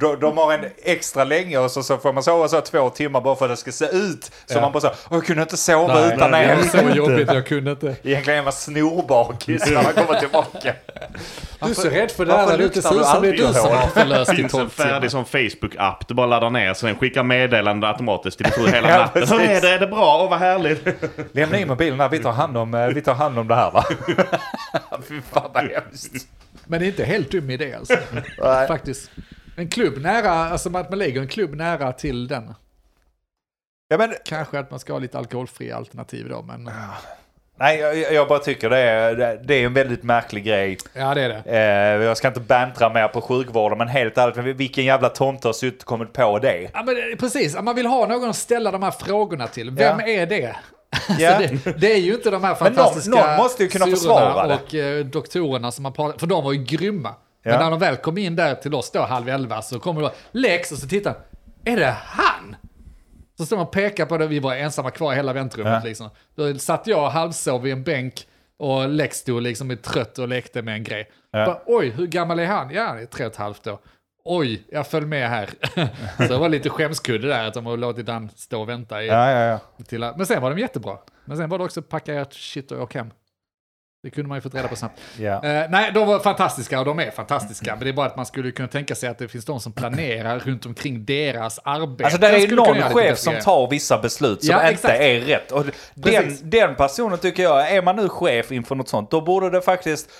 de, 0.00 0.20
de 0.20 0.38
har 0.38 0.52
en 0.52 0.64
extra 0.84 1.24
länge 1.24 1.58
och 1.58 1.70
så, 1.70 1.82
så 1.82 1.98
får 1.98 2.12
man 2.12 2.22
sova 2.22 2.48
så 2.48 2.60
två 2.60 2.90
timmar 2.90 3.20
bara 3.20 3.36
för 3.36 3.44
att 3.44 3.50
det 3.50 3.56
ska 3.56 3.72
se 3.72 3.84
ut. 3.96 4.24
Så 4.46 4.54
Ja. 4.54 4.60
man 4.60 4.72
bara 4.72 4.80
så, 4.80 4.88
"Åh, 4.88 4.94
jag 5.10 5.26
kunde 5.26 5.42
inte 5.42 5.56
sova 5.56 5.94
Nej, 5.94 6.12
utan 6.16 6.30
det 6.30 6.38
er. 6.38 6.56
var 6.56 6.62
så 6.90 6.96
jobbigt, 6.96 7.32
jag 7.32 7.46
kunde 7.46 7.70
inte. 7.70 7.96
Egentligen 8.02 8.38
är 8.38 8.42
man 8.44 8.52
snorbakis 8.52 9.66
när 9.66 9.82
man 9.82 9.92
kommer 9.92 10.20
tillbaka. 10.20 10.72
Du 11.64 11.70
är 11.70 11.74
så 11.74 11.88
rädd 11.88 12.10
för 12.10 12.26
det 12.26 12.32
här, 12.32 12.46
det 12.46 12.56
luktar 12.56 12.80
ser 12.80 12.90
du 12.94 13.00
ut 13.00 13.06
som 13.06 13.22
det 13.22 13.28
är 13.28 13.32
du 13.32 13.38
som 13.42 13.54
så? 13.54 13.68
har 13.68 13.88
förlöst 13.88 14.30
Det 14.30 14.36
finns 14.36 14.54
en 14.54 14.60
12 14.60 14.68
timmar. 14.70 14.88
färdig 14.90 15.10
sån 15.10 15.24
Facebook-app 15.24 16.08
du 16.08 16.14
bara 16.14 16.26
laddar 16.26 16.50
ner, 16.50 16.74
sen 16.74 16.94
skickar 16.96 17.22
meddelande 17.22 17.88
automatiskt 17.88 18.38
till 18.38 18.46
dig 18.64 18.72
hela 18.72 18.88
Ja, 18.90 18.98
natten. 18.98 19.28
Hur 19.28 19.40
är 19.40 19.60
det? 19.60 19.70
Är 19.70 19.78
det 19.78 19.86
bra? 19.86 20.22
Åh 20.24 20.30
vad 20.30 20.38
härligt. 20.38 20.86
Lämna 21.32 21.58
in 21.58 21.68
mobilen 21.68 22.00
här, 22.00 22.08
vi 22.08 22.18
tar 22.18 22.32
hand 22.32 22.56
om, 22.56 22.74
eh, 22.74 22.86
vi 22.86 23.02
tar 23.02 23.14
hand 23.14 23.38
om 23.38 23.48
det 23.48 23.54
här 23.54 23.70
va. 23.70 23.84
Fy 25.08 25.20
fan 25.20 25.50
vad 25.54 25.64
hemskt. 25.64 26.28
Men 26.66 26.80
det 26.80 26.86
är 26.86 26.88
inte 26.88 27.04
helt 27.04 27.30
dum 27.30 27.50
idé 27.50 27.74
alltså. 27.74 27.96
Faktiskt. 28.68 29.10
En 29.56 29.68
klubb 29.68 29.98
nära, 29.98 30.30
alltså 30.30 30.76
att 30.76 30.90
man 30.90 30.98
lägger 30.98 31.20
en 31.20 31.28
klubb 31.28 31.54
nära 31.54 31.92
till 31.92 32.28
den. 32.28 32.54
Ja, 33.88 33.98
men, 33.98 34.14
Kanske 34.24 34.58
att 34.58 34.70
man 34.70 34.80
ska 34.80 34.92
ha 34.92 35.00
lite 35.00 35.18
alkoholfria 35.18 35.76
alternativ 35.76 36.28
då, 36.28 36.42
men 36.42 36.70
nej, 37.58 37.78
jag, 37.78 38.12
jag 38.12 38.28
bara 38.28 38.38
tycker 38.38 38.70
det 38.70 38.78
är, 38.78 39.14
det- 39.44 39.54
är 39.54 39.66
en 39.66 39.74
väldigt 39.74 40.02
märklig 40.02 40.44
grej. 40.44 40.78
ja 40.92 41.14
det 41.14 41.22
är 41.22 41.28
det. 41.28 41.42
Eh, 41.98 42.02
jag 42.06 42.16
ska 42.16 42.28
inte 42.28 42.40
bantra 42.40 42.92
mer 42.92 43.08
på 43.08 43.20
sjukvården, 43.20 43.78
men 43.78 43.88
helt 43.88 44.18
ärligt, 44.18 44.56
vilken 44.56 44.84
jävla 44.84 45.08
tomte 45.08 45.48
har 45.48 45.52
suttit 45.52 45.80
och 45.82 45.88
kommit 45.88 46.12
på 46.12 46.38
det? 46.38 46.70
Ja, 46.74 46.82
men 46.82 46.94
det- 46.94 47.16
precis, 47.16 47.56
man 47.62 47.74
vill 47.76 47.86
ha 47.86 48.06
någon 48.06 48.30
att 48.30 48.36
ställa 48.36 48.70
de 48.70 48.82
här 48.82 48.90
frågorna 48.90 49.46
till. 49.46 49.70
Vem 49.70 50.00
Ja. 50.00 50.06
är 50.06 50.26
det? 50.26 50.56
Alltså 51.08 51.16
det, 51.64 51.80
det 51.80 51.92
är 51.92 51.98
ju 51.98 52.14
inte 52.14 52.30
de 52.30 52.44
här 52.44 52.56
Men 52.60 52.72
någon- 52.72 52.84
fantastiska 52.84 53.10
någon 53.26 53.36
måste 53.36 53.62
ju 53.62 53.68
kunna 53.68 53.86
försvara 53.86 54.46
det. 54.46 54.54
och 54.54 54.74
eh, 54.74 55.04
doktorerna 55.04 55.72
som 55.72 55.82
man 55.82 55.92
pratar, 55.92 56.18
för 56.18 56.26
de 56.26 56.44
var 56.44 56.52
ju 56.52 56.64
grymma. 56.64 57.08
Ja. 57.42 57.50
Men 57.50 57.60
när 57.60 57.70
de 57.70 57.78
väl 57.80 57.96
kom 57.96 58.18
in 58.18 58.36
där 58.36 58.54
till 58.54 58.74
oss 58.74 58.90
då 58.90 59.00
halv 59.02 59.28
elva 59.28 59.62
så 59.62 59.80
kommer 59.80 60.02
det 60.02 60.10
Lex 60.32 60.72
och 60.72 60.78
så 60.78 60.88
tittar 60.88 61.14
är 61.64 61.76
det 61.76 61.94
han? 62.04 62.56
Så 63.38 63.46
står 63.46 63.56
man 63.56 63.66
och 63.66 63.72
pekar 63.72 64.06
på 64.06 64.18
det, 64.18 64.26
vi 64.26 64.38
var 64.38 64.54
ensamma 64.54 64.90
kvar 64.90 65.12
i 65.12 65.16
hela 65.16 65.32
väntrummet 65.32 65.72
Ja. 65.72 65.88
liksom. 65.88 66.10
Då 66.34 66.58
satt 66.58 66.86
jag 66.86 67.08
halvsov 67.10 67.62
vid 67.62 67.72
en 67.72 67.82
bänk 67.82 68.26
och 68.58 68.88
Lex 68.88 69.16
stod 69.18 69.42
liksom 69.42 69.70
är 69.70 69.76
trött 69.76 70.18
och 70.18 70.28
lekte 70.28 70.62
med 70.62 70.74
en 70.74 70.84
grej. 70.84 71.10
Ja. 71.30 71.46
Bara, 71.46 71.60
Oj, 71.66 71.88
hur 71.90 72.06
gammal 72.06 72.38
är 72.38 72.46
han? 72.46 72.70
Ja, 72.70 72.82
han 72.86 72.98
är 72.98 73.06
tre 73.06 73.26
och 73.26 73.32
ett 73.32 73.38
halvt 73.38 73.66
år. 73.66 73.78
Oj, 74.24 74.64
jag 74.70 74.86
föll 74.86 75.06
med 75.06 75.28
här. 75.30 75.50
så 76.16 76.32
det 76.32 76.36
var 76.38 76.48
lite 76.48 76.70
skämskudde 76.70 77.28
där 77.28 77.44
att 77.48 77.54
de 77.54 77.66
har 77.66 77.76
låtit 77.76 78.08
han 78.08 78.30
stå 78.36 78.60
och 78.60 78.68
vänta. 78.68 79.02
I, 79.02 79.06
Ja, 79.06 79.30
ja, 79.30 79.40
ja. 79.40 79.84
till, 79.84 80.00
men 80.00 80.26
sen 80.26 80.42
var 80.42 80.50
de 80.50 80.58
jättebra. 80.60 80.98
Men 81.24 81.36
sen 81.36 81.50
var 81.50 81.58
det 81.58 81.64
också 81.64 81.82
packa 81.82 82.14
ert 82.14 82.34
shit 82.34 82.72
och 82.72 82.82
åk 82.82 82.94
hem. 82.94 83.10
Det 84.04 84.10
kunde 84.10 84.28
man 84.28 84.36
ju 84.36 84.42
fått 84.42 84.54
reda 84.54 84.68
på 84.68 84.76
snabbt. 84.76 85.00
ja. 85.18 85.44
Eh, 85.44 85.66
nej, 85.70 85.90
de 85.94 86.06
var 86.08 86.18
fantastiska 86.18 86.78
och 86.78 86.84
de 86.84 86.98
är 86.98 87.10
fantastiska. 87.10 87.74
Men 87.74 87.84
det 87.84 87.90
är 87.90 87.92
bara 87.92 88.06
att 88.06 88.16
man 88.16 88.26
skulle 88.26 88.50
kunna 88.50 88.68
tänka 88.68 88.94
sig 88.94 89.08
att 89.08 89.18
det 89.18 89.28
finns 89.28 89.44
de 89.44 89.60
som 89.60 89.72
planerar 89.72 90.38
runt 90.38 90.66
omkring 90.66 91.04
deras 91.04 91.60
arbete. 91.64 92.04
Alltså 92.04 92.20
det 92.20 92.26
är 92.26 92.38
ju 92.38 92.54
någon 92.56 92.82
chef 92.82 93.18
som 93.18 93.34
tar 93.40 93.70
vissa 93.70 93.98
beslut 93.98 94.44
som 94.44 94.50
Ja, 94.52 94.56
inte 94.60 94.72
exakt. 94.72 95.00
är 95.00 95.20
rätt. 95.20 95.52
Och 95.52 95.64
den, 95.64 95.72
Precis. 96.02 96.40
den 96.40 96.74
personen 96.74 97.18
tycker 97.18 97.42
jag, 97.42 97.72
är 97.72 97.82
man 97.82 97.96
nu 97.96 98.08
chef 98.08 98.52
inför 98.52 98.74
något 98.74 98.88
sånt, 98.88 99.10
då 99.10 99.20
borde 99.20 99.50
det 99.50 99.60
faktiskt 99.62 100.10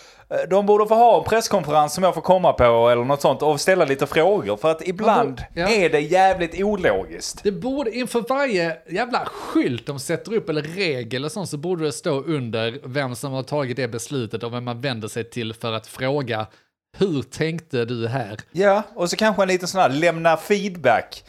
de 0.50 0.66
borde 0.66 0.86
få 0.86 0.94
ha 0.94 1.18
en 1.18 1.24
presskonferens 1.24 1.94
som 1.94 2.04
jag 2.04 2.14
får 2.14 2.20
komma 2.22 2.52
på 2.52 2.64
eller 2.90 3.04
något 3.04 3.20
sånt 3.20 3.42
och 3.42 3.60
ställa 3.60 3.84
lite 3.84 4.06
frågor. 4.06 4.56
För 4.56 4.70
att 4.70 4.88
ibland 4.88 5.42
Ja. 5.54 5.68
är 5.68 5.90
det 5.90 6.00
jävligt 6.00 6.60
ologiskt. 6.62 7.40
Det 7.42 7.52
borde 7.52 7.90
inför 7.96 8.24
varje 8.28 8.76
jävla 8.90 9.24
skylt 9.24 9.86
de 9.86 9.98
sätter 9.98 10.34
upp 10.34 10.48
eller 10.48 10.62
regel 10.62 11.20
eller 11.20 11.28
sånt 11.28 11.48
så 11.48 11.56
borde 11.56 11.84
det 11.84 11.92
stå 11.92 12.20
under 12.22 12.80
vem 12.84 13.14
som 13.16 13.32
har 13.32 13.42
tagit 13.42 13.76
det 13.76 13.88
beslutet 13.88 14.42
och 14.42 14.52
vem 14.54 14.64
man 14.64 14.80
vänder 14.80 15.08
sig 15.08 15.30
till 15.30 15.54
för 15.54 15.72
att 15.72 15.86
fråga 15.86 16.46
hur 16.98 17.22
tänkte 17.22 17.84
du 17.84 18.08
här? 18.08 18.38
Ja, 18.52 18.82
och 18.94 19.10
så 19.10 19.16
kanske 19.16 19.42
en 19.42 19.48
liten 19.48 19.68
sån 19.68 19.80
här 19.80 19.88
lämna 19.90 20.36
feedback 20.36 21.24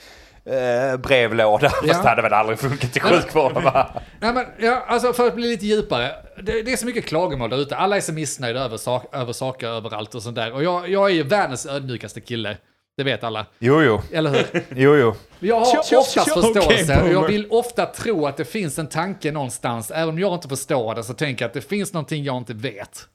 eh, 0.50 0.98
brevlåda. 0.98 1.70
Fast 1.70 2.04
det 2.04 2.10
hade 2.10 2.22
väl 2.22 2.34
aldrig 2.34 2.60
funkat 2.60 2.98
i 2.98 3.00
sjukvården 3.00 3.64
va? 3.64 4.02
Nej, 4.20 4.34
men, 4.34 4.46
ja, 4.60 4.84
alltså 4.88 5.14
för 5.14 5.28
att 5.28 5.36
bli 5.36 5.48
lite 5.48 5.66
djupare. 5.66 6.12
Det, 6.44 6.62
det 6.62 6.74
är 6.74 6.78
så 6.78 6.86
mycket 6.86 7.06
klagomål 7.06 7.50
där 7.50 7.58
ute. 7.58 7.76
Alla 7.76 7.98
är 7.98 8.02
så 8.02 8.14
missnöjda 8.14 8.60
över, 8.60 8.78
sak, 8.78 9.16
över 9.16 9.34
saker 9.34 9.68
överallt 9.68 10.16
och 10.16 10.24
sånt 10.24 10.36
där. 10.36 10.54
Och 10.54 10.64
jag, 10.64 10.90
jag 10.90 11.10
är 11.10 11.14
ju 11.14 11.24
världens 11.24 11.66
ödmjukaste 11.66 12.22
kille. 12.22 12.58
Det 12.98 13.04
vet 13.04 13.24
alla. 13.24 13.46
Jo, 13.60 13.82
jo. 13.82 14.02
Eller 14.14 14.30
hur? 14.30 14.64
Jo, 14.76 14.96
jo. 14.96 15.16
Jag 15.40 15.60
har 15.60 15.80
oftast 15.80 16.34
förståelse 16.34 17.02
och 17.02 17.10
jag 17.10 17.28
vill 17.28 17.48
ofta 17.50 17.86
tro 17.86 18.26
att 18.26 18.38
det 18.38 18.46
finns 18.46 18.80
en 18.80 18.88
tanke 18.88 19.32
någonstans. 19.32 19.92
Även 19.92 20.10
om 20.10 20.20
jag 20.20 20.34
inte 20.34 20.48
förstår 20.48 20.96
det 20.96 21.04
så 21.04 21.14
tänker 21.14 21.46
jag 21.46 21.50
att 21.50 21.54
det 21.54 21.62
finns 21.62 21.94
någonting 21.94 22.24
jag 22.24 22.38
inte 22.38 22.54
vet. 22.54 23.08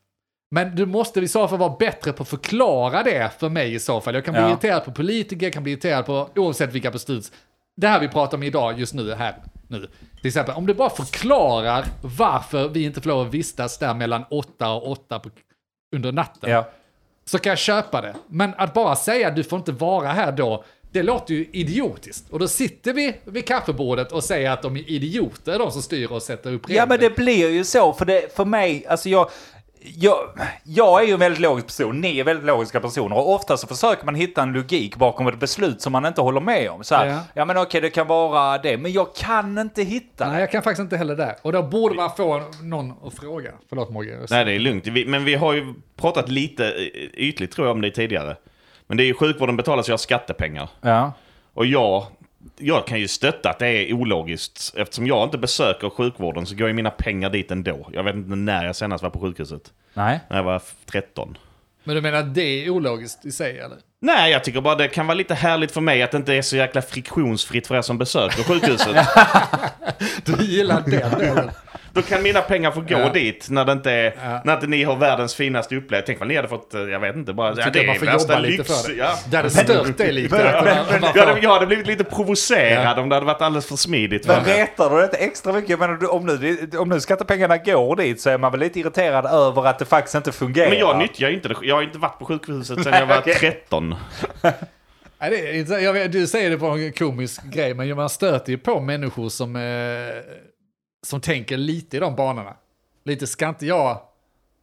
Men 0.50 0.74
du 0.76 0.86
måste 0.86 1.20
i 1.20 1.28
så 1.28 1.48
fall 1.48 1.58
vara 1.58 1.76
bättre 1.78 2.12
på 2.12 2.22
att 2.22 2.28
förklara 2.28 3.02
det 3.02 3.30
för 3.38 3.48
mig 3.48 3.74
i 3.74 3.78
så 3.80 4.00
fall. 4.00 4.14
Jag 4.14 4.24
kan 4.24 4.34
bli 4.34 4.42
Ja. 4.42 4.48
irriterad 4.50 4.84
på 4.84 4.92
politiker, 4.92 5.46
jag 5.46 5.52
kan 5.52 5.62
bli 5.62 5.72
irriterad 5.72 6.06
på 6.06 6.28
oavsett 6.36 6.72
vilka 6.72 6.90
beslut. 6.90 7.32
Det 7.76 7.86
här 7.88 8.00
vi 8.00 8.08
pratar 8.08 8.36
om 8.36 8.42
idag, 8.42 8.80
just 8.80 8.94
nu, 8.94 9.14
här, 9.14 9.36
nu. 9.68 9.88
Till 10.20 10.26
exempel, 10.28 10.54
om 10.54 10.66
du 10.66 10.74
bara 10.74 10.90
förklarar 10.90 11.84
varför 12.02 12.68
vi 12.68 12.84
inte 12.84 13.00
får 13.00 13.08
lov 13.08 13.26
att 13.26 13.34
vistas 13.34 13.78
där 13.78 13.94
mellan 13.94 14.24
åtta 14.30 14.70
och 14.70 14.90
åtta 14.90 15.18
på, 15.18 15.30
under 15.96 16.12
natten 16.12 16.50
Ja. 16.50 16.68
så 17.24 17.38
kan 17.38 17.50
jag 17.50 17.58
köpa 17.58 18.00
det. 18.00 18.14
Men 18.28 18.54
att 18.56 18.74
bara 18.74 18.96
säga 18.96 19.28
att 19.28 19.36
du 19.36 19.44
får 19.44 19.58
inte 19.58 19.72
vara 19.72 20.08
här 20.08 20.32
då, 20.32 20.64
det 20.92 21.02
låter 21.02 21.34
ju 21.34 21.46
idiotiskt. 21.52 22.30
Och 22.30 22.38
då 22.38 22.48
sitter 22.48 22.92
vi 22.92 23.16
vid 23.24 23.46
kaffebordet 23.46 24.12
och 24.12 24.24
säger 24.24 24.50
att 24.50 24.62
de 24.62 24.76
är 24.76 24.90
idioter, 24.90 25.58
de 25.58 25.70
som 25.70 25.82
styr 25.82 26.12
och 26.12 26.22
sätter 26.22 26.52
upp 26.52 26.64
regler. 26.68 26.76
Ja, 26.82 26.86
men 26.86 26.98
det 27.00 27.16
blir 27.16 27.50
ju 27.50 27.64
så. 27.64 27.92
För, 27.92 28.04
det, 28.04 28.36
för 28.36 28.44
mig, 28.44 28.86
alltså 28.88 29.08
jag... 29.08 29.30
Jag, 29.82 30.16
jag 30.64 31.02
är 31.02 31.06
ju 31.06 31.12
en 31.12 31.18
väldigt 31.18 31.40
logisk 31.40 31.66
person, 31.66 32.00
ni 32.00 32.18
är 32.20 32.24
väldigt 32.24 32.46
logiska 32.46 32.80
personer 32.80 33.16
och 33.16 33.34
ofta 33.34 33.56
så 33.56 33.66
försöker 33.66 34.04
man 34.04 34.14
hitta 34.14 34.42
en 34.42 34.52
logik 34.52 34.96
bakom 34.96 35.26
ett 35.26 35.40
beslut 35.40 35.82
som 35.82 35.92
man 35.92 36.06
inte 36.06 36.20
håller 36.20 36.40
med 36.40 36.70
om. 36.70 36.84
Så 36.84 36.94
här, 36.94 37.06
Ja. 37.06 37.20
ja. 37.34 37.44
men 37.44 37.56
okej 37.58 37.80
det 37.80 37.90
kan 37.90 38.06
vara 38.06 38.58
det, 38.58 38.76
men 38.76 38.92
jag 38.92 39.14
kan 39.14 39.58
inte 39.58 39.82
hitta 39.82 40.24
det. 40.24 40.30
Nej, 40.30 40.40
jag 40.40 40.50
kan 40.50 40.62
faktiskt 40.62 40.80
inte 40.80 40.96
heller 40.96 41.16
det. 41.16 41.36
Och 41.42 41.52
då 41.52 41.62
borde 41.62 41.94
man 41.94 42.10
få 42.16 42.42
någon 42.62 42.92
att 43.06 43.14
fråga. 43.14 43.50
Förlåt 43.68 43.90
Mogge. 43.90 44.18
Nej, 44.30 44.44
det 44.44 44.52
är 44.52 44.58
lugnt. 44.58 44.86
Vi, 44.86 45.06
men 45.06 45.24
vi 45.24 45.34
har 45.34 45.52
ju 45.52 45.74
pratat 45.96 46.28
lite 46.28 46.66
eh, 46.66 47.02
ytligt 47.14 47.52
tror 47.52 47.66
jag 47.66 47.74
om 47.74 47.80
det 47.80 47.90
tidigare. 47.90 48.36
Men 48.86 48.96
det 48.96 49.02
är 49.02 49.06
ju 49.06 49.14
sjukvården 49.14 49.56
betalas 49.56 49.88
ju 49.88 49.92
av 49.92 49.96
skattepengar. 49.96 50.68
Ja. 50.80 51.12
Och 51.54 51.66
jag, 51.66 52.06
jag 52.60 52.86
kan 52.86 53.00
ju 53.00 53.08
stötta 53.08 53.50
att 53.50 53.58
det 53.58 53.68
är 53.68 53.92
ologiskt. 53.92 54.74
Eftersom 54.76 55.06
jag 55.06 55.24
inte 55.26 55.38
besöker 55.38 55.90
sjukvården 55.90 56.46
så 56.46 56.54
går 56.54 56.68
ju 56.68 56.74
mina 56.74 56.90
pengar 56.90 57.30
dit 57.30 57.50
ändå. 57.50 57.88
Jag 57.92 58.02
vet 58.04 58.14
inte 58.14 58.36
när 58.36 58.64
jag 58.66 58.76
senast 58.76 59.02
var 59.02 59.10
på 59.10 59.20
sjukhuset. 59.20 59.62
Nej. 59.94 60.20
När 60.30 60.36
jag 60.36 60.44
var 60.44 60.56
f- 60.56 60.74
13. 60.90 61.38
Men 61.84 61.94
du 61.94 62.00
menar 62.02 62.18
att 62.18 62.34
det 62.34 62.42
är 62.64 62.70
ologiskt 62.70 63.24
i 63.24 63.32
sig 63.32 63.58
eller? 63.58 63.76
Nej, 64.00 64.32
jag 64.32 64.44
tycker 64.44 64.60
bara 64.60 64.74
det 64.74 64.88
kan 64.88 65.06
vara 65.06 65.14
lite 65.14 65.34
härligt 65.34 65.72
för 65.72 65.80
mig 65.80 66.02
att 66.02 66.10
det 66.10 66.16
inte 66.16 66.34
är 66.34 66.42
så 66.42 66.56
jäkla 66.56 66.82
friktionsfritt 66.82 67.66
för 67.66 67.74
er 67.76 67.82
som 67.82 67.98
besöker 67.98 68.42
sjukhuset. 68.42 68.96
Du 70.24 70.44
gillar 70.44 70.80
den 70.86 71.18
delen. 71.18 71.50
Då 71.92 72.02
kan 72.02 72.22
mina 72.22 72.40
pengar 72.40 72.70
få 72.70 72.80
gå 72.80 72.86
Ja. 72.88 73.08
dit 73.08 73.46
när 73.50 73.64
det 73.64 73.72
inte 73.72 73.90
är, 73.92 74.14
Ja. 74.24 74.40
när 74.44 74.54
inte 74.54 74.66
ni 74.66 74.82
har 74.84 74.96
världens 74.96 75.34
finaste 75.34 75.76
upplevelse. 75.76 76.06
Tänk 76.06 76.18
vad 76.18 76.28
ni 76.28 76.36
hade 76.36 76.48
fått, 76.48 76.74
eh, 76.74 76.80
jag 76.80 77.00
vet 77.00 77.16
inte, 77.16 77.32
bara... 77.32 77.54
Tycker 77.56 77.70
det 77.70 77.86
man 77.86 77.94
är 77.94 77.98
får 77.98 78.06
värsta 78.06 78.32
jobba 78.32 78.38
lite 78.38 78.56
lyx. 78.62 78.82
för 78.82 78.88
det. 78.90 78.96
Ja. 78.96 79.10
Det 79.30 79.36
hade 79.36 79.50
stört 79.50 79.98
dig 79.98 80.12
lite. 80.12 80.34
Men- 80.36 80.64
men- 80.64 81.00
man 81.00 81.10
Jag 81.14 81.26
hade, 81.26 81.40
jag 81.40 81.50
hade 81.50 81.66
blivit 81.66 81.86
lite 81.86 82.04
provocerad 82.04 82.98
om 82.98 83.08
det 83.08 83.14
hade 83.16 83.26
varit 83.26 83.42
alldeles 83.42 83.66
för 83.68 83.76
smidigt. 83.76 84.26
Men 84.26 84.44
retar 84.44 84.90
du 84.90 84.96
det 84.96 85.04
inte 85.04 85.16
extra 85.16 85.52
mycket? 85.52 85.70
Jag 85.70 85.78
menar, 85.78 86.10
om, 86.14 86.26
nu, 86.26 86.78
om 86.78 86.88
nu 86.88 87.00
skattepengarna 87.00 87.56
går 87.56 87.96
dit 87.96 88.20
så 88.20 88.30
är 88.30 88.38
man 88.38 88.50
väl 88.50 88.60
lite 88.60 88.80
irriterad 88.80 89.26
över 89.26 89.66
att 89.66 89.78
det 89.78 89.84
faktiskt 89.84 90.14
inte 90.14 90.32
fungerar. 90.32 90.70
Men 90.70 90.78
jag 90.78 90.98
nyttjar 90.98 91.28
ju 91.28 91.34
inte 91.34 91.48
det. 91.48 91.54
Jag 91.62 91.74
har 91.74 91.82
inte 91.82 91.98
varit 91.98 92.18
på 92.18 92.24
sjukhuset 92.24 92.82
sedan 92.84 92.92
jag 92.98 93.06
var 93.06 93.18
Okej. 93.18 93.34
13. 93.34 93.94
Nej, 95.20 95.30
det 95.30 95.48
är 95.48 95.54
inte, 95.54 95.74
jag 95.74 95.92
vet, 95.92 96.12
du 96.12 96.26
säger 96.26 96.50
det 96.50 96.58
på 96.58 96.66
en 96.66 96.92
komisk 96.92 97.42
grej, 97.44 97.74
men 97.74 97.96
man 97.96 98.08
stöter 98.08 98.50
ju 98.52 98.58
på 98.58 98.80
människor 98.80 99.28
som, 99.28 99.56
eh, 99.56 99.62
som 101.06 101.20
tänker 101.20 101.56
lite 101.56 101.96
i 101.96 102.00
de 102.00 102.16
banorna. 102.16 102.56
Lite, 103.04 103.26
ska 103.26 103.48
inte 103.48 103.66
jag... 103.66 104.00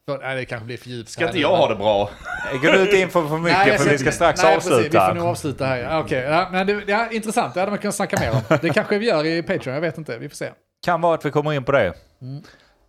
För, 0.05 0.17
nej, 0.17 0.35
det 0.35 0.45
kanske 0.45 0.65
blir 0.65 0.77
för 0.77 0.89
djupt. 0.89 1.09
Ska 1.09 1.25
inte 1.25 1.39
jag 1.39 1.57
ha 1.57 1.69
det 1.69 1.75
bra? 1.75 2.09
Går 2.61 2.71
du 2.71 2.81
inte 2.81 2.97
in 2.97 3.09
för 3.09 3.27
för 3.27 3.37
mycket 3.37 3.57
Nej, 3.67 3.77
för 3.77 3.89
vi 3.89 3.97
ska 3.97 4.11
strax 4.11 4.43
nej, 4.43 4.55
precis, 4.55 4.71
avsluta. 4.71 5.07
vi 5.07 5.13
får 5.13 5.15
nog 5.21 5.29
avsluta 5.29 5.65
här. 5.65 5.77
Ja, 5.77 5.99
Okej, 5.99 6.19
ja, 6.19 6.47
men 6.51 6.67
det, 6.67 6.83
ja, 6.87 7.11
intressant. 7.11 7.53
Det 7.53 7.59
hade 7.59 7.71
man 7.71 7.79
kunnat 7.79 7.95
snacka 7.95 8.17
mer 8.19 8.31
om. 8.31 8.57
Det 8.61 8.69
kanske 8.69 8.97
vi 8.97 9.05
gör 9.05 9.25
i 9.25 9.43
Patreon, 9.43 9.73
jag 9.73 9.81
vet 9.81 9.97
inte. 9.97 10.17
Vi 10.17 10.29
får 10.29 10.35
se. 10.35 10.49
Kan 10.85 11.01
vara 11.01 11.15
att 11.15 11.25
vi 11.25 11.31
kommer 11.31 11.53
in 11.53 11.63
på 11.63 11.71
det. 11.71 11.93
Mm. 12.21 12.37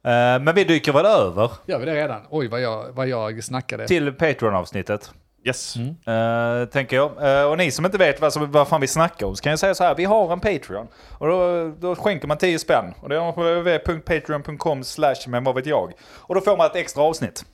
Eh, 0.05 0.45
men 0.45 0.55
vi 0.55 0.65
dyker 0.65 0.93
väl 0.93 1.07
över 1.07 1.51
Gör 1.67 1.79
vi 1.79 1.87
det 1.87 1.95
redan? 1.95 2.21
Oj, 2.31 2.49
vad 2.49 2.61
jag, 2.61 2.93
vad 2.93 3.09
jag 3.09 3.45
snackade. 3.45 3.87
till 3.87 4.13
Patreon-avsnittet. 4.13 5.11
Yes. 5.45 5.77
eh, 5.77 6.65
tänker 6.69 6.97
jag. 6.97 7.41
Eh, 7.41 7.51
och 7.51 7.59
ni 7.59 7.71
som 7.71 7.85
inte 7.85 7.99
vet 7.99 8.21
vad, 8.21 8.33
som, 8.33 8.53
vad 8.53 8.69
fan 8.69 8.81
vi 8.81 8.87
snackar 8.87 9.27
om 9.27 9.37
så 9.37 9.43
kan 9.43 9.51
jag 9.51 9.59
säga 9.59 9.75
så 9.75 9.85
här. 9.85 9.95
Vi 9.95 10.05
har 10.05 10.33
en 10.33 10.41
Patreon. 10.41 10.89
Och 11.19 11.29
då, 11.29 11.69
då 11.81 11.95
skänker 11.97 12.29
man 12.29 12.39
10 12.39 12.59
spänn. 12.59 12.95
Och 13.01 13.09
det 13.09 13.17
är 13.17 13.33
på 13.33 13.43
www.patreon.com 13.43 14.85
slash 14.85 15.15
men 15.27 15.45
vad 15.45 15.55
vet 15.55 15.67
jag. 15.67 15.93
Och 16.15 16.35
då 16.35 16.41
får 16.41 16.57
man 16.57 16.67
ett 16.67 16.77
extra 16.77 17.03
avsnitt. 17.03 17.45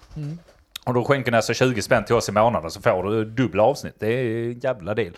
Och 0.87 0.95
då 0.95 1.05
skänker 1.05 1.30
ni 1.30 1.37
alltså 1.37 1.55
20 1.55 1.82
spänn 1.82 2.05
till 2.05 2.14
oss 2.14 2.28
i 2.28 2.32
månaden 2.32 2.70
så 2.70 2.80
får 2.80 3.03
du 3.03 3.24
dubbla 3.24 3.62
avsnitt. 3.62 3.95
Det 3.99 4.07
är 4.07 4.45
en 4.51 4.59
jävla 4.59 4.95
deal. 4.95 5.12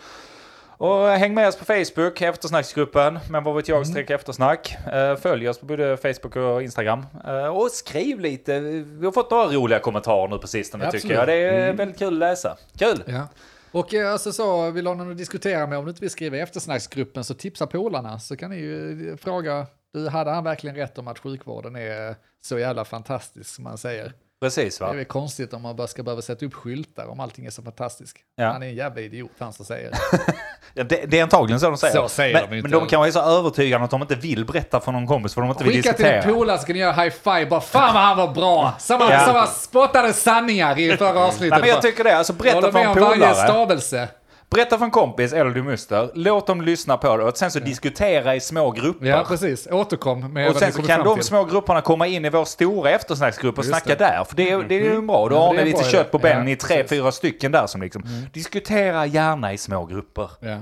Och 0.77 1.07
häng 1.07 1.33
med 1.33 1.47
oss 1.47 1.55
på 1.55 1.65
Facebook, 1.65 2.21
eftersnacksgruppen. 2.21 3.19
Men 3.29 3.43
vad 3.43 3.55
vet 3.55 3.67
jag, 3.67 3.87
streck 3.87 4.09
eftersnack. 4.09 4.77
Eh, 4.93 5.15
Följ 5.15 5.49
oss 5.49 5.59
på 5.59 5.65
både 5.65 5.97
Facebook 5.97 6.35
och 6.35 6.63
Instagram. 6.63 7.05
Eh, 7.27 7.47
Och 7.47 7.71
skriv 7.71 8.19
lite. 8.19 8.59
Vi 8.59 9.05
har 9.05 9.11
fått 9.11 9.31
några 9.31 9.45
roliga 9.47 9.79
kommentarer 9.79 10.27
nu 10.27 10.37
på 10.37 10.47
sistone 10.47 10.85
Absolut. 10.85 11.01
tycker 11.01 11.15
jag. 11.15 11.27
Det 11.27 11.33
är 11.33 11.73
väldigt 11.73 11.99
kul 11.99 12.07
att 12.13 12.19
läsa. 12.19 12.57
Kul! 12.77 13.03
Ja. 13.07 13.27
Och 13.71 13.93
eh, 13.93 14.11
alltså 14.11 14.31
så, 14.31 14.71
vill 14.71 14.87
ha 14.87 14.93
någon 14.93 15.11
att 15.11 15.17
diskutera 15.17 15.67
med, 15.67 15.77
om 15.77 15.85
du 15.85 15.89
inte 15.89 16.01
vill 16.01 16.09
skriva 16.09 16.37
i 16.37 16.39
eftersnacksgruppen 16.39 17.23
så 17.23 17.33
tipsa 17.33 17.67
polarna 17.67 18.19
så 18.19 18.37
kan 18.37 18.49
ni 18.49 18.57
ju 18.57 19.17
fråga, 19.17 19.65
du 19.93 20.09
hade 20.09 20.31
han 20.31 20.43
verkligen 20.43 20.75
rätt 20.75 20.97
om 20.97 21.07
att 21.07 21.19
sjukvården 21.19 21.75
är 21.75 22.15
så 22.41 22.59
jävla 22.59 22.85
fantastisk 22.85 23.55
som 23.55 23.63
man 23.63 23.77
säger? 23.77 24.13
Precis 24.41 24.77
Det 24.77 24.83
va? 24.85 24.91
är 24.91 24.95
väl 24.95 25.05
konstigt 25.05 25.53
om 25.53 25.61
man 25.61 25.75
bara 25.75 25.87
ska 25.87 26.03
behöva 26.03 26.21
sätta 26.21 26.45
upp 26.45 26.53
skyltar 26.53 27.07
om 27.07 27.19
allting 27.19 27.45
är 27.45 27.49
så 27.49 27.61
fantastiskt. 27.63 28.15
Ja. 28.35 28.51
Han 28.51 28.63
är 28.63 28.67
en 28.67 28.75
jävla 28.75 29.01
idiot 29.01 29.31
han 29.39 29.53
som 29.53 29.65
säger 29.65 29.91
det. 29.91 29.97
Ja, 30.73 30.83
Det, 30.83 31.05
det 31.05 31.19
är 31.19 31.23
antagligen 31.23 31.59
så 31.59 31.65
de 31.69 31.77
säger. 31.77 31.93
Så 31.95 32.09
säger 32.09 32.33
men, 32.33 32.49
de 32.49 32.55
ju 32.55 32.61
men 32.61 32.71
inte. 32.73 32.85
de 32.85 32.89
kan 32.89 32.99
vara 32.99 33.11
så 33.11 33.21
övertygande 33.21 33.85
att 33.85 33.91
de 33.91 34.01
inte 34.01 34.15
vill 34.15 34.45
berätta 34.45 34.79
för 34.79 34.91
någon 34.91 35.07
kompis 35.07 35.33
för 35.33 35.41
de 35.41 35.49
inte 35.49 35.63
vill 35.63 35.73
Skicka 35.73 35.93
till 35.93 36.05
en 36.05 36.11
diskutera. 36.13 36.33
polare 36.35 36.57
så 36.57 36.65
kan 36.65 36.73
ni 36.73 36.79
göra 36.79 36.91
high 36.93 37.15
five, 37.23 37.45
bara 37.45 37.61
fan 37.61 37.93
vad 37.93 38.03
han 38.03 38.17
var 38.17 38.27
bra! 38.33 38.73
Samma, 38.79 39.11
Ja. 39.11 39.19
samma 39.25 39.47
spottade 39.47 40.13
sanningar 40.13 40.79
i 40.79 40.97
förra 40.97 41.19
avsnittet. 41.19 41.49
Nej, 41.51 41.59
men 41.59 41.69
jag 41.69 41.81
tycker 41.81 42.03
det. 42.03 42.17
Alltså 42.17 42.33
berätta 42.33 42.55
håller 42.55 42.71
för 42.71 42.79
med 42.79 42.83
en 42.83 42.89
om 42.97 43.03
varje 43.03 43.15
polare. 43.15 43.35
stavelse. 43.35 44.07
Berätta 44.49 44.77
för 44.77 44.85
en 44.85 44.91
kompis 44.91 45.33
eller 45.33 45.51
din 45.51 45.65
muster. 45.65 46.09
Låt 46.13 46.47
dem 46.47 46.61
lyssna 46.61 46.97
på 46.97 47.17
det 47.17 47.23
och 47.23 47.37
sen 47.37 47.51
så 47.51 47.59
diskutera 47.59 48.35
i 48.35 48.39
små 48.39 48.71
grupper. 48.71 49.05
Ja, 49.05 49.25
precis. 49.27 49.67
Återkom 49.71 50.33
med 50.33 50.49
Och 50.49 50.55
sen 50.55 50.67
ni 50.67 50.71
så 50.73 50.81
kan 50.81 51.03
de 51.03 51.15
till. 51.15 51.23
små 51.23 51.43
grupperna 51.43 51.81
komma 51.81 52.07
in 52.07 52.25
i 52.25 52.29
vår 52.29 52.45
stora 52.45 52.89
eftersnacksgrupp 52.91 53.57
och 53.57 53.63
Just 53.65 53.69
snacka 53.79 53.95
det. 53.95 54.05
Mm. 54.05 54.17
där. 54.17 54.23
För 54.23 54.35
det 54.35 54.51
är, 54.51 54.63
det 54.63 54.75
är 54.75 54.83
ju 54.83 55.01
bra. 55.01 55.29
Då 55.29 55.35
Ja, 55.35 55.45
har 55.47 55.53
ni 55.53 55.65
lite 55.65 55.83
kött 55.83 56.11
på 56.11 56.19
benen 56.19 56.47
Ja, 56.47 56.53
i 56.53 56.55
tre, 56.55 56.67
precis. 56.77 56.91
Mm. 56.91 57.03
fyra 57.03 57.11
stycken 57.11 57.51
där 57.51 57.67
som 57.67 57.81
liksom. 57.81 58.03
Diskutera 58.33 59.05
gärna 59.05 59.53
i 59.53 59.57
små 59.57 59.85
grupper. 59.85 60.29
Ja. 60.39 60.57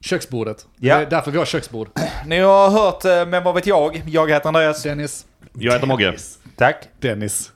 Köksbordet. 0.00 0.66
Ja. 0.76 0.96
Det 0.98 1.02
är 1.02 1.10
därför 1.10 1.30
vi 1.30 1.38
har 1.38 1.44
köksbord. 1.44 1.88
Ni 2.26 2.38
har 2.40 2.68
hört, 2.70 3.04
eh, 3.04 3.26
men 3.26 3.44
vad 3.44 3.54
vet 3.54 3.66
jag? 3.66 4.02
Jag 4.06 4.30
heter 4.30 4.48
Andreas. 4.48 4.82
Dennis. 4.82 5.26
Jag 5.52 5.72
heter 5.72 5.86
Mogge. 5.86 6.14
Tack. 6.56 6.76
Dennis. 7.00 7.52